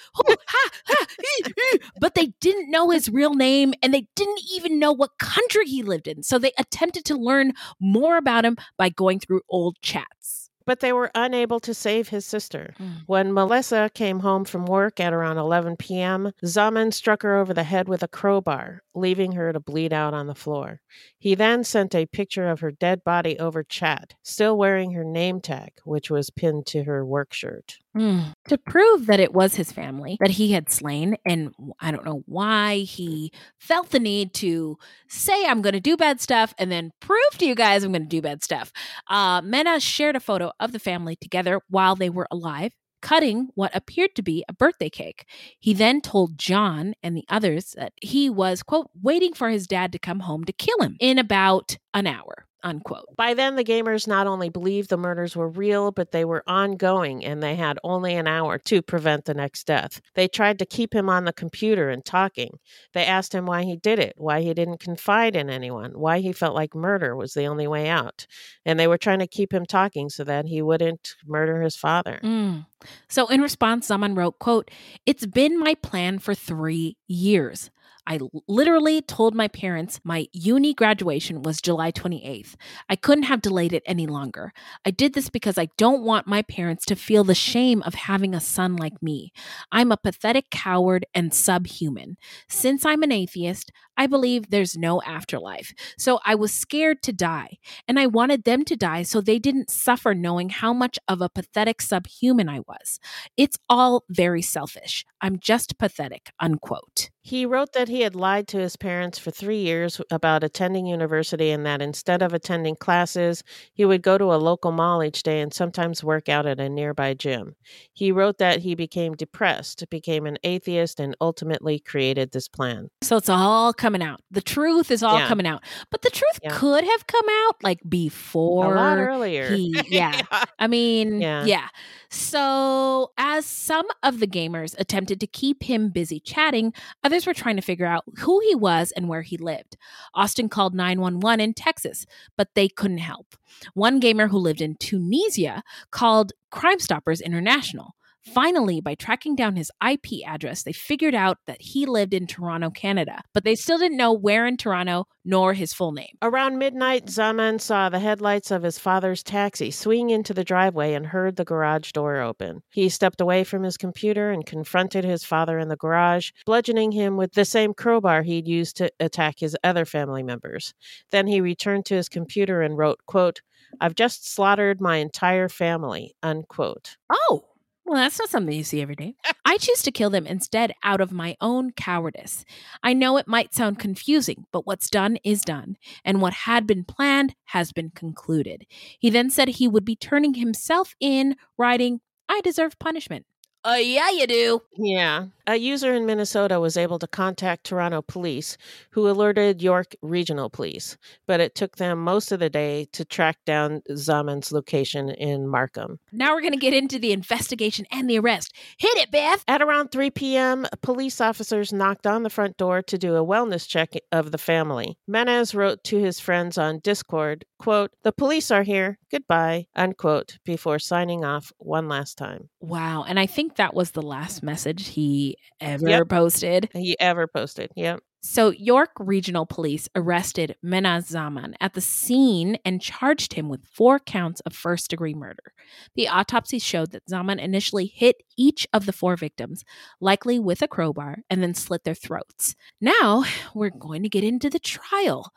but 1.99 2.16
they 2.16 2.34
didn't 2.39 2.72
know 2.72 2.89
his 2.89 3.10
real 3.10 3.36
name 3.36 3.76
and 3.84 3.93
they 3.93 4.08
didn't 4.16 4.41
even 4.52 4.80
know 4.80 4.91
what 4.91 5.20
country 5.20 5.66
he 5.66 5.84
lived 5.84 6.08
in. 6.08 6.24
So 6.24 6.39
they 6.39 6.52
attempted 6.58 7.06
to 7.06 7.16
learn 7.16 7.54
more 7.80 7.91
about 8.00 8.46
him 8.46 8.58
by 8.78 8.89
going 8.89 9.20
through 9.20 9.42
old 9.50 9.78
chats. 9.82 10.50
But 10.66 10.80
they 10.80 10.94
were 10.94 11.12
unable 11.16 11.60
to 11.62 11.74
save 11.74 12.10
his 12.10 12.26
sister. 12.26 12.74
Hmm. 12.78 12.92
When 13.08 13.34
Melissa 13.34 13.89
came 13.94 14.20
home 14.20 14.46
from 14.46 14.66
work 14.66 15.00
at 15.00 15.12
around 15.12 15.38
11 15.38 15.78
p.m., 15.78 16.34
Zaman 16.46 16.92
struck 16.92 17.24
her 17.24 17.36
over 17.36 17.54
the 17.54 17.64
head 17.64 17.89
with 17.89 18.04
a 18.04 18.08
crowbar, 18.08 18.84
leaving 18.94 19.32
her 19.34 19.52
to 19.52 19.60
bleed 19.60 19.92
out 19.92 20.14
on 20.14 20.28
the 20.28 20.36
floor. 20.36 20.82
He 21.18 21.36
then 21.36 21.64
sent 21.64 21.96
a 21.96 22.06
picture 22.06 22.48
of 22.48 22.60
her 22.60 22.72
dead 22.72 23.04
body 23.04 23.39
over 23.39 23.64
chat, 23.64 24.14
still 24.22 24.58
wearing 24.58 24.92
her 24.92 25.04
name 25.04 25.42
tag, 25.42 25.72
which 25.84 26.12
was 26.12 26.30
pinned 26.30 26.68
to 26.68 26.84
her 26.84 27.04
work 27.04 27.34
shirt. 27.34 27.80
Mm. 27.96 28.34
To 28.48 28.58
prove 28.58 29.08
that 29.08 29.20
it 29.20 29.34
was 29.34 29.56
his 29.56 29.72
family 29.72 30.18
that 30.22 30.32
he 30.32 30.54
had 30.54 30.72
slain, 30.72 31.18
and 31.26 31.54
I 31.82 31.92
don't 31.92 32.06
know 32.06 32.24
why 32.26 32.80
he 32.80 33.34
felt 33.60 33.89
the 33.89 34.00
need 34.00 34.34
to 34.36 34.78
say, 35.10 35.46
I'm 35.46 35.62
going 35.62 35.74
to 35.74 35.82
do 35.82 35.98
bad 35.98 36.22
stuff, 36.22 36.54
and 36.58 36.72
then 36.72 36.92
prove 37.02 37.38
to 37.39 37.46
you 37.46 37.54
guys 37.54 37.84
I'm 37.84 37.92
going 37.92 38.04
to 38.04 38.08
do 38.08 38.22
bad 38.22 38.44
stuff. 38.44 38.72
Uh, 39.10 39.42
Mena 39.42 39.80
shared 39.82 40.16
a 40.16 40.22
photo 40.22 40.52
of 40.60 40.72
the 40.72 40.80
family 40.80 41.18
together 41.18 41.60
while 41.70 41.96
they 41.96 42.10
were 42.10 42.28
alive. 42.32 42.72
Cutting 43.02 43.50
what 43.56 43.76
appeared 43.76 44.14
to 44.16 44.22
be 44.22 44.46
a 44.48 44.54
birthday 44.54 44.89
cake. 44.89 45.26
He 45.60 45.74
then 45.74 46.02
told 46.02 46.38
John 46.38 46.94
and 47.02 47.18
the 47.18 47.26
others 47.30 47.72
that 47.76 47.94
he 48.00 48.30
was, 48.30 48.62
quote, 48.62 48.92
waiting 49.02 49.34
for 49.34 49.50
his 49.50 49.66
dad 49.66 49.92
to 49.94 50.00
come 50.00 50.20
home 50.20 50.44
to 50.44 50.54
kill 50.54 50.80
him 50.82 50.98
in 51.00 51.18
about 51.18 51.78
an 51.96 52.06
hour, 52.06 52.46
unquote. 52.64 53.16
By 53.16 53.34
then, 53.34 53.55
the 53.55 53.64
gamers 53.64 54.07
not 54.07 54.28
only 54.28 54.49
believed 54.49 54.89
the 54.89 54.97
murders 54.97 55.36
were 55.36 55.49
real, 55.49 55.91
but 55.91 56.12
they 56.12 56.26
were 56.26 56.43
ongoing 56.47 57.24
and 57.26 57.41
they 57.41 57.55
had 57.55 57.80
only 57.84 58.16
an 58.16 58.28
hour 58.28 58.57
to 58.57 58.82
prevent 58.82 59.26
the 59.26 59.34
next 59.34 59.66
death. 59.66 60.01
They 60.16 60.28
tried 60.28 60.59
to 60.59 60.66
keep 60.66 60.93
him 60.93 61.09
on 61.09 61.26
the 61.26 61.34
computer 61.34 61.89
and 61.89 62.03
talking. 62.03 62.59
They 62.93 63.05
asked 63.05 63.34
him 63.34 63.45
why 63.45 63.64
he 63.64 63.76
did 63.76 63.99
it, 63.99 64.14
why 64.18 64.41
he 64.41 64.53
didn't 64.53 64.80
confide 64.80 65.36
in 65.36 65.49
anyone, 65.49 65.91
why 65.91 66.20
he 66.20 66.32
felt 66.34 66.55
like 66.55 66.76
murder 66.76 67.16
was 67.16 67.34
the 67.34 67.45
only 67.45 67.68
way 67.68 67.89
out. 67.89 68.28
And 68.66 68.80
they 68.80 68.88
were 68.88 68.97
trying 68.97 69.20
to 69.20 69.28
keep 69.28 69.53
him 69.53 69.66
talking 69.66 70.09
so 70.09 70.24
that 70.24 70.45
he 70.45 70.62
wouldn't 70.62 71.16
murder 71.26 71.62
his 71.62 71.76
father. 71.76 72.20
Mm. 72.24 72.66
So 73.07 73.28
in 73.28 73.41
response, 73.41 73.88
Zaman 73.88 74.16
wrote, 74.16 74.39
quote, 74.39 74.72
It's 75.05 75.26
been 75.26 75.59
my 75.59 75.76
plan 75.76 76.20
for 76.20 76.34
three 76.34 76.97
years. 77.07 77.70
I 78.08 78.20
literally 78.47 79.02
told 79.02 79.36
my 79.36 79.47
parents 79.47 79.99
my 80.04 80.28
uni 80.34 80.74
graduation 80.74 81.43
was 81.43 81.62
July 81.62 81.91
28th. 81.91 82.56
I 82.89 82.95
couldn't 82.95 83.26
have 83.26 83.41
delayed 83.41 83.74
it 83.74 83.84
any 83.86 84.08
longer. 84.08 84.54
I 84.86 84.91
did 84.91 85.14
this 85.14 85.30
because 85.30 85.58
I 85.58 85.70
don't 85.78 86.04
want 86.04 86.28
my 86.28 86.41
parents 86.41 86.86
to 86.86 86.95
feel 86.95 87.24
the 87.24 87.36
shame 87.36 87.82
of 87.84 87.93
having 87.93 88.34
a 88.34 88.39
son 88.39 88.76
like 88.76 89.02
me. 89.02 89.32
I'm 89.72 89.91
a 89.91 89.97
pathetic 89.97 90.49
coward 90.49 91.06
and 91.14 91.34
subhuman. 91.34 92.18
Since 92.49 92.86
I'm 92.86 93.04
an 93.04 93.12
atheist, 93.12 93.72
I 93.98 94.08
believe 94.08 94.50
there's 94.50 94.78
no 94.78 95.02
afterlife. 95.04 95.74
So 95.98 96.20
I 96.26 96.36
was 96.36 96.54
scared 96.54 97.02
to 97.04 97.14
die, 97.14 97.58
and 97.88 98.00
I 98.00 98.08
wanted 98.08 98.44
them 98.44 98.66
to 98.66 98.76
die 98.76 99.04
so 99.04 99.22
they 99.22 99.39
didn't 99.39 99.70
suffer 99.70 100.14
knowing 100.14 100.50
how 100.50 100.74
much 100.74 100.98
of 101.08 101.22
a 101.22 101.30
pathetic 101.30 101.82
subhuman 101.82 102.50
I 102.50 102.60
was. 102.60 103.00
It's 103.38 103.58
all 103.70 104.04
very 104.10 104.42
selfish. 104.42 105.06
I'm 105.22 105.39
just 105.39 105.78
pathetic, 105.78 106.32
unquote. 106.39 107.10
He 107.24 107.46
wrote 107.46 107.74
that 107.74 107.88
he 107.88 108.02
had 108.02 108.16
lied 108.16 108.48
to 108.48 108.58
his 108.58 108.76
parents 108.76 109.20
for 109.20 109.30
three 109.30 109.60
years 109.60 110.02
about 110.10 110.44
attending 110.44 110.88
university 110.88 111.52
and 111.52 111.64
that 111.68 111.80
instead 111.80 112.24
of 112.24 112.34
attending 112.34 112.76
classes, 112.76 113.44
he 113.74 113.86
would 113.86 114.02
go 114.02 114.18
to 114.18 114.34
a 114.34 114.42
local 114.42 114.72
mall 114.72 115.04
each 115.04 115.22
day 115.22 115.39
and 115.39 115.54
sometimes 115.54 116.04
work 116.04 116.30
out 116.30 116.48
at 116.48 116.60
a 116.60 116.68
nearby 116.68 117.14
gym. 117.14 117.56
He 117.94 118.12
wrote 118.12 118.39
that 118.39 118.62
he 118.62 118.74
became 118.74 119.14
depressed, 119.14 119.88
became 119.92 120.26
an 120.26 120.39
atheist, 120.44 121.00
and 121.00 121.16
ultimately 121.22 121.78
created 121.78 122.32
this 122.32 122.48
plan. 122.48 122.88
So 123.04 123.18
it's 123.18 123.30
all 123.30 123.72
coming 123.82 124.02
out. 124.04 124.22
The 124.32 124.42
truth 124.42 124.92
is 124.92 125.02
all 125.04 125.18
Yeah. 125.20 125.28
coming 125.28 125.46
out. 125.48 125.64
But 125.90 126.04
the 126.04 126.10
truth 126.12 126.40
Yeah. 126.44 126.56
could 126.58 126.84
have 126.86 127.08
come 127.08 127.26
out 127.48 127.56
like 127.64 127.80
before. 127.90 128.74
a 128.74 128.76
lot 128.76 128.98
earlier. 129.00 129.50
he- 129.54 129.76
yeah. 129.90 130.22
I 130.60 130.68
mean, 130.68 131.20
Yeah. 131.20 131.44
yeah. 131.46 131.68
So, 132.10 133.12
as 133.18 133.46
some 133.46 133.88
of 134.04 134.20
the 134.20 134.28
gamers 134.28 134.76
attempted 134.78 135.20
to 135.22 135.28
keep 135.28 135.64
him 135.64 135.90
busy 135.90 136.20
chatting, 136.20 136.74
others 137.04 137.26
were 137.26 137.34
trying 137.34 137.56
to 137.56 137.62
figure 137.62 137.86
out 137.88 138.04
who 138.20 138.40
he 138.42 138.54
was 138.54 138.92
and 138.92 139.10
where 139.10 139.24
he 139.24 139.38
lived. 139.38 139.76
Austin 140.14 140.48
called 140.48 140.76
911 140.76 141.40
in 141.40 141.54
Texas, 141.54 142.06
but 142.38 142.50
they 142.54 142.68
couldn't 142.70 143.00
help. 143.00 143.36
One 143.74 144.00
gamer 144.00 144.28
who 144.28 144.38
lived 144.38 144.62
in 144.62 144.76
Tunisia 144.76 145.64
called 145.90 146.34
Crime 146.52 146.80
Stoppers 146.80 147.22
International, 147.22 147.96
Finally, 148.24 148.80
by 148.82 148.93
tracking 148.95 149.36
down 149.36 149.55
his 149.55 149.72
IP 149.86 150.26
address, 150.28 150.63
they 150.63 150.72
figured 150.72 151.15
out 151.15 151.39
that 151.47 151.61
he 151.61 151.86
lived 151.86 152.13
in 152.13 152.28
Toronto, 152.28 152.69
Canada, 152.69 153.24
but 153.34 153.43
they 153.43 153.55
still 153.55 153.78
didn't 153.78 153.97
know 153.97 154.13
where 154.13 154.45
in 154.45 154.57
Toronto 154.57 155.05
nor 155.26 155.53
his 155.53 155.74
full 155.74 155.91
name. 155.91 156.15
Around 156.22 156.57
midnight, 156.57 157.09
Zaman 157.09 157.59
saw 157.59 157.89
the 157.89 157.99
headlights 157.99 158.51
of 158.51 158.63
his 158.63 158.80
father's 158.80 159.24
taxi 159.24 159.72
swing 159.72 160.09
into 160.09 160.34
the 160.34 160.43
driveway 160.43 160.93
and 160.93 161.07
heard 161.07 161.36
the 161.36 161.45
garage 161.45 161.91
door 161.91 162.19
open. 162.22 162.61
He 162.72 162.89
stepped 162.89 163.22
away 163.22 163.43
from 163.43 163.63
his 163.63 163.78
computer 163.78 164.32
and 164.32 164.45
confronted 164.45 165.03
his 165.03 165.24
father 165.24 165.59
in 165.59 165.67
the 165.67 165.76
garage, 165.76 166.32
bludgeoning 166.45 166.91
him 166.91 167.17
with 167.17 167.34
the 167.34 167.45
same 167.45 167.74
crowbar 167.74 168.24
he'd 168.24 168.47
used 168.47 168.78
to 168.78 168.91
attack 168.99 169.39
his 169.39 169.57
other 169.63 169.86
family 169.86 170.24
members. 170.24 170.74
Then 171.11 171.28
he 171.28 171.41
returned 171.41 171.86
to 171.86 171.95
his 171.95 172.09
computer 172.09 172.61
and 172.61 172.78
wrote, 172.78 172.99
quote, 173.05 173.41
I've 173.80 173.95
just 173.95 174.32
slaughtered 174.32 174.82
my 174.82 174.97
entire 174.97 175.47
family, 175.47 176.15
unquote. 176.22 176.97
Oh, 177.09 177.45
well, 177.86 177.96
that's 177.96 178.20
not 178.20 178.30
something 178.30 178.56
you 178.56 178.64
see 178.64 178.82
every 178.82 178.96
day. 178.96 179.16
I 179.44 179.58
choose 179.58 179.82
to 179.84 179.92
kill 179.92 180.10
them 180.10 180.26
instead 180.26 180.74
out 180.84 181.02
of 181.02 181.12
my 181.12 181.36
own 181.42 181.72
cowardice. 181.72 182.46
I 182.84 182.94
know 182.94 183.18
it 183.18 183.28
might 183.28 183.54
sound 183.54 183.80
confusing, 183.80 184.46
but 184.52 184.66
what's 184.66 184.90
done 184.90 185.18
is 185.24 185.42
done, 185.42 185.78
and 186.06 186.22
what 186.22 186.34
had 186.34 186.66
been 186.66 186.86
planned 186.86 187.36
has 187.46 187.72
been 187.72 187.90
concluded. 187.90 188.66
He 189.00 189.10
then 189.10 189.30
said 189.30 189.50
he 189.50 189.68
would 189.68 189.84
be 189.86 189.96
turning 189.96 190.36
himself 190.36 190.96
in, 191.00 191.36
writing, 191.58 192.02
I 192.30 192.40
deserve 192.42 192.80
punishment. 192.80 193.26
Uh, 193.64 193.78
yeah, 193.80 194.09
you 194.09 194.26
do. 194.26 194.62
Yeah. 194.78 195.28
A 195.47 195.55
user 195.55 195.93
in 195.93 196.05
Minnesota 196.05 196.59
was 196.59 196.78
able 196.78 196.97
to 196.99 197.07
contact 197.07 197.66
Toronto 197.66 198.01
police, 198.01 198.57
who 198.91 199.09
alerted 199.09 199.62
York 199.62 199.95
Regional 200.01 200.49
Police, 200.49 200.97
but 201.28 201.39
it 201.39 201.55
took 201.55 201.78
them 201.78 201.99
most 201.99 202.32
of 202.32 202.39
the 202.39 202.49
day 202.49 202.88
to 202.93 203.03
track 203.03 203.38
down 203.45 203.82
Zaman's 203.91 204.51
location 204.51 205.09
in 205.09 205.47
Markham. 205.47 205.99
Now 206.12 206.34
we're 206.34 206.41
going 206.41 206.53
to 206.53 206.59
get 206.59 206.74
into 206.74 206.99
the 206.99 207.12
investigation 207.12 207.86
and 207.91 208.09
the 208.09 208.20
arrest. 208.20 208.55
Hit 208.78 208.95
it, 208.97 209.12
Beth. 209.12 209.43
At 209.47 209.62
around 209.62 209.91
3 209.91 210.12
p.m., 210.12 210.66
police 210.82 211.20
officers 211.20 211.74
knocked 211.74 212.07
on 212.07 212.24
the 212.24 212.30
front 212.30 212.57
door 212.57 212.82
to 212.84 212.97
do 212.97 213.16
a 213.16 213.26
wellness 213.26 213.68
check 213.68 213.93
of 214.12 214.32
the 214.32 214.38
family. 214.38 214.97
Menhaz 215.09 215.53
wrote 215.53 215.84
to 215.86 215.97
his 215.97 216.20
friends 216.20 216.57
on 216.57 216.80
Discord, 216.80 217.45
quote, 217.62 217.91
The 218.03 218.12
police 218.12 218.51
are 218.51 218.64
here. 218.64 218.97
Goodbye, 219.12 219.68
unquote, 219.76 220.38
before 220.45 220.80
signing 220.80 221.24
off 221.24 221.51
one 221.57 221.88
last 221.88 222.18
time. 222.18 222.49
Wow. 222.59 223.03
And 223.07 223.20
I 223.20 223.26
think 223.26 223.55
that 223.55 223.74
was 223.74 223.91
the 223.91 224.01
last 224.01 224.43
message 224.43 224.88
he 224.89 225.38
ever 225.59 225.88
Yep. 225.88 226.09
posted. 226.09 226.70
He 226.74 226.97
ever 226.99 227.28
posted. 227.28 227.72
Yep. 227.76 228.01
So, 228.24 228.51
York 228.51 228.91
Regional 228.99 229.47
Police 229.47 229.89
arrested 229.95 230.55
Menhaz 230.64 231.07
Zaman 231.07 231.55
at 231.59 231.74
the 231.74 231.82
scene 231.82 232.55
and 232.64 232.80
charged 232.80 233.34
him 233.34 233.49
with 233.49 233.66
four 233.66 233.97
counts 233.97 234.41
of 234.41 234.53
first 234.53 234.91
degree 234.91 235.16
murder. 235.16 235.53
The 235.95 236.07
autopsy 236.07 236.59
showed 236.59 236.91
that 236.91 237.09
Zaman 237.09 237.39
initially 237.39 237.88
hit 237.88 238.18
each 238.38 238.68
of 238.74 238.86
the 238.86 238.93
four 238.93 239.16
victims, 239.16 239.64
likely 239.99 240.38
with 240.38 240.62
a 240.62 240.68
crowbar, 240.68 241.24
and 241.32 241.41
then 241.41 241.55
slit 241.55 241.84
their 241.84 241.95
throats. 241.95 242.55
Now, 242.80 243.24
we're 243.55 243.72
going 243.72 244.03
to 244.03 244.09
get 244.09 244.24
into 244.24 244.51
the 244.51 244.59
trial. 244.59 245.32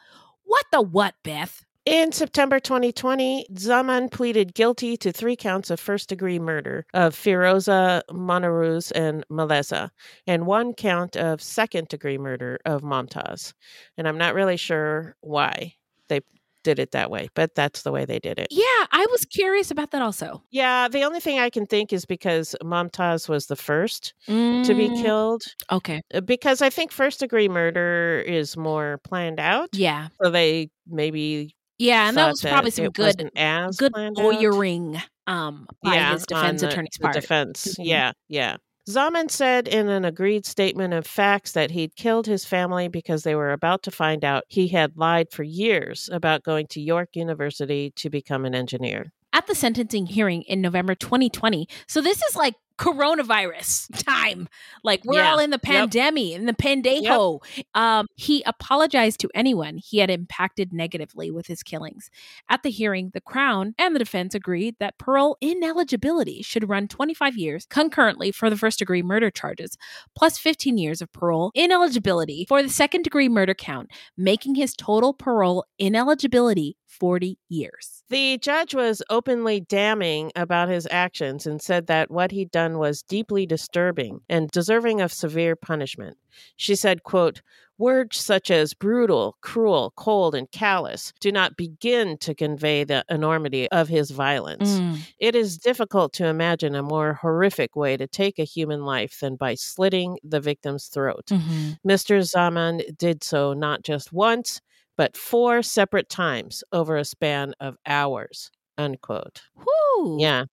What 0.44 0.66
the 0.70 0.82
what, 0.82 1.14
Beth? 1.22 1.64
In 1.86 2.12
September 2.12 2.60
2020, 2.60 3.46
Zaman 3.58 4.08
pleaded 4.08 4.54
guilty 4.54 4.96
to 4.96 5.12
three 5.12 5.36
counts 5.36 5.68
of 5.70 5.78
first 5.78 6.08
degree 6.08 6.38
murder 6.38 6.86
of 6.94 7.14
Firoza 7.14 8.00
Moniruz 8.10 8.90
and 8.94 9.22
Malesa, 9.28 9.90
and 10.26 10.46
one 10.46 10.72
count 10.72 11.14
of 11.14 11.42
second 11.42 11.88
degree 11.88 12.16
murder 12.16 12.58
of 12.64 12.80
Momtaz. 12.80 13.52
And 13.98 14.08
I'm 14.08 14.16
not 14.16 14.34
really 14.34 14.56
sure 14.56 15.14
why 15.20 15.74
they 16.08 16.20
did 16.62 16.78
it 16.78 16.92
that 16.92 17.10
way, 17.10 17.28
but 17.34 17.54
that's 17.54 17.82
the 17.82 17.92
way 17.92 18.06
they 18.06 18.18
did 18.18 18.38
it. 18.38 18.48
Yeah, 18.48 18.86
I 18.90 19.06
was 19.10 19.26
curious 19.26 19.70
about 19.70 19.90
that 19.90 20.00
also. 20.00 20.42
Yeah, 20.50 20.88
the 20.88 21.02
only 21.02 21.20
thing 21.20 21.38
I 21.38 21.50
can 21.50 21.66
think 21.66 21.92
is 21.92 22.06
because 22.06 22.54
Momtaz 22.62 23.28
was 23.28 23.46
the 23.46 23.56
first 23.56 24.14
to 24.62 24.74
be 24.74 24.88
Mm, 24.88 24.94
killed. 24.94 25.42
Okay. 25.70 26.00
Uh, 26.14 26.20
Because 26.22 26.62
I 26.62 26.70
think 26.70 26.92
first 26.92 27.20
degree 27.20 27.48
murder 27.48 28.22
is 28.26 28.56
more 28.56 28.98
planned 29.04 29.40
out. 29.40 29.70
Yeah. 29.74 30.08
So 30.22 30.30
they 30.30 30.70
maybe 30.86 31.54
Yeah, 31.78 32.08
and 32.08 32.16
that 32.16 32.28
was 32.28 32.40
probably 32.40 32.70
some 32.70 32.90
good 32.90 33.30
good 33.76 33.92
lawyering 34.16 35.00
um 35.26 35.66
by 35.82 35.94
yeah, 35.94 36.12
his 36.12 36.26
defense 36.26 36.60
the- 36.60 36.68
attorney's 36.68 36.90
the 36.98 37.02
part. 37.02 37.14
defense. 37.14 37.76
Mhm. 37.78 37.86
Yeah, 37.86 38.12
yeah. 38.28 38.56
Zaman 38.88 39.30
said 39.30 39.66
in 39.66 39.88
an 39.88 40.04
agreed 40.04 40.44
statement 40.44 40.92
of 40.92 41.06
facts 41.06 41.52
that 41.52 41.70
he'd 41.70 41.96
killed 41.96 42.26
his 42.26 42.44
family 42.44 42.86
because 42.88 43.22
they 43.22 43.34
were 43.34 43.50
about 43.52 43.82
to 43.84 43.90
find 43.90 44.22
out 44.26 44.44
he 44.48 44.68
had 44.68 44.92
lied 44.96 45.30
for 45.32 45.42
years 45.42 46.10
about 46.12 46.42
going 46.42 46.66
to 46.68 46.80
York 46.82 47.08
University 47.14 47.92
to 47.96 48.10
become 48.10 48.44
an 48.44 48.54
engineer. 48.54 49.10
at 49.32 49.46
the 49.48 49.54
sentencing 49.54 50.06
hearing 50.06 50.42
in 50.42 50.60
November 50.60 50.94
2020. 50.94 51.66
So 51.88 52.00
this 52.00 52.22
is 52.22 52.36
like 52.36 52.54
coronavirus 52.78 53.88
time. 54.04 54.48
Like 54.82 55.02
we're 55.04 55.20
Yeah. 55.20 55.32
all 55.32 55.38
in 55.38 55.50
the 55.50 55.54
Yep. 55.62 55.62
pandemic, 55.62 56.32
in 56.34 56.46
the 56.46 56.52
pandejo. 56.52 57.40
Um, 57.74 58.06
he 58.16 58.42
apologized 58.44 59.20
to 59.20 59.30
anyone 59.34 59.78
he 59.78 59.98
had 59.98 60.10
impacted 60.10 60.72
negatively 60.72 61.30
with 61.30 61.46
his 61.46 61.62
killings. 61.62 62.10
At 62.48 62.62
the 62.62 62.70
hearing, 62.70 63.10
the 63.14 63.20
Crown 63.20 63.74
and 63.78 63.94
the 63.94 63.98
defense 63.98 64.34
agreed 64.34 64.76
that 64.80 64.98
parole 64.98 65.36
ineligibility 65.40 66.42
should 66.42 66.68
run 66.68 66.88
25 66.88 67.36
years 67.36 67.66
concurrently 67.70 68.30
for 68.32 68.50
the 68.50 68.56
first 68.56 68.78
degree 68.78 69.02
murder 69.02 69.30
charges, 69.30 69.76
plus 70.16 70.38
15 70.38 70.76
years 70.78 71.00
of 71.00 71.12
parole 71.12 71.50
ineligibility 71.54 72.44
for 72.48 72.62
the 72.62 72.68
second 72.68 73.02
degree 73.02 73.28
murder 73.28 73.54
count, 73.54 73.90
making 74.16 74.54
his 74.56 74.74
total 74.74 75.12
parole 75.14 75.64
ineligibility 75.78 76.76
40 76.98 77.38
years. 77.48 78.02
The 78.08 78.38
judge 78.38 78.74
was 78.74 79.02
openly 79.10 79.60
damning 79.60 80.30
about 80.36 80.68
his 80.68 80.86
actions 80.90 81.46
and 81.46 81.60
said 81.60 81.86
that 81.88 82.10
what 82.10 82.30
he'd 82.30 82.50
done 82.50 82.78
was 82.78 83.02
deeply 83.02 83.46
disturbing 83.46 84.20
and 84.28 84.50
deserving 84.50 85.00
of 85.00 85.12
severe 85.12 85.56
punishment. 85.56 86.16
She 86.56 86.74
said, 86.76 87.02
quote, 87.02 87.42
Words 87.76 88.18
such 88.18 88.52
as 88.52 88.72
brutal, 88.72 89.36
cruel, 89.40 89.92
cold, 89.96 90.36
and 90.36 90.48
callous 90.52 91.12
do 91.18 91.32
not 91.32 91.56
begin 91.56 92.16
to 92.18 92.32
convey 92.32 92.84
the 92.84 93.04
enormity 93.10 93.68
of 93.72 93.88
his 93.88 94.12
violence. 94.12 94.78
Mm. 94.78 94.98
It 95.18 95.34
is 95.34 95.58
difficult 95.58 96.12
to 96.14 96.26
imagine 96.26 96.76
a 96.76 96.84
more 96.84 97.14
horrific 97.14 97.74
way 97.74 97.96
to 97.96 98.06
take 98.06 98.38
a 98.38 98.44
human 98.44 98.84
life 98.84 99.18
than 99.18 99.34
by 99.34 99.56
slitting 99.56 100.18
the 100.22 100.38
victim's 100.40 100.86
throat. 100.86 101.26
Mhm. 101.26 101.78
Mr. 101.84 102.22
Zaman 102.22 102.82
did 102.96 103.24
so 103.24 103.54
not 103.54 103.82
just 103.82 104.12
once, 104.12 104.60
but 104.96 105.16
four 105.16 105.62
separate 105.62 106.08
times 106.08 106.62
over 106.72 106.96
a 106.96 107.04
span 107.04 107.54
of 107.60 107.76
hours. 107.86 108.50
Unquote. 108.76 109.42
Whoo! 109.56 110.18
Yeah. 110.20 110.44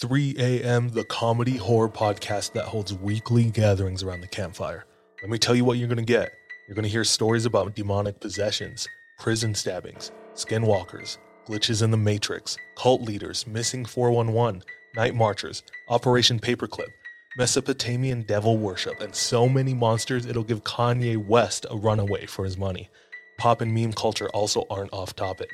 Three 0.00 0.34
AM, 0.36 0.88
the 0.88 1.04
comedy 1.08 1.56
horror 1.56 1.88
podcast 1.88 2.52
that 2.54 2.64
holds 2.64 2.92
weekly 2.92 3.44
gatherings 3.44 4.02
around 4.02 4.20
the 4.20 4.26
campfire. 4.26 4.84
Let 5.22 5.30
me 5.30 5.38
tell 5.38 5.54
you 5.54 5.64
what 5.64 5.78
you're 5.78 5.88
gonna 5.88 6.02
get. 6.02 6.32
You're 6.72 6.76
gonna 6.76 6.88
hear 6.88 7.04
stories 7.04 7.44
about 7.44 7.74
demonic 7.74 8.18
possessions, 8.18 8.88
prison 9.18 9.54
stabbings, 9.54 10.10
skinwalkers, 10.34 11.18
glitches 11.46 11.82
in 11.82 11.90
the 11.90 11.98
Matrix, 11.98 12.56
cult 12.76 13.02
leaders, 13.02 13.46
missing 13.46 13.84
411, 13.84 14.62
night 14.96 15.14
marchers, 15.14 15.62
Operation 15.90 16.40
Paperclip, 16.40 16.88
Mesopotamian 17.36 18.22
devil 18.22 18.56
worship, 18.56 19.02
and 19.02 19.14
so 19.14 19.50
many 19.50 19.74
monsters 19.74 20.24
it'll 20.24 20.42
give 20.42 20.64
Kanye 20.64 21.18
West 21.18 21.66
a 21.70 21.76
runaway 21.76 22.24
for 22.24 22.42
his 22.42 22.56
money. 22.56 22.88
Pop 23.36 23.60
and 23.60 23.74
meme 23.74 23.92
culture 23.92 24.30
also 24.30 24.64
aren't 24.70 24.94
off 24.94 25.14
topic. 25.14 25.50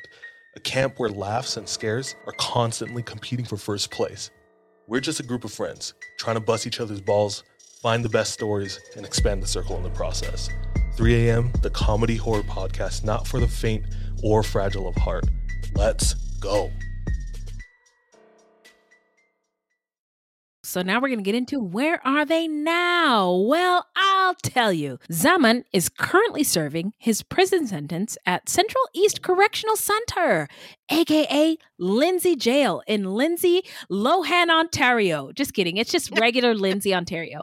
A 0.55 0.61
camp 0.61 0.99
where 0.99 1.09
laughs 1.09 1.57
and 1.57 1.67
scares 1.67 2.15
are 2.27 2.33
constantly 2.39 3.03
competing 3.03 3.43
for 3.43 3.57
first 3.57 3.91
place. 3.91 4.31
We're 4.87 5.01
just 5.01 5.19
a 5.19 5.23
group 5.23 5.43
of 5.43 5.51
friends 5.51 5.95
trying 6.17 6.37
to 6.37 6.39
bust 6.39 6.65
each 6.65 6.79
other's 6.79 7.01
balls, 7.01 7.43
find 7.81 8.05
the 8.05 8.09
best 8.09 8.31
stories, 8.31 8.79
and 8.95 9.05
expand 9.05 9.43
the 9.43 9.47
circle 9.47 9.75
in 9.75 9.83
the 9.83 9.89
process. 9.89 10.47
3 10.99 11.29
a.m., 11.29 11.49
the 11.61 11.69
comedy 11.69 12.17
horror 12.17 12.43
podcast 12.43 13.05
not 13.05 13.25
for 13.25 13.39
the 13.39 13.47
faint 13.47 13.85
or 14.21 14.43
fragile 14.43 14.85
of 14.85 14.93
heart. 14.95 15.23
Let's 15.73 16.13
go. 16.41 16.69
So 20.65 20.81
now 20.81 20.99
we're 20.99 21.07
going 21.07 21.19
to 21.19 21.23
get 21.23 21.35
into 21.35 21.57
where 21.61 22.05
are 22.05 22.25
they 22.25 22.49
now? 22.49 23.31
Well, 23.31 23.87
I'll 23.95 24.35
tell 24.43 24.73
you. 24.73 24.99
Zaman 25.09 25.63
is 25.71 25.87
currently 25.87 26.43
serving 26.43 26.91
his 26.97 27.23
prison 27.23 27.65
sentence 27.65 28.17
at 28.25 28.49
Central 28.49 28.83
East 28.93 29.21
Correctional 29.21 29.77
Center. 29.77 30.49
Aka 30.89 31.57
Lindsay 31.77 32.35
Jail 32.35 32.81
in 32.87 33.05
Lindsay, 33.05 33.63
Lohan, 33.89 34.49
Ontario. 34.49 35.31
Just 35.31 35.53
kidding. 35.53 35.77
It's 35.77 35.91
just 35.91 36.11
regular 36.19 36.53
Lindsay, 36.53 36.93
Ontario. 36.93 37.41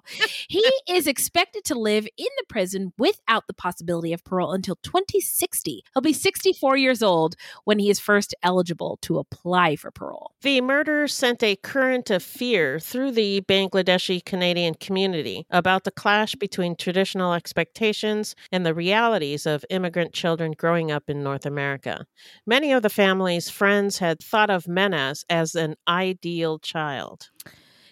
He 0.49 0.65
is 0.89 1.07
expected 1.07 1.65
to 1.65 1.75
live 1.75 2.07
in 2.17 2.27
the 2.37 2.45
prison 2.49 2.93
without 2.99 3.47
the 3.47 3.55
possibility 3.55 4.13
of 4.13 4.23
parole 4.25 4.53
until 4.53 4.77
2060. 4.83 5.83
He'll 5.95 6.03
be 6.03 6.13
64 6.13 6.77
years 6.77 7.03
old 7.03 7.37
when 7.65 7.79
he 7.79 7.89
is 7.89 7.99
first 7.99 8.35
eligible 8.43 8.99
to 9.03 9.19
apply 9.19 9.77
for 9.77 9.91
parole. 9.91 10.33
The 10.43 10.61
murder 10.61 11.09
sent 11.09 11.43
a 11.43 11.57
current 11.57 12.11
of 12.11 12.23
fear 12.23 12.79
through 12.79 13.13
the 13.13 13.41
Bangladeshi 13.43 14.25
Canadian 14.25 14.75
community 14.75 15.47
about 15.51 15.85
the 15.85 15.91
clash 15.91 16.35
between 16.35 16.77
traditional 16.77 17.33
expectations 17.33 18.35
and 18.53 18.67
the 18.67 18.75
realities 18.75 19.47
of 19.47 19.65
immigrant 19.71 20.13
children 20.13 20.53
growing 20.53 20.91
up 20.91 21.05
in 21.09 21.23
North 21.23 21.47
America. 21.47 22.07
Many 22.47 22.73
of 22.73 22.83
the 22.83 22.91
family's 23.37 23.51
friends 23.51 23.99
had 23.99 24.19
thought 24.19 24.49
of 24.49 24.65
Menhaz 24.65 25.23
as 25.29 25.55
an 25.55 25.75
ideal 25.87 26.59
child. 26.59 27.29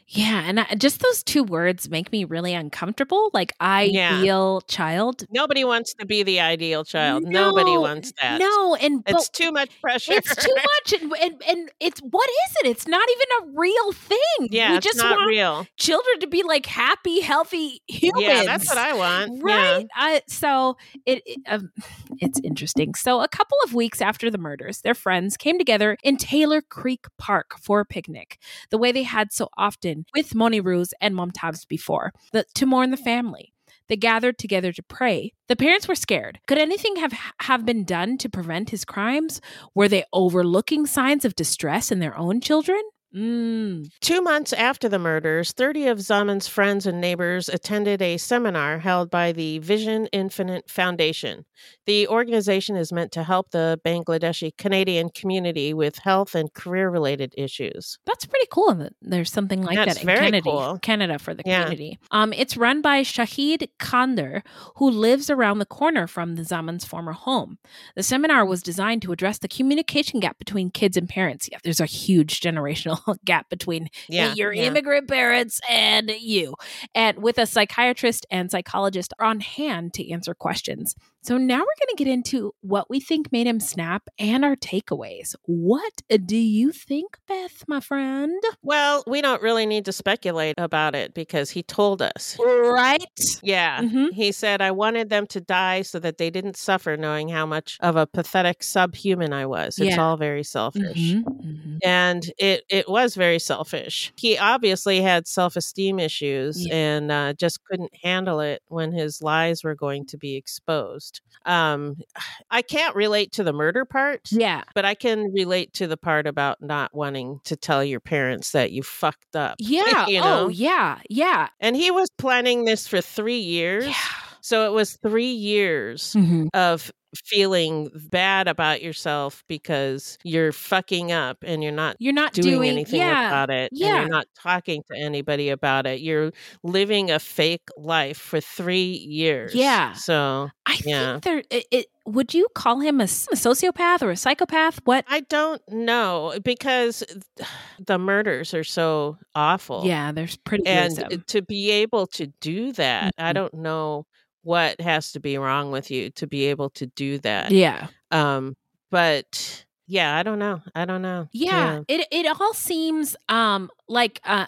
Yeah, 0.06 0.42
and 0.46 0.60
I, 0.60 0.74
just 0.76 1.00
those 1.00 1.22
two 1.22 1.42
words 1.42 1.88
make 1.88 2.12
me 2.12 2.24
really 2.24 2.52
uncomfortable. 2.52 3.30
Like 3.32 3.52
ideal 3.60 4.60
child. 4.62 5.24
Nobody 5.30 5.64
wants 5.64 5.94
to 5.94 6.04
be 6.06 6.22
the 6.22 6.40
ideal 6.40 6.84
child. 6.84 7.24
Nobody 7.24 7.76
wants 7.76 8.12
that. 8.20 8.38
No, 8.38 8.74
and 8.76 9.02
It's 9.06 9.30
too 9.30 9.50
much 9.50 9.70
pressure. 9.80 10.12
it's 10.12 10.36
too 10.36 10.54
much, 10.56 11.00
and, 11.00 11.12
and 11.22 11.42
and 11.48 11.72
it's 11.80 12.00
what 12.00 12.28
is 12.28 12.56
it? 12.64 12.68
It's 12.70 12.86
not 12.86 13.08
even 13.10 13.48
a 13.48 13.58
real 13.58 13.92
thing. 13.92 14.48
yeah, 14.50 14.72
we 14.72 14.76
it's 14.76 14.86
just 14.86 14.98
not 14.98 15.16
want 15.16 15.28
real. 15.28 15.66
children 15.78 16.20
to 16.20 16.26
be 16.26 16.42
like 16.42 16.66
happy, 16.66 17.20
healthy 17.20 17.80
humans. 17.88 18.24
Yeah, 18.26 18.44
that's 18.44 18.68
what 18.68 18.78
I 18.78 18.92
want. 18.92 19.42
Right. 19.42 19.86
I, 19.94 20.20
so 20.28 20.76
it, 21.06 21.22
it 21.24 21.38
um, 21.48 21.70
it's 22.20 22.38
interesting. 22.44 22.94
So 22.94 23.22
a 23.22 23.28
couple 23.28 23.56
of 23.64 23.72
weeks 23.72 24.02
after 24.02 24.30
the 24.30 24.38
murders, 24.38 24.82
their 24.82 24.94
friends 24.94 25.36
came 25.38 25.58
together 25.58 25.96
in 26.02 26.18
Taylor 26.18 26.60
Creek 26.60 27.06
Park 27.16 27.54
for 27.58 27.80
a 27.80 27.86
picnic, 27.86 28.38
the 28.70 28.76
way 28.78 28.92
they 28.92 29.02
had 29.04 29.32
so 29.32 29.48
often 29.56 29.93
with 30.14 30.34
Moniruz 30.34 30.90
and 31.00 31.14
Momtaz 31.14 31.66
before, 31.66 32.12
the, 32.32 32.44
to 32.54 32.66
mourn 32.66 32.90
the 32.90 32.96
family. 32.96 33.52
They 33.88 33.96
gathered 33.96 34.38
together 34.38 34.72
to 34.72 34.82
pray. 34.82 35.32
The 35.48 35.56
parents 35.56 35.86
were 35.86 35.94
scared. 35.94 36.40
Could 36.46 36.58
anything 36.58 36.96
have 36.96 37.12
have 37.40 37.66
been 37.66 37.84
done 37.84 38.16
to 38.18 38.30
prevent 38.30 38.70
his 38.70 38.84
crimes? 38.84 39.40
Were 39.74 39.88
they 39.88 40.04
overlooking 40.12 40.86
signs 40.86 41.24
of 41.24 41.34
distress 41.34 41.92
in 41.92 41.98
their 41.98 42.16
own 42.16 42.40
children? 42.40 42.80
Mm. 43.14 43.88
Two 44.00 44.20
months 44.22 44.52
after 44.52 44.88
the 44.88 44.98
murders, 44.98 45.52
30 45.52 45.86
of 45.86 45.98
Zaman's 45.98 46.48
friends 46.48 46.86
and 46.86 47.00
neighbors 47.00 47.48
attended 47.48 48.02
a 48.02 48.16
seminar 48.16 48.78
held 48.80 49.10
by 49.10 49.32
the 49.32 49.58
Vision 49.60 50.06
Infinite 50.12 50.68
Foundation. 50.68 51.44
The 51.86 52.08
organization 52.08 52.76
is 52.76 52.92
meant 52.92 53.12
to 53.12 53.22
help 53.22 53.50
the 53.50 53.80
Bangladeshi 53.84 54.56
Canadian 54.56 55.10
community 55.10 55.72
with 55.72 55.98
health 55.98 56.34
and 56.34 56.52
career 56.52 56.90
related 56.90 57.32
issues. 57.38 57.98
That's 58.04 58.26
pretty 58.26 58.46
cool 58.50 58.74
that 58.74 58.92
there's 59.00 59.30
something 59.30 59.62
like 59.62 59.76
That's 59.76 59.94
that 59.94 60.02
in 60.02 60.08
Canada, 60.08 60.42
cool. 60.42 60.78
Canada 60.82 61.18
for 61.18 61.34
the 61.34 61.42
Yeah. 61.46 61.62
community. 61.64 61.98
Um, 62.10 62.32
it's 62.32 62.56
run 62.56 62.82
by 62.82 63.02
Shahid 63.02 63.68
Khander, 63.78 64.42
who 64.76 64.90
lives 64.90 65.30
around 65.30 65.58
the 65.60 65.66
corner 65.66 66.06
from 66.06 66.34
the 66.34 66.42
Zaman's 66.42 66.84
former 66.84 67.12
home. 67.12 67.58
The 67.94 68.02
seminar 68.02 68.44
was 68.44 68.62
designed 68.62 69.02
to 69.02 69.12
address 69.12 69.38
the 69.38 69.48
communication 69.48 70.18
gap 70.20 70.38
between 70.38 70.70
kids 70.70 70.96
and 70.96 71.08
parents. 71.08 71.48
Yeah, 71.50 71.58
there's 71.62 71.80
a 71.80 71.86
huge 71.86 72.40
generational 72.40 73.00
gap 73.24 73.48
between 73.50 73.88
Yeah. 74.08 74.34
your 74.34 74.52
yeah. 74.52 74.64
immigrant 74.64 75.08
parents 75.08 75.60
and 75.68 76.10
you, 76.10 76.54
and 76.94 77.18
with 77.22 77.38
a 77.38 77.46
psychiatrist 77.46 78.26
and 78.30 78.50
psychologist 78.50 79.12
on 79.18 79.40
hand 79.40 79.94
to 79.94 80.10
answer 80.10 80.34
questions. 80.34 80.94
So 81.24 81.38
now 81.38 81.56
we're 81.56 81.86
going 81.86 81.96
to 81.96 82.04
get 82.04 82.06
into 82.06 82.52
what 82.60 82.90
we 82.90 83.00
think 83.00 83.32
made 83.32 83.46
him 83.46 83.58
snap 83.58 84.02
and 84.18 84.44
our 84.44 84.56
takeaways. 84.56 85.34
What 85.46 86.02
do 86.26 86.36
you 86.36 86.70
think, 86.70 87.16
Beth, 87.26 87.64
my 87.66 87.80
friend? 87.80 88.42
Well, 88.62 89.02
we 89.06 89.22
don't 89.22 89.40
really 89.40 89.64
need 89.64 89.86
to 89.86 89.92
speculate 89.92 90.54
about 90.58 90.94
it 90.94 91.14
because 91.14 91.48
he 91.48 91.62
told 91.62 92.02
us. 92.02 92.36
Right? 92.38 93.00
Yeah. 93.42 93.80
Mhm. 93.80 94.12
He 94.12 94.32
said, 94.32 94.60
I 94.60 94.70
wanted 94.70 95.08
them 95.08 95.26
to 95.28 95.40
die 95.40 95.80
so 95.80 95.98
that 96.00 96.18
they 96.18 96.28
didn't 96.28 96.58
suffer 96.58 96.94
knowing 96.94 97.28
how 97.30 97.46
much 97.46 97.78
of 97.80 97.96
a 97.96 98.06
pathetic 98.06 98.62
subhuman 98.62 99.32
I 99.32 99.46
was. 99.46 99.78
It's 99.78 99.96
Yeah. 99.96 100.02
all 100.04 100.18
very 100.18 100.42
selfish. 100.44 101.14
Mhm, 101.14 101.24
mhm. 101.24 101.78
and 101.82 102.22
it 102.38 102.64
it 102.68 102.86
was 102.88 103.14
very 103.14 103.38
selfish. 103.38 104.12
He 104.16 104.36
obviously 104.36 105.00
had 105.00 105.26
self 105.26 105.56
esteem 105.56 105.98
issues 105.98 106.66
Yeah. 106.66 106.74
and 106.76 107.10
uh, 107.10 107.32
just 107.32 107.64
couldn't 107.64 107.92
handle 108.02 108.40
it 108.40 108.62
when 108.68 108.92
his 108.92 109.22
lies 109.22 109.64
were 109.64 109.74
going 109.74 110.04
to 110.08 110.18
be 110.18 110.36
exposed. 110.36 111.13
Um, 111.46 111.96
I 112.50 112.62
can't 112.62 112.94
relate 112.96 113.32
to 113.32 113.44
the 113.44 113.52
murder 113.52 113.84
part. 113.84 114.30
Yeah. 114.30 114.62
But 114.74 114.84
I 114.84 114.94
can 114.94 115.32
relate 115.32 115.72
to 115.74 115.86
the 115.86 115.96
part 115.96 116.26
about 116.26 116.60
not 116.62 116.94
wanting 116.94 117.40
to 117.44 117.56
tell 117.56 117.84
your 117.84 118.00
parents 118.00 118.52
that 118.52 118.72
you 118.72 118.82
fucked 118.82 119.36
up. 119.36 119.56
Yeah. 119.60 120.06
you 120.06 120.20
know? 120.20 120.44
Oh, 120.44 120.48
yeah. 120.48 120.98
Yeah. 121.10 121.48
And 121.60 121.74
he 121.76 121.90
was 121.90 122.08
planning 122.18 122.64
this 122.64 122.86
for 122.86 123.00
three 123.00 123.38
years. 123.40 123.86
Yeah. 123.86 123.94
So 124.40 124.66
it 124.66 124.72
was 124.74 124.96
three 125.02 125.32
years 125.32 126.12
Mhm. 126.14 126.48
of 126.52 126.92
feeling 127.14 127.90
bad 128.10 128.48
about 128.48 128.82
yourself 128.82 129.44
because 129.48 130.18
you're 130.24 130.52
fucking 130.52 131.12
up 131.12 131.38
and 131.46 131.62
you're 131.62 131.72
not 131.72 131.96
You're 131.98 132.12
not 132.12 132.32
doing, 132.32 132.54
doing, 132.56 132.70
anything 132.70 133.00
yeah. 133.00 133.28
about 133.28 133.50
it 133.50 133.70
and 133.72 133.80
Yeah. 133.80 134.00
you're 134.00 134.08
not 134.08 134.26
talking 134.36 134.82
to 134.90 134.96
anybody 134.98 135.48
about 135.50 135.86
it 135.86 136.00
you're 136.00 136.32
living 136.62 137.10
a 137.10 137.18
fake 137.18 137.68
life 137.76 138.18
for 138.18 138.40
three 138.40 138.92
years 138.92 139.54
Yeah. 139.54 139.92
so 139.94 140.50
I 140.66 140.78
Yeah. 140.84 141.12
think 141.20 141.24
there. 141.24 141.42
It, 141.50 141.66
it, 141.70 141.86
would 142.06 142.34
you 142.34 142.46
call 142.54 142.80
him 142.80 143.00
a 143.00 143.04
sociopath 143.04 144.02
or 144.02 144.10
a 144.10 144.16
psychopath? 144.16 144.80
What? 144.84 145.04
i 145.08 145.20
don't 145.20 145.62
know 145.70 146.34
because 146.44 147.02
the 147.86 147.98
murders 147.98 148.52
are 148.54 148.64
so 148.64 149.16
awful 149.34 149.82
Yeah, 149.84 150.12
there's 150.12 150.36
pretty 150.36 150.66
and 150.66 150.94
gruesome. 150.96 151.24
to 151.28 151.42
be 151.42 151.70
able 151.70 152.06
to 152.08 152.26
do 152.40 152.72
that 152.72 153.12
i 153.18 153.30
Mhm. 153.30 153.34
don't 153.34 153.54
know 153.54 154.06
what 154.44 154.80
has 154.80 155.12
to 155.12 155.20
be 155.20 155.36
wrong 155.38 155.70
with 155.72 155.90
you 155.90 156.10
to 156.10 156.26
be 156.26 156.44
able 156.46 156.70
to 156.70 156.86
do 156.86 157.18
that 157.18 157.50
Yeah. 157.50 157.88
um 158.10 158.56
but 158.90 159.64
yeah 159.86 160.16
i 160.16 160.22
don't 160.22 160.38
know 160.38 160.60
i 160.74 160.84
don't 160.84 161.02
know 161.02 161.28
Yeah, 161.32 161.80
it 161.88 162.06
it 162.10 162.26
all 162.40 162.54
seems 162.54 163.16
um 163.28 163.70
like 163.88 164.20
uh 164.24 164.46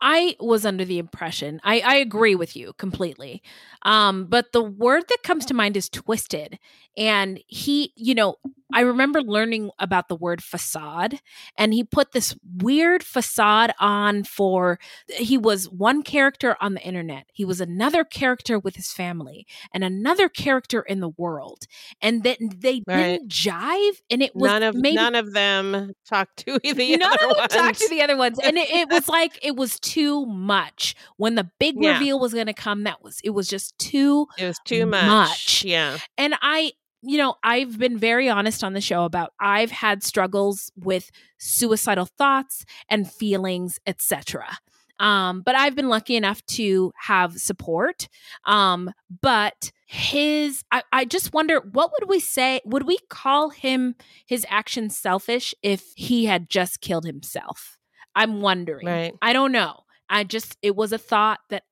I 0.00 0.36
was 0.38 0.64
under 0.64 0.84
the 0.84 0.98
impression 1.00 1.60
I 1.64 1.80
I 1.80 1.94
agree 1.96 2.36
with 2.36 2.54
you 2.54 2.72
completely. 2.78 3.42
Um 3.82 4.26
but 4.26 4.52
the 4.52 4.62
word 4.62 5.04
that 5.08 5.22
comes 5.24 5.44
to 5.46 5.54
mind 5.54 5.76
is 5.76 5.88
twisted 5.88 6.58
and 6.98 7.40
he 7.46 7.92
you 7.96 8.14
know 8.14 8.36
I 8.70 8.82
remember 8.82 9.22
learning 9.22 9.70
about 9.78 10.08
the 10.08 10.14
word 10.14 10.42
facade 10.44 11.20
and 11.56 11.72
he 11.72 11.82
put 11.84 12.12
this 12.12 12.36
weird 12.58 13.02
facade 13.02 13.72
on 13.80 14.24
for 14.24 14.78
he 15.08 15.38
was 15.38 15.70
one 15.70 16.02
character 16.02 16.54
on 16.60 16.74
the 16.74 16.82
internet. 16.82 17.24
He 17.32 17.46
was 17.46 17.62
another 17.62 18.04
character 18.04 18.58
with 18.58 18.76
his 18.76 18.92
family 18.92 19.46
and 19.72 19.82
another 19.84 20.28
character 20.28 20.82
in 20.82 21.00
the 21.00 21.08
world. 21.08 21.60
And 22.02 22.24
then 22.24 22.36
they 22.58 22.82
Right. 22.86 23.12
didn't 23.12 23.30
jive 23.30 24.02
and 24.10 24.22
it 24.22 24.36
was 24.36 24.50
none 24.50 24.62
of 24.62 24.74
maybe 24.74 24.96
none 24.96 25.14
of 25.14 25.32
them 25.32 25.92
talked 26.06 26.44
to 26.44 26.58
the 26.62 26.96
None 26.98 27.02
other 27.02 27.14
of 27.14 27.20
them 27.20 27.36
ones. 27.38 27.52
talked 27.54 27.78
to 27.78 27.88
the 27.88 28.02
other 28.02 28.18
ones, 28.18 28.38
and 28.38 28.58
it, 28.58 28.68
it 28.68 28.90
was 28.90 29.08
like 29.18 29.38
it 29.42 29.56
was 29.56 29.80
too 29.80 30.26
much. 30.26 30.94
When 31.16 31.36
the 31.36 31.48
big 31.58 31.76
Yeah. 31.80 31.94
reveal 31.94 32.18
was 32.20 32.34
going 32.34 32.48
to 32.48 32.52
come, 32.52 32.84
that 32.84 33.02
was 33.02 33.18
it 33.24 33.30
was 33.30 33.48
just 33.48 33.78
too. 33.78 34.26
It 34.36 34.44
was 34.44 34.58
too 34.66 34.84
much. 34.84 35.06
much. 35.06 35.64
Yeah. 35.64 35.96
And 36.18 36.34
I, 36.42 36.72
you 37.02 37.18
know, 37.18 37.36
I've 37.42 37.78
been 37.78 37.98
very 37.98 38.28
honest 38.28 38.64
on 38.64 38.72
the 38.72 38.80
show 38.80 39.04
about 39.04 39.32
I've 39.40 39.70
had 39.70 40.02
struggles 40.02 40.72
with 40.76 41.10
suicidal 41.38 42.06
thoughts 42.06 42.64
and 42.88 43.10
feelings, 43.10 43.78
etc. 43.86 44.58
Um, 45.00 45.42
but 45.42 45.54
I've 45.54 45.76
been 45.76 45.88
lucky 45.88 46.16
enough 46.16 46.44
to 46.46 46.92
have 46.96 47.38
support. 47.38 48.08
Um, 48.46 48.90
but 49.22 49.70
his, 49.86 50.64
I, 50.72 50.82
I 50.92 51.04
just 51.04 51.32
wonder, 51.32 51.60
what 51.60 51.92
would 51.92 52.08
we 52.08 52.20
say? 52.20 52.60
Would 52.64 52.86
we 52.86 52.98
call 53.08 53.50
him 53.50 53.94
his 54.26 54.44
actions 54.48 54.96
selfish 54.98 55.54
if 55.62 55.92
he 55.94 56.26
had 56.26 56.50
just 56.50 56.80
killed 56.80 57.04
himself? 57.04 57.78
I'm 58.14 58.40
wondering. 58.40 58.86
Right. 58.86 59.14
I 59.22 59.32
don't 59.32 59.52
know. 59.52 59.84
I 60.10 60.24
just, 60.24 60.56
it 60.62 60.74
was 60.74 60.92
a 60.92 60.98
thought 60.98 61.40
that 61.50 61.62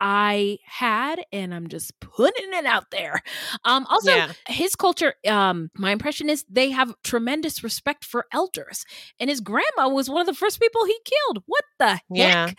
I 0.00 0.58
had, 0.64 1.22
and 1.32 1.54
I'm 1.54 1.68
just 1.68 1.98
putting 2.00 2.52
it 2.54 2.66
out 2.66 2.90
there. 2.90 3.22
Um, 3.64 3.86
also, 3.88 4.10
Yeah. 4.10 4.32
his 4.48 4.74
culture, 4.76 5.14
um, 5.28 5.70
my 5.76 5.90
impression 5.92 6.28
is 6.30 6.44
they 6.48 6.70
have 6.70 6.94
tremendous 7.04 7.62
respect 7.64 8.04
for 8.04 8.26
elders, 8.32 8.84
and 9.20 9.28
his 9.30 9.40
grandma 9.40 9.88
was 9.88 10.08
one 10.08 10.20
of 10.20 10.26
the 10.26 10.34
first 10.34 10.60
people 10.60 10.84
he 10.84 10.98
killed. 11.04 11.42
What 11.46 11.64
the 11.78 12.00
heck? 12.14 12.38
Yeah. 12.46 12.50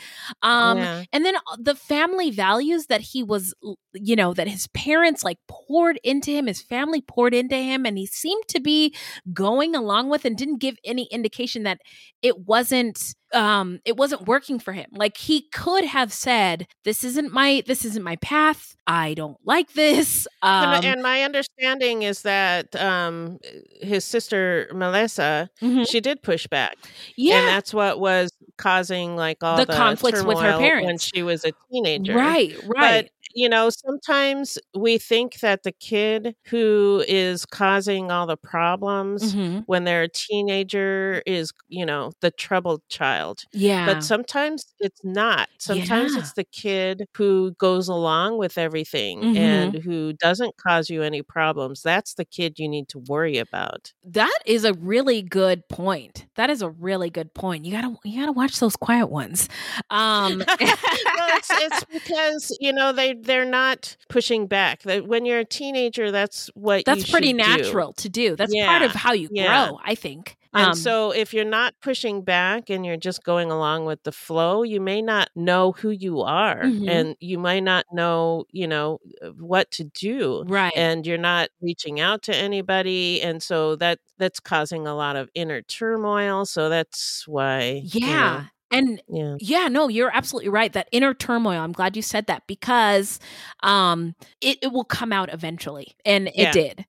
Um, 0.41 0.77
yeah. 0.77 1.03
and 1.11 1.25
then 1.25 1.35
uh, 1.35 1.57
the 1.59 1.75
family 1.75 2.31
values 2.31 2.87
that 2.87 3.01
he 3.01 3.23
was 3.23 3.53
you 3.93 4.15
know, 4.15 4.33
that 4.33 4.47
his 4.47 4.67
parents 4.67 5.23
like 5.23 5.37
poured 5.47 5.99
into 6.03 6.31
him, 6.31 6.45
his 6.47 6.61
family 6.61 7.01
poured 7.01 7.33
into 7.33 7.55
him, 7.55 7.85
and 7.85 7.97
he 7.97 8.05
seemed 8.05 8.43
to 8.49 8.59
be 8.59 8.93
going 9.33 9.75
along 9.75 10.09
with 10.09 10.25
and 10.25 10.37
didn't 10.37 10.59
give 10.59 10.77
any 10.85 11.07
indication 11.11 11.63
that 11.63 11.79
it 12.21 12.39
wasn't 12.47 13.15
um 13.33 13.79
it 13.85 13.97
wasn't 13.97 14.27
working 14.27 14.59
for 14.59 14.73
him. 14.73 14.89
Like 14.91 15.17
he 15.17 15.41
could 15.53 15.85
have 15.85 16.13
said 16.13 16.67
this 16.83 17.03
isn't 17.03 17.31
my 17.31 17.63
this 17.65 17.85
isn't 17.85 18.03
my 18.03 18.15
path. 18.17 18.75
I 18.85 19.13
don't 19.13 19.37
like 19.43 19.73
this. 19.73 20.27
Um 20.43 20.75
and, 20.75 20.85
and 20.85 21.01
my 21.01 21.23
understanding 21.23 22.03
is 22.03 22.21
that 22.21 22.75
um 22.75 23.39
his 23.81 24.05
sister 24.05 24.69
melissa 24.71 25.49
mhm. 25.61 25.89
she 25.89 25.99
did 25.99 26.21
push 26.21 26.45
back 26.47 26.77
yeah. 27.15 27.39
and 27.39 27.47
that's 27.47 27.73
what 27.73 27.99
was 27.99 28.31
causing 28.57 29.15
like 29.15 29.43
all 29.43 29.57
The 29.57 29.65
the, 29.65 29.73
conflicts 29.73 30.23
with 30.23 30.39
her 30.39 30.57
parents 30.57 30.85
when 30.85 30.97
she 30.97 31.23
was 31.23 31.43
a 31.43 31.51
teenager. 31.71 32.15
Right 32.15 32.55
right 32.65 33.09
you 33.33 33.49
know, 33.49 33.69
sometimes 33.69 34.57
we 34.75 34.97
think 34.97 35.39
that 35.41 35.63
the 35.63 35.71
kid 35.71 36.35
who 36.47 37.03
is 37.07 37.45
causing 37.45 38.11
all 38.11 38.25
the 38.27 38.37
problems 38.37 39.33
Mhm. 39.33 39.63
when 39.67 39.83
they're 39.83 40.03
a 40.03 40.09
teenager 40.09 41.21
is, 41.25 41.51
you 41.67 41.85
know, 41.85 42.11
the 42.21 42.31
troubled 42.31 42.81
child. 42.89 43.43
yeah 43.53 43.85
But 43.85 44.03
sometimes 44.03 44.73
it's 44.79 45.01
not. 45.03 45.49
Sometimes 45.59 46.13
Yeah. 46.13 46.19
it's 46.19 46.33
the 46.33 46.43
kid 46.45 47.05
who 47.15 47.51
goes 47.59 47.87
along 47.87 48.37
with 48.37 48.57
everything 48.57 49.21
Mhm. 49.21 49.37
and 49.37 49.75
who 49.75 50.13
doesn't 50.13 50.55
cause 50.57 50.89
you 50.89 51.03
any 51.03 51.21
problems. 51.21 51.81
That's 51.83 52.13
the 52.15 52.25
kid 52.25 52.59
you 52.59 52.67
need 52.69 52.87
to 52.89 52.99
worry 52.99 53.37
about. 53.37 53.93
That 54.03 54.37
is 54.45 54.63
a 54.65 54.73
really 54.73 55.21
good 55.21 55.67
point. 55.69 56.25
That 56.35 56.49
is 56.49 56.61
a 56.61 56.69
really 56.69 57.09
good 57.09 57.33
point. 57.33 57.65
You 57.65 57.71
gotta 57.71 57.95
you 58.03 58.19
gotta 58.19 58.31
watch 58.31 58.59
those 58.59 58.75
quiet 58.75 59.07
ones. 59.07 59.49
Um, 59.89 60.39
well, 60.59 61.29
it's, 61.37 61.49
it's 61.51 61.83
because 61.91 62.57
you 62.59 62.71
know 62.73 62.91
they 62.93 63.13
they're 63.21 63.45
not 63.45 63.97
pushing 64.09 64.47
back. 64.47 64.83
That 64.83 65.07
when 65.07 65.25
you're 65.25 65.39
a 65.39 65.45
teenager, 65.45 66.11
that's 66.11 66.47
what 66.55 66.85
that's 66.85 67.07
you 67.07 67.11
pretty 67.11 67.27
should 67.29 67.37
do. 67.37 67.63
natural 67.63 67.93
to 67.93 68.09
do. 68.09 68.35
That's 68.35 68.53
part 68.55 68.81
of 68.83 68.91
how 68.91 69.13
you 69.13 69.29
yeah. 69.31 69.67
grow, 69.67 69.79
I 69.83 69.95
think. 69.95 70.37
And 70.53 70.69
Um, 70.69 70.75
so, 70.75 71.11
if 71.11 71.33
you're 71.33 71.43
not 71.45 71.75
pushing 71.81 72.21
back 72.23 72.69
and 72.69 72.85
you're 72.85 72.97
just 72.97 73.23
going 73.23 73.51
along 73.51 73.85
with 73.85 74.01
the 74.03 74.13
flow, 74.13 74.63
you 74.63 74.79
may 74.79 75.01
not 75.01 75.29
know 75.35 75.73
who 75.73 75.89
you 75.89 76.21
are, 76.21 76.63
Mhm. 76.63 76.89
and 76.89 77.15
you 77.19 77.37
might 77.37 77.63
not 77.63 77.85
know, 77.91 78.45
you 78.51 78.65
know, 78.67 78.99
uh, 79.21 79.27
what 79.37 79.69
to 79.71 79.83
do. 79.83 80.43
right. 80.47 80.73
And 80.75 81.05
you're 81.05 81.17
not 81.17 81.49
reaching 81.61 81.99
out 81.99 82.21
to 82.23 82.35
anybody, 82.35 83.21
and 83.21 83.43
so 83.43 83.75
that 83.75 83.99
that's 84.17 84.39
causing 84.39 84.87
a 84.87 84.95
lot 84.95 85.15
of 85.15 85.29
inner 85.35 85.61
turmoil. 85.61 86.45
So 86.45 86.69
that's 86.69 87.27
why, 87.27 87.81
you 87.83 87.99
know, 88.01 88.07
yeah. 88.07 88.43
And 88.71 89.01
yeah. 89.07 89.35
yeah, 89.39 89.67
no, 89.69 89.87
you're 89.87 90.11
absolutely 90.13 90.49
right. 90.49 90.71
That 90.73 90.89
inner 90.91 91.13
turmoil. 91.13 91.59
I'm 91.61 91.71
glad 91.71 91.95
you 91.95 92.01
said 92.01 92.27
that 92.27 92.47
because 92.47 93.19
um 93.63 94.15
it, 94.41 94.57
it 94.61 94.71
will 94.73 94.83
come 94.83 95.13
out 95.13 95.33
eventually. 95.33 95.95
And 96.05 96.27
it 96.35 96.35
Yeah. 96.35 96.51
did. 96.51 96.85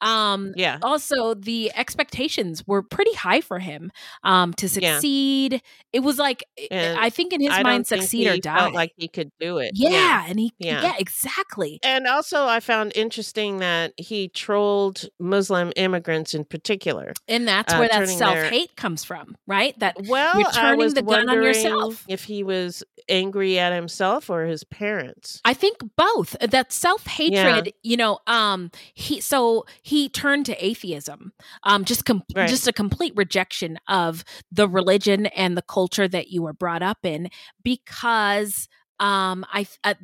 Um 0.00 0.52
Yeah. 0.56 0.78
also 0.82 1.34
the 1.34 1.70
expectations 1.74 2.62
were 2.66 2.82
pretty 2.82 3.14
high 3.14 3.40
for 3.40 3.58
him 3.58 3.90
um 4.24 4.52
to 4.54 4.66
Yeah. 4.66 4.94
succeed. 4.94 5.62
It 5.92 6.00
was 6.00 6.18
like 6.18 6.44
I- 6.58 6.68
And 6.70 6.98
I 6.98 7.10
think 7.10 7.32
in 7.32 7.40
his 7.40 7.50
I 7.50 7.62
mind 7.62 7.86
succeed 7.86 8.26
or 8.28 8.36
die. 8.38 8.58
felt 8.58 8.74
like 8.74 8.92
he 8.96 9.08
could 9.08 9.30
do 9.40 9.58
it. 9.58 9.72
yeah, 9.74 10.24
and 10.28 10.38
he 10.38 10.52
Yeah. 10.58 10.82
yeah, 10.82 10.94
exactly. 10.98 11.78
And 11.82 12.06
also, 12.06 12.44
I 12.46 12.60
found 12.60 12.92
interesting 12.94 13.58
that 13.58 13.92
he 13.96 14.28
trolled 14.28 15.06
Muslim 15.18 15.72
immigrants 15.76 16.34
in 16.34 16.44
particular. 16.44 17.12
And 17.26 17.46
that's 17.48 17.72
uh, 17.72 17.78
where 17.78 17.88
that 17.88 18.08
self-hate 18.08 18.76
comes 18.76 19.04
from, 19.04 19.36
right? 19.46 19.78
That 19.78 19.96
Well, 20.06 20.38
You're 20.40 20.50
turning 20.52 20.94
the 20.94 21.02
gun 21.02 21.28
on 21.28 21.42
yourself. 21.42 22.04
if 22.08 22.24
he 22.24 22.42
was 22.42 22.82
angry 23.08 23.58
at 23.58 23.72
himself 23.72 24.28
or 24.28 24.44
his 24.44 24.64
parents. 24.64 25.40
I 25.44 25.54
think 25.54 25.76
both. 25.96 26.36
Uh, 26.40 26.46
That 26.46 26.72
self 26.72 27.06
hatred, 27.06 27.72
you 27.82 27.96
know, 27.96 28.18
um, 28.26 28.70
he 28.94 29.20
so 29.20 29.64
he 29.82 29.87
turned 30.08 30.46
to 30.46 30.64
atheism, 30.64 31.32
um, 31.62 31.84
just 31.84 32.04
com- 32.04 32.22
Right. 32.34 32.48
just 32.48 32.66
a 32.68 32.72
complete 32.72 33.12
rejection 33.16 33.78
of 33.88 34.24
the 34.52 34.68
religion 34.68 35.26
and 35.26 35.56
the 35.56 35.62
culture 35.62 36.06
that 36.08 36.28
you 36.28 36.42
were 36.42 36.52
brought 36.52 36.82
up 36.82 36.98
in, 37.04 37.30
because 37.62 38.68
um 39.00 39.46
i 39.52 39.64
uh, 39.84 39.94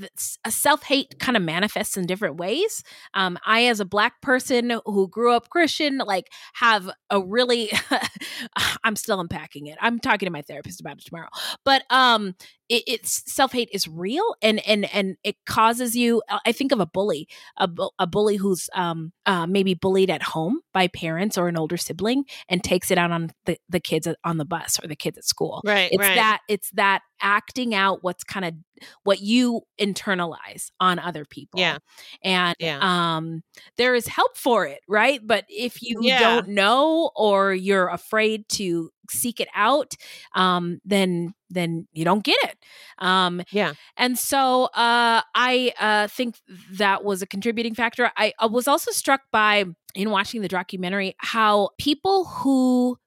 a 0.45 0.51
self-hate 0.53 1.18
kind 1.18 1.37
of 1.37 1.43
manifests 1.43 1.97
in 1.97 2.07
different 2.07 2.37
ways. 2.37 2.85
Um 3.12 3.37
i 3.45 3.64
as 3.66 3.80
a 3.80 3.85
black 3.85 4.22
person 4.22 4.78
who 4.87 5.09
grew 5.09 5.32
up 5.32 5.51
christian 5.51 5.99
like 5.99 6.28
have 6.53 6.89
a 7.11 7.20
really 7.20 7.72
i'm 8.85 8.95
still 8.97 9.18
unpacking 9.18 9.66
it. 9.66 9.76
I'm 9.80 9.99
talking 9.99 10.26
to 10.26 10.30
my 10.32 10.43
therapist 10.43 10.80
about 10.80 10.99
it 10.99 11.05
tomorrow. 11.05 11.28
But 11.64 11.82
um 11.91 12.35
it, 12.68 12.82
it's 12.86 13.22
self-hate 13.32 13.68
is 13.72 13.86
real 13.86 14.34
and 14.42 14.66
and 14.66 14.86
and 14.94 15.16
it 15.22 15.36
causes 15.46 15.94
you 15.96 16.22
uh, 16.30 16.38
i 16.46 16.52
think 16.52 16.72
of 16.72 16.80
a 16.80 16.86
bully 16.86 17.28
a, 17.58 17.68
bu- 17.68 17.90
a 17.98 18.06
bully 18.06 18.36
who's 18.36 18.68
um 18.74 19.12
uh, 19.26 19.46
maybe 19.46 19.74
bullied 19.74 20.10
at 20.10 20.22
home 20.22 20.60
by 20.72 20.86
parents 20.88 21.36
or 21.38 21.48
an 21.48 21.56
older 21.56 21.76
sibling 21.76 22.24
and 22.48 22.62
takes 22.64 22.90
it 22.90 22.98
out 22.98 23.10
on 23.10 23.30
the, 23.46 23.56
the 23.68 23.80
kids 23.80 24.06
on 24.24 24.36
the 24.38 24.44
bus 24.44 24.78
or 24.82 24.86
the 24.88 24.96
kids 24.96 25.16
at 25.18 25.24
school 25.24 25.60
Right, 25.64 25.88
it's 25.92 26.00
right. 26.00 26.14
that 26.16 26.40
it's 26.48 26.70
that 26.72 27.00
acting 27.20 27.74
out 27.74 27.98
what's 28.02 28.24
kind 28.24 28.44
of 28.44 28.54
what 29.04 29.20
you 29.20 29.62
internalize 29.80 30.70
on 30.80 30.98
other 30.98 31.24
people 31.24 31.60
Yeah. 31.60 31.78
and 32.22 32.54
Yeah. 32.58 32.78
um 33.16 33.42
there 33.78 33.94
is 33.94 34.06
help 34.06 34.36
for 34.36 34.66
it 34.66 34.80
right 34.88 35.20
but 35.22 35.44
if 35.48 35.80
you 35.80 35.98
Yeah. 36.02 36.18
don't 36.18 36.48
know 36.48 37.10
or 37.16 37.54
you're 37.54 37.88
afraid 37.88 38.48
to 38.50 38.90
seek 39.11 39.40
it 39.40 39.48
out 39.55 39.94
um 40.34 40.80
then 40.84 41.34
then 41.50 41.86
you 41.92 42.05
don't 42.05 42.24
get 42.24 42.38
it. 42.44 42.57
Um 42.98 43.42
Yeah. 43.50 43.74
and 43.96 44.18
so 44.18 44.64
uh 44.74 45.22
i 45.34 45.72
uh 45.78 46.09
think 46.09 46.36
that 46.72 47.05
was 47.05 47.22
a 47.22 47.26
contributing 47.26 47.74
factor. 47.74 48.11
I, 48.16 48.32
I 48.38 48.46
was 48.46 48.66
also 48.68 48.90
struck 48.90 49.22
by 49.30 49.64
in 49.94 50.11
watching 50.11 50.42
the 50.42 50.48
documentary 50.48 51.14
how 51.18 51.70
people 51.78 52.24
who 52.24 52.98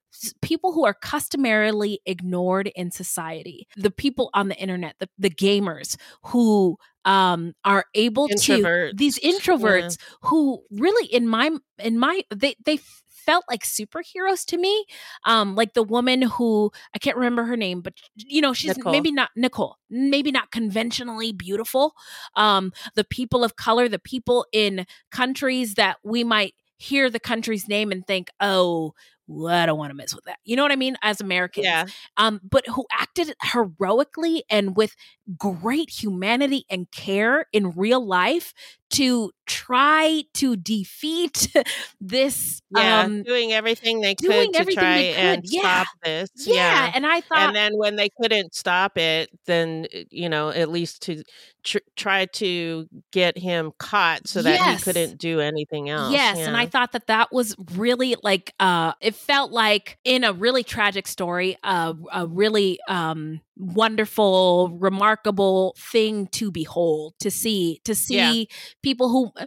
people 0.42 0.72
who 0.74 0.84
are 0.86 0.94
customarily 0.96 2.00
ignored 2.06 2.72
in 2.76 2.90
society 2.92 3.68
the 3.76 3.92
people 3.92 4.30
on 4.34 4.48
the 4.48 4.56
internet 4.56 4.96
the, 5.00 5.08
the 5.20 5.30
gamers 5.30 5.96
who 6.24 6.78
um 7.06 7.54
are 7.64 7.86
able 7.94 8.30
to 8.30 8.68
these 8.92 9.20
introverts 9.20 9.98
who 10.24 10.64
really 10.72 11.08
in 11.14 11.28
my 11.28 11.52
in 11.80 12.00
my 12.00 12.22
they 12.36 12.56
they 12.66 12.80
felt 13.28 13.44
like 13.50 13.64
superheroes 13.64 14.46
to 14.46 14.58
me 14.58 14.86
um 15.26 15.54
like 15.54 15.74
the 15.74 15.84
woman 15.84 16.22
who 16.22 16.72
i 16.96 16.98
can't 16.98 17.18
remember 17.18 17.44
her 17.44 17.58
name 17.58 17.82
but 17.82 17.94
you 18.16 18.42
know 18.42 18.54
she's 18.54 18.78
Nicole. 18.78 18.94
maybe 18.94 19.12
not 19.12 19.30
nicole 19.36 19.76
maybe 19.90 20.32
not 20.32 20.50
conventionally 20.50 21.34
beautiful 21.34 21.94
um 22.38 22.72
the 22.96 23.04
people 23.04 23.44
of 23.44 23.58
color 23.58 23.90
the 23.90 24.00
people 24.00 24.46
in 24.54 24.86
countries 25.12 25.74
that 25.74 25.98
we 26.04 26.24
might 26.24 26.56
hear 26.78 27.10
the 27.10 27.20
country's 27.20 27.68
name 27.68 27.92
and 27.92 28.08
think 28.08 28.30
oh 28.40 28.94
well, 29.28 29.54
I 29.54 29.66
don't 29.66 29.78
want 29.78 29.92
to 29.92 29.96
mess 29.96 30.16
with 30.16 30.24
that. 30.26 30.40
You 30.46 30.56
know 30.56 30.64
what 30.64 30.72
I 30.72 30.78
mean? 30.78 30.96
As 31.02 31.20
Americans. 31.20 31.66
Yeah. 31.66 31.86
Um, 32.16 32.40
but 32.50 32.66
who 32.68 32.86
acted 32.92 33.34
heroically 33.44 34.44
and 34.50 34.76
with 34.76 34.96
great 35.38 35.90
humanity 35.90 36.66
and 36.70 36.90
care 36.92 37.46
in 37.52 37.72
real 37.72 38.06
life 38.06 38.54
to 38.90 39.32
try 39.46 40.24
to 40.34 40.56
defeat 40.56 41.50
this 42.00 42.62
Yeah. 42.70 43.02
um 43.02 43.24
doing 43.24 43.52
everything 43.52 44.02
they 44.02 44.16
could 44.16 44.30
doing 44.32 44.52
to 44.54 44.60
everything 44.60 44.76
try 44.76 44.98
they 44.98 45.14
could, 45.14 45.20
and 45.20 45.42
yeah. 45.46 45.84
stop 45.84 45.88
this. 46.04 46.30
yeah, 46.46 46.92
and 46.94 47.06
I 47.06 47.22
thought 47.22 47.50
and 47.50 47.56
then 47.56 47.78
when 47.78 47.96
they 47.96 48.10
couldn't 48.22 48.54
stop 48.56 48.98
it, 48.98 49.30
then 49.46 49.88
uh, 49.94 50.00
you 50.10 50.30
know 50.30 50.50
at 50.50 50.70
least 50.70 51.02
to 51.04 51.24
tr- 51.64 51.78
try 51.96 52.26
to 52.26 52.88
get 53.12 53.38
him 53.38 53.72
caught 53.78 54.28
so 54.28 54.42
that 54.42 54.54
Yes. 54.54 54.80
he 54.80 54.84
couldn't 54.84 55.18
do 55.18 55.40
anything 55.42 55.90
else. 55.90 56.12
Yes, 56.14 56.38
and 56.38 56.56
I 56.56 56.66
thought 56.66 56.94
that 56.94 57.08
that 57.08 57.32
was 57.34 57.56
really 57.76 58.16
like 58.24 58.54
uh 58.60 58.94
it 59.02 59.16
felt 59.16 59.52
like 59.52 59.98
in 60.06 60.24
a 60.24 60.32
really 60.34 60.64
tragic 60.64 61.08
story, 61.08 61.58
uh, 61.64 61.94
a 62.14 62.26
really 62.28 62.80
um 62.88 63.42
wonderful, 63.58 64.70
remarkable 64.80 65.17
thing 65.24 66.28
to 66.28 66.52
behold, 66.52 67.14
to 67.20 67.32
see, 67.32 67.82
to 67.86 67.92
Yeah. 68.10 68.32
see 68.32 68.48
people 68.84 69.10
who 69.10 69.32
uh, 69.36 69.46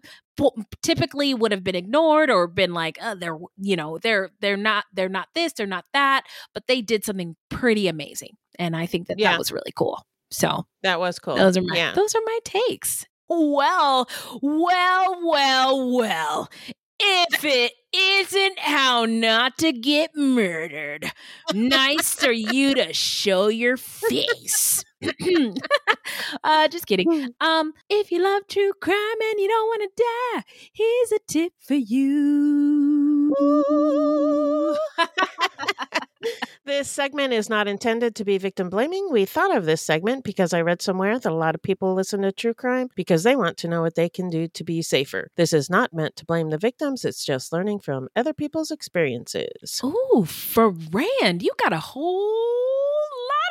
typically 0.83 1.35
would 1.35 1.53
have 1.53 1.63
been 1.65 1.75
ignored 1.75 2.31
or 2.31 2.47
been 2.47 2.73
like 2.73 2.99
uh, 3.03 3.15
they're 3.15 3.39
you 3.59 3.77
know 3.77 3.99
they're 3.99 4.31
they're 4.41 4.57
not 4.57 4.85
they're 4.93 5.09
not 5.09 5.29
this 5.35 5.53
they're 5.53 5.67
not 5.67 5.85
that 5.93 6.25
but 6.55 6.67
they 6.67 6.81
did 6.81 7.05
something 7.05 7.37
pretty 7.51 7.89
amazing 7.89 8.31
and 8.59 8.75
i 8.75 8.87
think 8.87 9.09
that 9.09 9.19
Yeah. 9.19 9.33
that 9.33 9.39
was 9.39 9.53
really 9.53 9.73
cool 9.77 10.03
so 10.31 10.65
that 10.83 10.99
was 10.99 11.19
cool. 11.19 11.37
those 11.37 11.59
are 11.59 11.63
my 11.63 11.77
yeah. 11.77 11.93
those 11.93 12.15
are 12.15 12.23
my 12.25 12.39
takes. 12.45 13.05
Well, 13.29 14.09
well, 14.43 15.19
well, 15.23 15.97
well. 15.97 16.51
If 17.03 17.45
it 17.45 17.73
isn't 17.95 18.59
how 18.59 19.07
not 19.07 19.57
to 19.59 19.73
get 19.73 20.11
murdered, 20.15 21.11
nice 21.55 22.15
for 22.15 22.31
you 22.31 22.75
to 22.75 22.93
show 22.93 23.49
your 23.49 23.79
face. 23.79 24.85
uh, 26.45 26.69
just 26.69 26.87
kidding. 26.87 27.07
Um, 27.41 27.73
if 27.89 28.13
you 28.13 28.23
love 28.23 28.43
true 28.49 28.73
crime 28.83 29.21
and 29.31 29.41
you 29.41 29.49
don't 29.49 29.67
want 29.67 29.91
to 29.97 30.03
die, 30.03 30.43
here's 30.75 31.13
a 31.13 31.19
tip 31.27 31.53
for 31.59 31.75
you. 31.75 33.35
this 36.71 36.89
segment 36.89 37.33
is 37.33 37.51
not 37.51 37.67
intended 37.67 38.15
to 38.15 38.25
be 38.25 38.39
victim 38.39 38.71
blaming. 38.71 39.09
We 39.11 39.25
thought 39.25 39.57
of 39.57 39.65
this 39.65 39.83
segment 39.83 40.23
because 40.23 40.53
I 40.53 40.61
read 40.61 40.81
somewhere 40.81 41.19
that 41.19 41.29
a 41.29 41.35
lot 41.35 41.57
of 41.57 41.63
people 41.63 41.95
listen 41.95 42.23
to 42.23 42.31
true 42.31 42.55
crime 42.55 42.91
because 42.95 43.25
they 43.25 43.35
want 43.35 43.57
to 43.59 43.69
know 43.69 43.83
what 43.83 43.97
they 43.97 44.09
can 44.09 44.31
do 44.31 44.47
to 44.47 44.63
be 44.63 44.81
safer. 44.81 45.33
This 45.37 45.53
is 45.53 45.69
not 45.69 45.93
meant 45.93 46.15
to 46.17 46.25
blame 46.25 46.51
the 46.51 46.59
victims, 46.59 47.05
it's 47.05 47.25
just 47.25 47.53
learning 47.53 47.81
from 47.81 48.09
other 48.15 48.33
people's 48.33 48.71
experiences. 48.71 49.81
Ooh, 49.83 50.25
for 50.25 50.71
Rand, 50.71 51.43
you 51.43 51.51
got 51.59 51.73
a 51.73 51.81
whole 51.81 52.90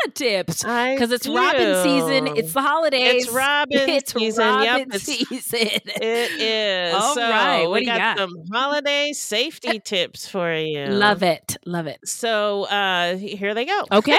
of 0.06 0.14
tips 0.14 0.64
because 0.64 1.12
it's 1.12 1.28
Robin 1.28 1.84
season. 1.84 2.38
It's 2.38 2.54
the 2.54 2.62
holidays. 2.62 3.26
It's 3.26 3.34
Robin 3.34 3.78
It's 3.90 4.14
season. 4.14 4.46
Robin 4.46 4.64
Yep, 4.66 4.88
it's- 4.88 5.02
season. 5.02 5.60
It 6.02 6.32
is. 6.42 6.94
All 6.94 7.14
so 7.16 7.22
right, 7.22 7.64
what 7.64 7.72
we 7.74 7.80
do 7.86 7.92
you 7.92 7.98
got, 7.98 8.18
got? 8.18 8.30
some 8.30 8.44
holiday 8.52 9.12
safety 9.14 9.80
tips 9.84 10.28
for 10.28 10.54
you. 10.54 10.86
Love 10.88 11.24
it. 11.24 11.58
Love 11.66 11.88
it. 11.88 12.00
So 12.08 12.64
uh 12.66 13.16
here 13.18 13.54
they 13.54 13.66
go. 13.66 13.84
Okay. 13.92 14.18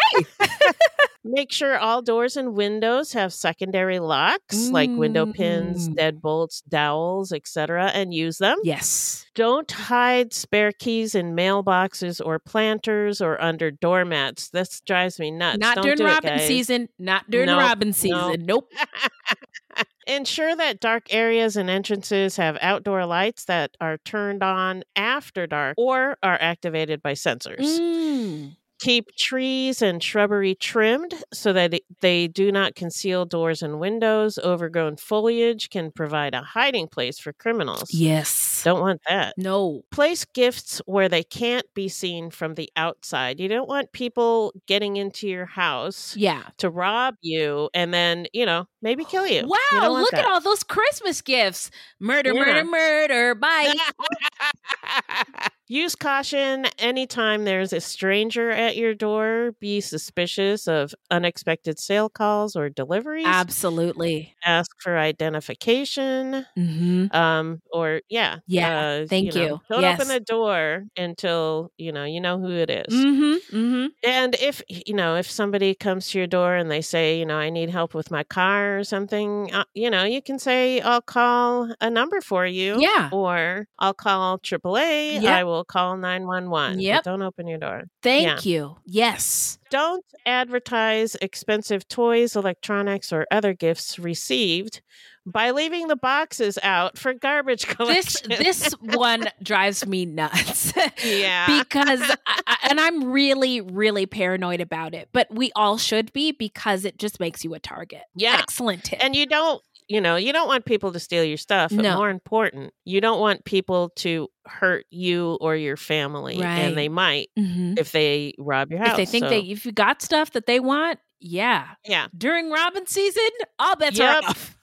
Make 1.22 1.52
sure 1.52 1.76
all 1.78 2.00
doors 2.00 2.36
and 2.38 2.54
windows 2.54 3.12
have 3.12 3.32
secondary 3.34 3.98
locks 3.98 4.70
like 4.70 4.88
window 4.90 5.26
pins, 5.30 5.88
Mm. 5.88 5.94
deadbolts, 5.96 6.62
dowels, 6.68 7.30
etc. 7.32 7.90
and 7.92 8.14
use 8.14 8.38
them. 8.38 8.58
yes. 8.64 9.26
Don't 9.34 9.70
hide 9.70 10.32
spare 10.32 10.72
keys 10.72 11.14
in 11.14 11.36
mailboxes 11.36 12.20
or 12.24 12.38
planters 12.38 13.20
or 13.20 13.40
under 13.40 13.70
doormats. 13.70 14.48
This 14.50 14.80
drives 14.80 15.18
me 15.18 15.30
nuts. 15.30 15.58
Not 15.58 15.76
Don't 15.76 15.84
during 15.84 15.98
do 15.98 16.04
it, 16.06 16.08
Robin 16.08 16.36
guys. 16.38 16.46
season. 16.46 16.88
Not 16.98 17.30
during 17.30 17.46
Nope, 17.46 17.60
Robin 17.60 17.88
nope. 17.88 17.94
season. 17.94 18.44
Nope. 18.46 18.72
Ensure 20.06 20.56
that 20.56 20.80
dark 20.80 21.06
areas 21.14 21.56
and 21.56 21.70
entrances 21.70 22.36
have 22.36 22.58
outdoor 22.60 23.06
lights 23.06 23.44
that 23.44 23.76
are 23.80 23.98
turned 23.98 24.42
on 24.42 24.82
after 24.96 25.46
dark 25.46 25.74
or 25.78 26.16
are 26.22 26.38
activated 26.40 27.00
by 27.02 27.12
sensors. 27.12 27.60
Mm. 27.60 28.56
Keep 28.80 29.14
trees 29.16 29.82
and 29.82 30.02
shrubbery 30.02 30.54
trimmed 30.54 31.14
so 31.34 31.52
that 31.52 31.74
they 32.00 32.26
do 32.28 32.50
not 32.50 32.74
conceal 32.74 33.26
doors 33.26 33.62
and 33.62 33.78
windows. 33.78 34.38
Overgrown 34.38 34.96
foliage 34.96 35.68
can 35.68 35.92
provide 35.92 36.34
a 36.34 36.42
hiding 36.42 36.88
place 36.88 37.18
for 37.18 37.32
criminals. 37.34 37.90
Yes. 37.92 38.62
Don't 38.64 38.80
want 38.80 39.02
that. 39.08 39.34
No. 39.36 39.82
Place 39.90 40.24
gifts 40.24 40.80
where 40.86 41.08
they 41.08 41.22
can't 41.22 41.66
be 41.74 41.88
seen 41.88 42.30
from 42.30 42.54
the 42.54 42.70
outside. 42.76 43.40
You 43.40 43.48
don't 43.48 43.68
want 43.68 43.92
people 43.92 44.52
getting 44.66 44.96
into 44.96 45.28
your 45.28 45.46
house 45.46 46.16
Yeah. 46.16 46.44
to 46.58 46.70
rob 46.70 47.16
you 47.20 47.70
and 47.74 47.92
then, 47.92 48.26
you 48.32 48.46
know, 48.46 48.66
maybe 48.82 49.04
kill 49.04 49.26
you. 49.26 49.44
You 49.70 49.80
Wow, 49.80 49.88
want 49.88 49.96
look 50.00 50.18
at 50.18 50.24
all 50.26 50.40
those 50.40 50.62
Christmas 50.62 51.22
gifts. 51.22 51.70
Murder, 51.98 52.34
Yeah. 52.34 52.34
murder, 52.34 52.64
murder. 52.64 53.34
Bye. 53.34 53.78
Use 55.68 55.94
caution 55.94 56.66
anytime 56.78 57.44
there's 57.44 57.72
a 57.72 57.80
stranger 57.80 58.50
at 58.50 58.76
your 58.76 58.92
door. 58.94 59.52
Be 59.60 59.80
suspicious 59.80 60.66
of 60.66 60.94
unexpected 61.10 61.78
sale 61.78 62.08
calls 62.08 62.56
or 62.56 62.68
deliveries. 62.68 63.26
Absolutely. 63.26 64.34
Ask 64.44 64.70
for 64.82 64.98
identification. 64.98 66.46
hmm 66.56 67.06
Um, 67.10 67.62
or 67.72 68.02
yeah, 68.08 68.38
Yeah, 68.46 68.86
uh, 69.02 69.06
thank 69.08 69.34
know, 69.34 69.40
you. 69.40 69.60
Don't 69.70 69.82
Yes. 69.82 70.00
open 70.00 70.08
the 70.08 70.20
door 70.20 70.84
until 70.96 71.72
you 71.78 71.92
know 71.92 72.04
you 72.04 72.20
know 72.20 72.38
who 72.38 72.50
it 72.50 72.70
is. 72.70 73.06
Mm-hmm. 73.06 73.56
Mm-hmm. 73.56 73.86
And 74.02 74.34
if 74.36 74.62
you 74.68 74.94
know 74.94 75.16
if 75.16 75.30
somebody 75.30 75.74
comes 75.74 76.08
to 76.10 76.18
your 76.18 76.26
door 76.26 76.54
and 76.54 76.70
they 76.70 76.80
say, 76.80 77.18
you 77.18 77.26
know, 77.26 77.36
I 77.36 77.50
need 77.50 77.70
help 77.70 77.94
with 77.94 78.10
my 78.10 78.24
car 78.24 78.69
or 78.78 78.84
something, 78.84 79.52
uh, 79.52 79.64
you 79.74 79.90
know, 79.90 80.04
you 80.04 80.22
can 80.22 80.38
say, 80.38 80.80
I'll 80.80 81.00
call 81.02 81.74
a 81.80 81.90
number 81.90 82.20
for 82.20 82.46
you. 82.46 82.80
Yeah. 82.80 83.08
Or 83.12 83.66
I'll 83.78 83.94
call 83.94 84.38
AAA. 84.38 85.22
Yep. 85.22 85.24
I 85.24 85.44
will 85.44 85.64
call 85.64 85.96
911. 85.96 86.76
but 86.76 86.82
Yep. 86.82 87.04
Don't 87.04 87.22
open 87.22 87.46
your 87.46 87.58
door. 87.58 87.84
Thank 88.02 88.46
you. 88.46 88.76
Yes. 88.86 89.58
Don't 89.70 90.04
advertise 90.26 91.16
expensive 91.16 91.86
toys, 91.88 92.36
electronics, 92.36 93.12
or 93.12 93.26
other 93.30 93.54
gifts 93.54 93.98
received 93.98 94.82
by 95.26 95.50
leaving 95.50 95.88
the 95.88 95.96
boxes 95.96 96.58
out 96.62 96.98
for 96.98 97.12
garbage 97.12 97.66
collection. 97.76 98.30
this 98.30 98.72
one 98.80 99.28
drives 99.42 99.86
me 99.86 100.06
nuts. 100.06 100.72
yeah. 101.04 101.62
because 101.62 102.00
I, 102.26 102.56
and 102.70 102.80
I'm 102.80 103.04
really 103.10 103.60
really 103.60 104.06
paranoid 104.06 104.60
about 104.60 104.94
it, 104.94 105.08
but 105.12 105.28
we 105.32 105.52
all 105.54 105.76
should 105.78 106.12
be 106.12 106.32
because 106.32 106.84
it 106.84 106.98
just 106.98 107.20
makes 107.20 107.44
you 107.44 107.54
a 107.54 107.58
target. 107.60 108.02
Yeah. 108.14 108.36
Excellent 108.38 108.84
tip. 108.84 109.02
and 109.04 109.14
you 109.14 109.26
don't 109.26 109.62
you 109.88 110.00
know 110.00 110.14
you 110.16 110.32
don't 110.32 110.46
want 110.46 110.64
people 110.64 110.92
to 110.92 111.00
steal 111.00 111.24
your 111.24 111.36
stuff 111.36 111.70
but 111.74 111.82
No. 111.82 111.96
more 111.96 112.10
important 112.10 112.72
you 112.84 113.00
don't 113.00 113.18
want 113.18 113.44
people 113.44 113.88
to 113.96 114.28
hurt 114.46 114.86
you 114.90 115.36
or 115.40 115.56
your 115.56 115.76
family 115.76 116.38
Right. 116.38 116.58
and 116.60 116.76
they 116.76 116.88
might 116.88 117.28
Mhm. 117.36 117.76
if 117.76 117.90
they 117.90 118.34
rob 118.38 118.70
your 118.70 118.78
house 118.78 118.90
if 118.90 118.96
they 118.98 119.06
think 119.06 119.24
So, 119.24 119.30
they 119.30 119.40
if 119.40 119.66
you 119.66 119.72
got 119.72 120.00
stuff 120.00 120.30
that 120.32 120.46
they 120.46 120.60
want, 120.60 121.00
yeah. 121.18 121.66
yeah 121.84 122.06
During 122.16 122.50
Robin 122.52 122.86
season, 122.86 123.28
all 123.58 123.74
bets 123.74 123.98
Yep. 123.98 124.22
are 124.22 124.28
off. 124.28 124.56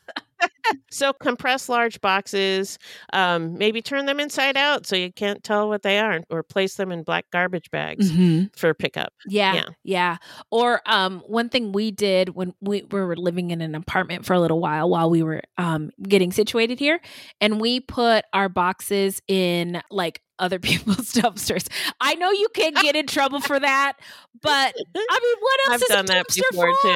So 0.91 1.13
compress 1.13 1.69
large 1.69 1.99
boxes 2.01 2.77
um, 3.13 3.57
maybe 3.57 3.81
turn 3.81 4.05
them 4.05 4.19
inside 4.19 4.57
out 4.57 4.85
so 4.85 4.95
you 4.95 5.11
can't 5.11 5.43
tell 5.43 5.69
what 5.69 5.81
they 5.83 5.99
are 5.99 6.21
or 6.29 6.43
place 6.43 6.75
them 6.75 6.91
in 6.91 7.03
black 7.03 7.25
garbage 7.31 7.69
bags 7.71 8.11
for 8.55 8.73
pickup 8.73 9.13
Yeah, 9.27 9.53
Yeah. 9.55 9.63
yeah, 9.83 10.17
Or 10.51 10.81
um, 10.85 11.19
one 11.27 11.49
thing 11.49 11.71
we 11.71 11.91
did 11.91 12.29
when 12.29 12.53
we, 12.61 12.83
we 12.91 13.01
were 13.01 13.15
living 13.15 13.51
in 13.51 13.61
an 13.61 13.75
apartment 13.75 14.25
for 14.25 14.33
a 14.33 14.39
little 14.39 14.59
while 14.59 14.89
while 14.89 15.09
we 15.09 15.23
were 15.23 15.41
um, 15.57 15.91
getting 16.03 16.31
situated 16.31 16.79
here, 16.79 16.99
and 17.41 17.59
we 17.61 17.79
put 17.79 18.25
our 18.33 18.49
boxes 18.49 19.21
in 19.27 19.81
like 19.89 20.21
other 20.39 20.59
people's 20.59 21.13
dumpsters. 21.13 21.67
I 21.99 22.13
know 22.15 22.29
you 22.31 22.47
can't 22.53 22.75
get 22.75 22.95
in 22.95 23.07
trouble 23.07 23.39
for 23.39 23.59
that, 23.59 23.93
but 24.41 24.75
I 24.75 25.19
mean, 25.19 25.35
what 25.39 25.59
else 25.71 25.73
I've 25.73 25.81
is 25.81 25.87
done 25.87 26.05
a 26.05 26.07
that 26.07 26.27
dumpster 26.27 26.41
before, 26.51 26.71
too. 26.81 26.93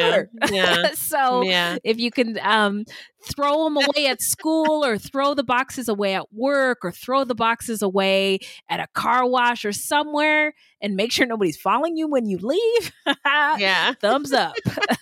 for? 0.48 0.54
Yeah. 0.54 0.92
so 0.94 1.42
yeah 1.42 1.78
if 1.84 2.00
you 2.00 2.12
can 2.12 2.40
um, 2.44 2.86
throw 3.24 3.66
them 3.66 3.78
away 3.78 4.08
at 4.08 4.22
school 4.22 4.84
or 4.84 4.98
throw 4.98 5.34
the 5.34 5.44
boxes 5.44 5.88
away 5.88 6.16
at 6.16 6.34
work 6.34 6.80
or 6.84 6.92
throw 6.92 7.24
the 7.24 7.36
boxes 7.36 7.82
away 7.82 8.40
at 8.70 8.80
a 8.80 8.88
car 8.94 9.28
wash 9.28 9.66
or 9.66 9.72
somewhere 9.72 10.54
and 10.82 10.96
make 10.96 11.12
sure 11.12 11.26
nobody's 11.26 11.58
following 11.58 11.96
you 11.96 12.08
when 12.08 12.26
you 12.26 12.38
leave. 12.42 12.92
Yeah. 13.26 13.94
Thumbs 14.02 14.32
up. 14.32 14.56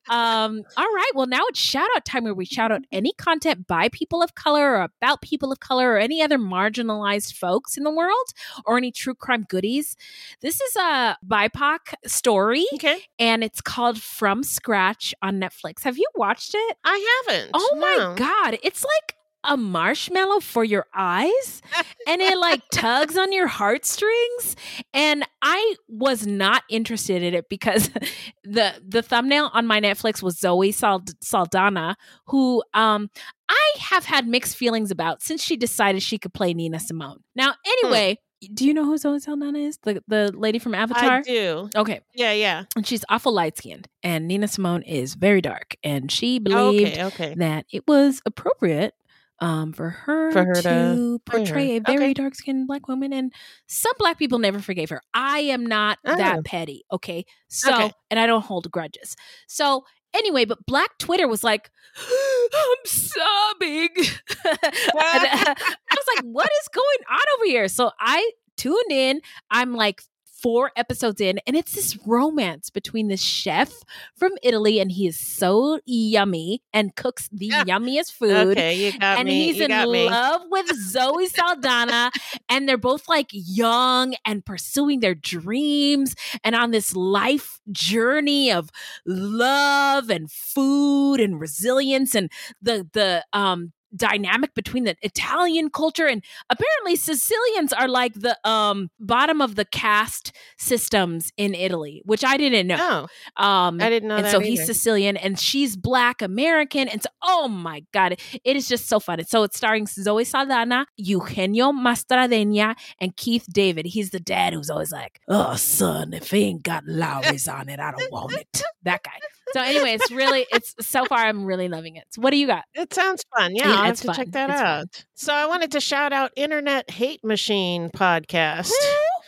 Um 0.08 0.62
all 0.76 0.84
right. 0.84 1.10
Well 1.14 1.26
now 1.26 1.42
it's 1.48 1.58
shout 1.58 1.88
out 1.96 2.04
time 2.04 2.24
where 2.24 2.34
we 2.34 2.44
shout 2.44 2.70
out 2.70 2.82
any 2.92 3.12
content 3.16 3.66
by 3.66 3.88
people 3.88 4.22
of 4.22 4.34
color 4.34 4.72
or 4.76 4.82
about 4.82 5.22
people 5.22 5.50
of 5.50 5.60
color 5.60 5.92
or 5.92 5.98
any 5.98 6.20
other 6.20 6.38
marginalized 6.38 7.34
folks 7.34 7.76
in 7.76 7.84
the 7.84 7.90
world 7.90 8.26
or 8.66 8.76
any 8.76 8.92
true 8.92 9.14
crime 9.14 9.46
goodies. 9.48 9.96
This 10.42 10.60
is 10.60 10.76
a 10.76 11.16
bipoc 11.26 11.94
story 12.06 12.66
okay. 12.74 13.00
and 13.18 13.42
it's 13.42 13.60
called 13.60 14.00
From 14.00 14.42
Scratch 14.42 15.14
on 15.22 15.40
Netflix. 15.40 15.82
Have 15.84 15.96
you 15.96 16.06
watched 16.14 16.54
it? 16.54 16.76
i 16.84 17.03
haven't. 17.26 17.50
Oh 17.54 17.76
my 17.76 18.14
god, 18.16 18.58
it's 18.62 18.84
like 18.84 19.16
a 19.44 19.56
marshmallow 19.56 20.40
for 20.40 20.64
your 20.64 20.86
eyes 20.94 21.60
and 22.08 22.20
it 22.22 22.38
like 22.38 22.62
tugs 22.72 23.18
on 23.18 23.30
your 23.30 23.46
heartstrings 23.46 24.56
and 24.94 25.22
I 25.42 25.74
was 25.86 26.26
not 26.26 26.62
interested 26.70 27.22
in 27.22 27.34
it 27.34 27.48
because 27.50 27.90
the 28.44 28.72
the 28.86 29.02
thumbnail 29.02 29.50
on 29.52 29.66
my 29.66 29.80
Netflix 29.80 30.22
was 30.22 30.38
Zoe 30.38 30.72
Sald- 30.72 31.22
Saldana 31.22 31.96
who 32.28 32.62
um 32.72 33.10
I 33.48 33.74
have 33.80 34.06
had 34.06 34.26
mixed 34.26 34.56
feelings 34.56 34.90
about 34.90 35.22
since 35.22 35.42
she 35.42 35.56
decided 35.56 36.02
she 36.02 36.16
could 36.16 36.32
play 36.32 36.54
Nina 36.54 36.80
Simone. 36.80 37.20
Now 37.36 37.52
anyway, 37.66 38.18
do 38.52 38.66
you 38.66 38.74
know 38.74 38.84
who 38.84 38.96
Zoe 38.98 39.18
Saldana 39.20 39.58
is? 39.58 39.78
The 39.82 40.02
the 40.08 40.32
lady 40.34 40.58
from 40.58 40.74
Avatar? 40.74 41.18
i 41.18 41.22
do 41.22 41.68
Okay 41.76 42.00
yeah 42.14 42.32
yeah 42.32 42.64
and 42.76 42.86
she's 42.86 43.04
awful 43.08 43.32
light 43.32 43.56
skinned. 43.56 43.88
And 44.02 44.26
Nina 44.28 44.48
Simone 44.48 44.82
is 44.82 45.14
very 45.14 45.40
dark, 45.40 45.76
and 45.84 46.10
she 46.10 46.38
believed 46.38 46.96
okay 46.96 47.04
okay 47.04 47.34
that 47.36 47.66
it 47.72 47.84
was 47.86 48.20
appropriate 48.26 48.94
um, 49.40 49.72
for 49.72 49.90
her, 49.90 50.30
For 50.32 50.44
her 50.44 50.54
to, 50.54 50.62
to 50.62 51.18
portray 51.26 51.70
her. 51.70 51.76
a 51.76 51.80
very 51.80 52.04
Okay. 52.10 52.14
dark 52.14 52.34
skinned 52.36 52.66
black 52.68 52.86
woman. 52.88 53.12
And 53.12 53.32
some 53.66 53.92
black 53.98 54.16
people 54.18 54.38
never 54.38 54.60
forgave 54.60 54.90
her. 54.90 55.00
I 55.12 55.40
am 55.40 55.66
not 55.66 55.98
that 56.04 56.38
Oh. 56.38 56.42
petty, 56.44 56.84
okay? 56.92 57.24
So, 57.48 57.72
Okay. 57.72 57.92
and 58.10 58.20
I 58.20 58.26
don't 58.26 58.44
hold 58.44 58.70
grudges. 58.70 59.16
So, 59.48 59.84
anyway, 60.14 60.44
but 60.44 60.64
Black 60.66 60.96
Twitter 60.98 61.28
was 61.28 61.44
like, 61.44 61.70
I'm 61.98 62.84
sobbing. 62.84 63.90
And, 64.46 65.24
uh, 65.24 65.54
I 65.56 65.96
was 65.96 66.06
like, 66.16 66.24
what 66.24 66.48
is 66.62 66.68
going 66.68 66.98
on 67.10 67.20
over 67.38 67.46
here? 67.46 67.68
So 67.68 67.90
I 67.98 68.30
tuned 68.56 68.90
in. 68.90 69.20
I'm 69.50 69.74
like 69.74 70.02
four 70.44 70.70
episodes 70.76 71.22
in, 71.22 71.40
and 71.46 71.56
it's 71.56 71.72
this 71.72 71.96
romance 72.06 72.68
between 72.68 73.08
this 73.08 73.22
chef 73.22 73.72
from 74.14 74.32
Italy, 74.42 74.78
and 74.78 74.92
he 74.92 75.06
is 75.06 75.18
so 75.18 75.80
yummy 75.86 76.62
and 76.74 76.94
cooks 76.94 77.30
the 77.32 77.46
Yeah. 77.46 77.64
yummiest 77.64 78.12
food. 78.12 78.58
okay 78.58 78.74
you 78.74 78.92
got 78.98 79.18
and 79.18 79.26
me 79.26 79.46
he's 79.46 79.56
you 79.56 79.64
in 79.64 79.68
got 79.70 79.88
me 79.88 80.06
love 80.10 80.42
with 80.50 80.66
Zoe 80.76 81.26
Saldana, 81.28 82.10
and 82.50 82.68
they're 82.68 82.76
both 82.76 83.08
like 83.08 83.28
young 83.32 84.14
and 84.26 84.44
pursuing 84.44 85.00
their 85.00 85.14
dreams 85.14 86.14
and 86.44 86.54
on 86.54 86.70
this 86.72 86.94
life 86.94 87.58
journey 87.72 88.52
of 88.52 88.68
love 89.06 90.10
and 90.10 90.30
food 90.30 91.20
and 91.20 91.40
resilience 91.40 92.14
and 92.14 92.30
the 92.60 92.86
the 92.92 93.24
um 93.32 93.72
dynamic 93.96 94.54
between 94.54 94.84
the 94.84 94.96
Italian 95.02 95.70
culture 95.70 96.06
and 96.06 96.22
apparently 96.50 96.96
Sicilians 96.96 97.72
are 97.72 97.88
like 97.88 98.14
the 98.14 98.36
um 98.48 98.90
bottom 98.98 99.40
of 99.40 99.54
the 99.54 99.64
caste 99.64 100.32
systems 100.58 101.32
in 101.36 101.54
Italy, 101.54 102.02
which 102.04 102.24
I 102.24 102.36
didn't 102.36 102.66
know. 102.66 103.08
Oh, 103.38 103.42
Um, 103.44 103.80
I 103.80 103.88
didn't 103.90 104.08
know 104.08 104.16
and 104.16 104.26
so 104.28 104.40
he's. 104.40 104.64
Sicilian 104.66 105.16
and 105.16 105.38
she's 105.38 105.76
Black 105.76 106.22
American. 106.22 106.88
And 106.88 107.02
so, 107.02 107.08
oh 107.22 107.48
my 107.48 107.84
God, 107.92 108.12
it, 108.12 108.20
it 108.44 108.56
is 108.56 108.66
just 108.68 108.88
so 108.88 108.98
fun. 109.00 109.18
And 109.18 109.28
so 109.28 109.42
it's 109.42 109.56
starring 109.56 109.86
Zoe 109.86 110.24
Saldana, 110.24 110.86
Eugenio 110.96 111.72
Mastrandrea, 111.72 112.74
and 113.00 113.16
Keith 113.16 113.46
David. 113.52 113.86
He's 113.86 114.10
the 114.10 114.20
dad 114.20 114.52
who's 114.54 114.70
always 114.70 114.92
like, 114.92 115.20
oh, 115.28 115.54
son, 115.56 116.12
if 116.14 116.30
he 116.30 116.44
ain't 116.44 116.62
got 116.62 116.84
Lawry's 116.86 117.48
on 117.48 117.68
it, 117.68 117.78
I 117.80 117.90
don't 117.92 118.12
want 118.12 118.32
it. 118.32 118.62
That 118.84 119.02
guy. 119.02 119.12
So 119.52 119.60
anyway, 119.60 119.92
it's 119.92 120.10
really, 120.10 120.46
it's 120.52 120.74
so 120.80 121.04
far, 121.04 121.18
I'm 121.18 121.44
really 121.44 121.68
loving 121.68 121.96
it. 121.96 122.04
So 122.10 122.20
what 122.22 122.30
do 122.30 122.36
you 122.36 122.46
got? 122.46 122.64
It 122.74 122.92
sounds 122.94 123.24
fun. 123.36 123.54
Yeah, 123.54 123.68
Yeah, 123.68 123.74
I'll 123.76 123.84
have 123.84 123.96
to 124.00 124.06
fun. 124.06 124.16
check 124.16 124.30
that 124.32 124.50
It's 124.50 124.58
fun. 124.60 124.66
out. 124.66 125.04
So 125.14 125.32
I 125.34 125.46
wanted 125.46 125.70
to 125.72 125.80
shout 125.80 126.12
out 126.12 126.32
Internet 126.36 126.90
Hate 126.90 127.22
Machine 127.24 127.90
podcast. 127.90 128.72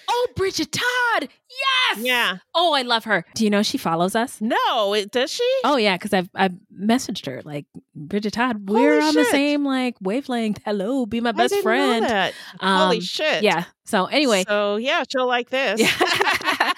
Oh, 0.08 0.26
Bridget 0.36 0.70
Todd. 0.72 1.28
Yes. 1.50 1.98
Yeah. 2.04 2.36
Oh, 2.54 2.72
I 2.74 2.82
love 2.82 3.04
her. 3.04 3.24
Do 3.34 3.42
you 3.44 3.50
know 3.50 3.62
she 3.62 3.76
follows 3.78 4.14
us? 4.14 4.40
No, 4.40 4.94
it, 4.94 5.10
does 5.10 5.32
she? 5.32 5.58
Oh 5.64 5.76
yeah, 5.76 5.96
because 5.96 6.12
I've 6.12 6.28
I've 6.34 6.52
messaged 6.78 7.26
her 7.26 7.42
like 7.44 7.66
Bridget 7.94 8.34
Todd. 8.34 8.68
We're 8.68 9.00
Holy 9.00 9.08
on 9.08 9.14
the 9.14 9.24
same 9.26 9.64
like 9.64 9.96
wavelength. 10.00 10.60
Hello, 10.64 11.06
be 11.06 11.20
my 11.20 11.30
I 11.30 11.32
best 11.32 11.56
friend. 11.56 12.04
that. 12.04 12.34
Holy 12.60 12.96
Um, 12.98 13.02
shit. 13.02 13.42
Yeah. 13.42 13.64
So 13.84 14.06
anyway. 14.06 14.44
So 14.46 14.76
yeah, 14.76 15.02
she'll 15.10 15.26
like 15.26 15.50
this. 15.50 15.80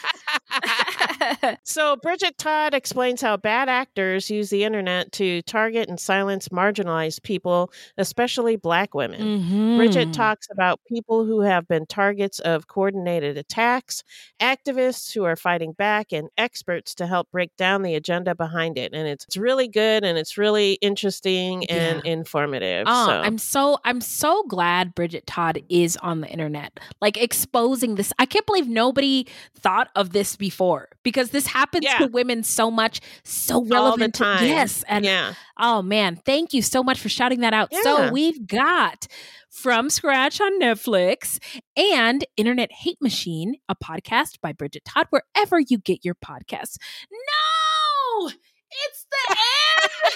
So 1.65 1.97
Bridget 1.97 2.39
Todd 2.39 2.75
explains 2.75 3.21
how 3.21 3.37
bad 3.37 3.69
actors 3.69 4.31
use 4.31 4.51
the 4.51 4.65
internet 4.65 5.13
to 5.13 5.43
target 5.43 5.89
and 5.89 5.99
silence 6.01 6.49
marginalized 6.49 7.23
people, 7.23 7.71
especially 7.99 8.57
black 8.57 8.95
women. 8.95 9.33
Bridget 9.77 10.09
Mhm. 10.09 10.13
talks 10.13 10.47
about 10.51 10.81
people 10.89 11.25
who 11.25 11.41
have 11.43 11.69
been 11.69 11.87
targets 11.87 12.39
of 12.41 12.67
coordinated 12.67 13.37
attacks, 13.37 14.03
activists 14.41 15.13
who 15.15 15.25
are 15.25 15.37
fighting 15.37 15.73
back, 15.73 16.13
and 16.13 16.29
experts 16.37 16.95
to 16.97 17.07
help 17.07 17.31
break 17.31 17.55
down 17.57 17.83
the 17.83 17.95
agenda 17.95 18.35
behind 18.35 18.79
it. 18.79 18.93
And 18.95 19.07
it's, 19.07 19.25
it's 19.25 19.37
really 19.37 19.69
good 19.69 20.05
and 20.05 20.17
it's 20.19 20.39
really 20.39 20.75
interesting 20.81 21.65
and 21.71 22.01
informative. 22.05 22.89
Oh, 22.89 23.07
so 23.07 23.13
I'm 23.13 23.39
so 23.39 23.79
I'm 23.85 24.01
so 24.01 24.43
glad 24.45 24.95
Bridget 24.95 25.27
Todd 25.27 25.61
is 25.69 25.97
on 25.99 26.21
the 26.21 26.29
internet, 26.29 26.79
like 27.01 27.17
exposing 27.17 27.97
this. 27.97 28.13
I 28.19 28.25
can't 28.27 28.47
believe 28.47 28.69
nobody 28.69 29.27
thought 29.55 29.89
of 29.95 30.11
this 30.11 30.37
before 30.37 30.89
because 31.03 31.18
this 31.31 31.47
happens 31.49 31.85
Yeah. 31.85 31.99
to 31.99 32.07
women 32.07 32.43
so 32.43 32.71
much, 32.71 33.01
so 33.25 33.65
relevant. 33.65 34.15
to- 34.15 34.23
time. 34.23 34.47
yes, 34.47 34.85
and 34.89 35.05
yeah. 35.05 35.35
oh 35.59 35.83
man, 35.83 36.17
thank 36.17 36.53
you 36.55 36.63
so 36.63 36.83
much 36.83 36.99
for 37.01 37.09
shouting 37.09 37.41
that 37.41 37.53
out. 37.53 37.73
So 37.83 38.11
we've 38.13 38.47
got 38.47 39.07
from 39.51 39.91
scratch 39.91 40.41
on 40.41 40.61
Netflix 40.61 41.39
and 41.77 42.25
Internet 42.37 42.71
Hate 42.73 42.99
Machine, 43.03 43.57
a 43.69 43.75
podcast 43.75 44.41
by 44.41 44.53
Bridget 44.53 44.85
Todd, 44.85 45.07
wherever 45.11 45.59
you 45.61 45.79
get 45.79 46.05
your 46.05 46.15
podcasts. 46.15 46.77
No, 47.11 48.29
it's 48.87 49.07
the 49.11 49.37
end. 49.37 50.15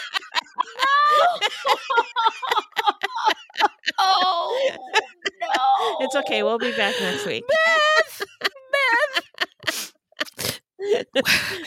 no. 0.77 1.49
oh 3.99 4.71
no. 5.41 5.99
It's 6.01 6.15
okay. 6.17 6.43
We'll 6.43 6.59
be 6.59 6.71
back 6.77 6.95
next 7.01 7.27
week. 7.27 7.45
Beth, 7.49 8.23
Beth. 9.67 9.92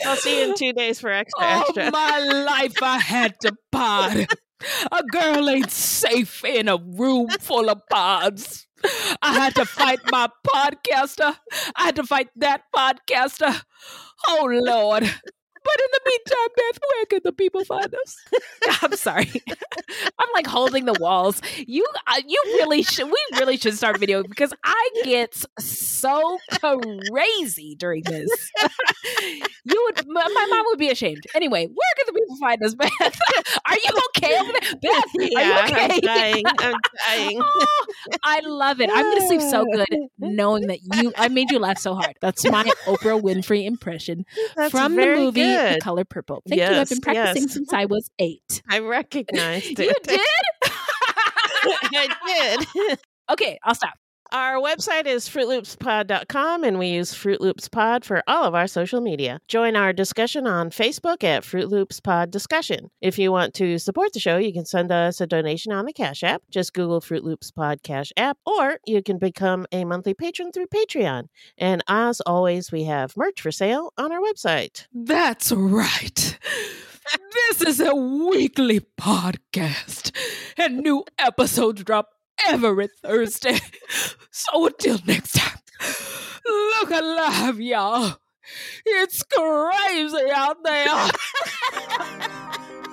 I'll 0.06 0.16
see 0.16 0.40
you 0.42 0.50
in 0.50 0.54
two 0.54 0.72
days 0.72 1.00
for 1.00 1.10
extra 1.10 1.44
All 1.44 1.60
extra. 1.62 1.90
my 1.90 2.18
life 2.46 2.82
I 2.82 2.98
had 2.98 3.38
to 3.40 3.52
pod. 3.72 4.26
A 4.90 5.02
girl 5.04 5.48
ain't 5.50 5.70
safe 5.70 6.44
in 6.44 6.68
a 6.68 6.78
room 6.78 7.28
full 7.40 7.68
of 7.68 7.80
pods. 7.90 8.66
I 9.22 9.34
had 9.34 9.54
to 9.56 9.64
fight 9.64 10.00
my 10.10 10.28
podcaster. 10.46 11.36
I 11.76 11.84
had 11.86 11.96
to 11.96 12.04
fight 12.04 12.28
that 12.36 12.62
podcaster. 12.74 13.62
Oh 14.28 14.48
Lord. 14.50 15.02
But 15.02 15.80
in 15.80 15.88
the 15.92 16.00
meantime, 16.06 16.48
Beth, 16.56 16.78
where 16.92 17.06
can 17.06 17.20
the 17.24 17.32
people 17.32 17.64
find 17.64 17.92
us? 17.92 18.16
I'm 18.82 18.92
sorry. 18.96 19.28
Like 20.36 20.46
holding 20.46 20.84
the 20.84 20.92
walls. 21.00 21.40
You, 21.66 21.82
uh, 22.06 22.20
you 22.28 22.38
really 22.58 22.82
should. 22.82 23.06
We 23.06 23.16
really 23.38 23.56
should 23.56 23.74
start 23.74 23.98
video 23.98 24.22
because 24.22 24.52
I 24.62 24.90
get 25.02 25.34
so 25.58 26.38
crazy 26.60 27.74
during 27.78 28.02
this. 28.02 28.28
you 29.64 29.82
would, 29.86 30.06
my, 30.06 30.28
my 30.34 30.46
mom 30.50 30.64
would 30.66 30.78
be 30.78 30.90
ashamed. 30.90 31.24
Anyway, 31.34 31.66
where 31.66 31.92
can 31.96 32.04
the 32.06 32.12
people 32.12 32.36
find 32.36 32.62
us, 32.62 32.74
Beth? 32.74 32.90
Are 33.66 33.74
you 33.74 34.00
okay 34.08 34.38
over 34.38 34.52
there, 34.52 34.72
Beth? 34.82 35.04
yeah, 35.14 35.40
are 35.40 35.68
you 35.68 35.74
okay? 35.74 35.94
I'm 35.94 36.00
dying. 36.02 36.44
I'm 36.46 36.74
dying. 37.08 37.40
Oh, 37.42 37.86
I 38.22 38.40
love 38.40 38.80
it. 38.82 38.90
I'm 38.92 39.14
to 39.18 39.26
sleep 39.26 39.40
so 39.40 39.64
good 39.72 39.86
knowing 40.18 40.66
that 40.66 40.80
you. 40.82 41.12
I 41.16 41.28
made 41.28 41.50
you 41.50 41.58
laugh 41.58 41.78
so 41.78 41.94
hard. 41.94 42.14
That's 42.20 42.44
my 42.44 42.64
Oprah 42.84 43.20
Winfrey 43.20 43.64
impression 43.64 44.26
That's 44.56 44.70
from 44.70 44.94
the 44.96 45.06
movie 45.06 45.42
The. 45.42 45.78
Color 45.82 46.04
Purple. 46.04 46.42
Thank 46.48 46.60
you. 46.60 46.66
I've 46.66 46.88
been 46.88 47.00
practicing 47.00 47.44
yes. 47.44 47.54
since 47.54 47.72
I 47.72 47.86
was 47.86 48.10
eight. 48.18 48.62
I 48.68 48.80
recognized 48.80 49.78
You 49.78 49.90
it. 49.90 50.02
did? 50.04 50.20
I 51.94 52.66
did. 52.78 52.98
okay, 53.30 53.58
I'll 53.64 53.74
stop. 53.74 53.94
Our 54.32 54.56
website 54.56 55.06
is 55.06 55.28
fruitloopspod.com 55.28 56.64
and 56.64 56.78
we 56.78 56.88
use 56.88 57.14
Fruit 57.14 57.40
Loops 57.40 57.68
Pod 57.68 58.04
for 58.04 58.24
all 58.26 58.44
of 58.44 58.54
our 58.56 58.66
social 58.66 59.00
media. 59.00 59.38
Join 59.46 59.76
our 59.76 59.92
discussion 59.92 60.48
on 60.48 60.70
Facebook 60.70 61.22
at 61.22 61.44
Fruit 61.44 61.68
Loops 61.68 62.00
Pod 62.00 62.32
Discussion. 62.32 62.90
If 63.00 63.20
you 63.20 63.30
want 63.30 63.54
to 63.54 63.78
support 63.78 64.12
the 64.12 64.20
show, 64.20 64.36
you 64.36 64.52
can 64.52 64.64
send 64.66 64.90
us 64.90 65.20
a 65.20 65.28
donation 65.28 65.72
on 65.72 65.86
the 65.86 65.92
Cash 65.92 66.24
App. 66.24 66.42
Just 66.50 66.72
Google 66.72 67.00
Fruit 67.00 67.22
Loops 67.22 67.52
Pod 67.52 67.84
Cash 67.84 68.12
App, 68.16 68.36
or 68.44 68.78
you 68.84 69.00
can 69.00 69.18
become 69.18 69.64
a 69.70 69.84
monthly 69.84 70.14
patron 70.14 70.50
through 70.50 70.66
Patreon. 70.66 71.26
And 71.56 71.84
as 71.86 72.20
always, 72.22 72.72
we 72.72 72.84
have 72.84 73.16
merch 73.16 73.40
for 73.40 73.52
sale 73.52 73.92
on 73.96 74.10
our 74.10 74.20
website. 74.20 74.86
That's 74.92 75.52
right. 75.52 76.38
This 77.12 77.62
is 77.62 77.80
a 77.80 77.94
weekly 77.94 78.80
podcast, 79.00 80.10
and 80.56 80.78
new 80.78 81.04
episodes 81.18 81.84
drop 81.84 82.08
every 82.46 82.88
Thursday. 83.02 83.58
So 84.30 84.66
until 84.66 84.98
next 85.06 85.32
time, 85.32 85.58
look 86.44 86.90
alive, 86.90 87.58
y'all. 87.58 88.18
It's 88.84 89.22
crazy 89.22 90.30
out 90.30 90.62
there. 90.62 91.10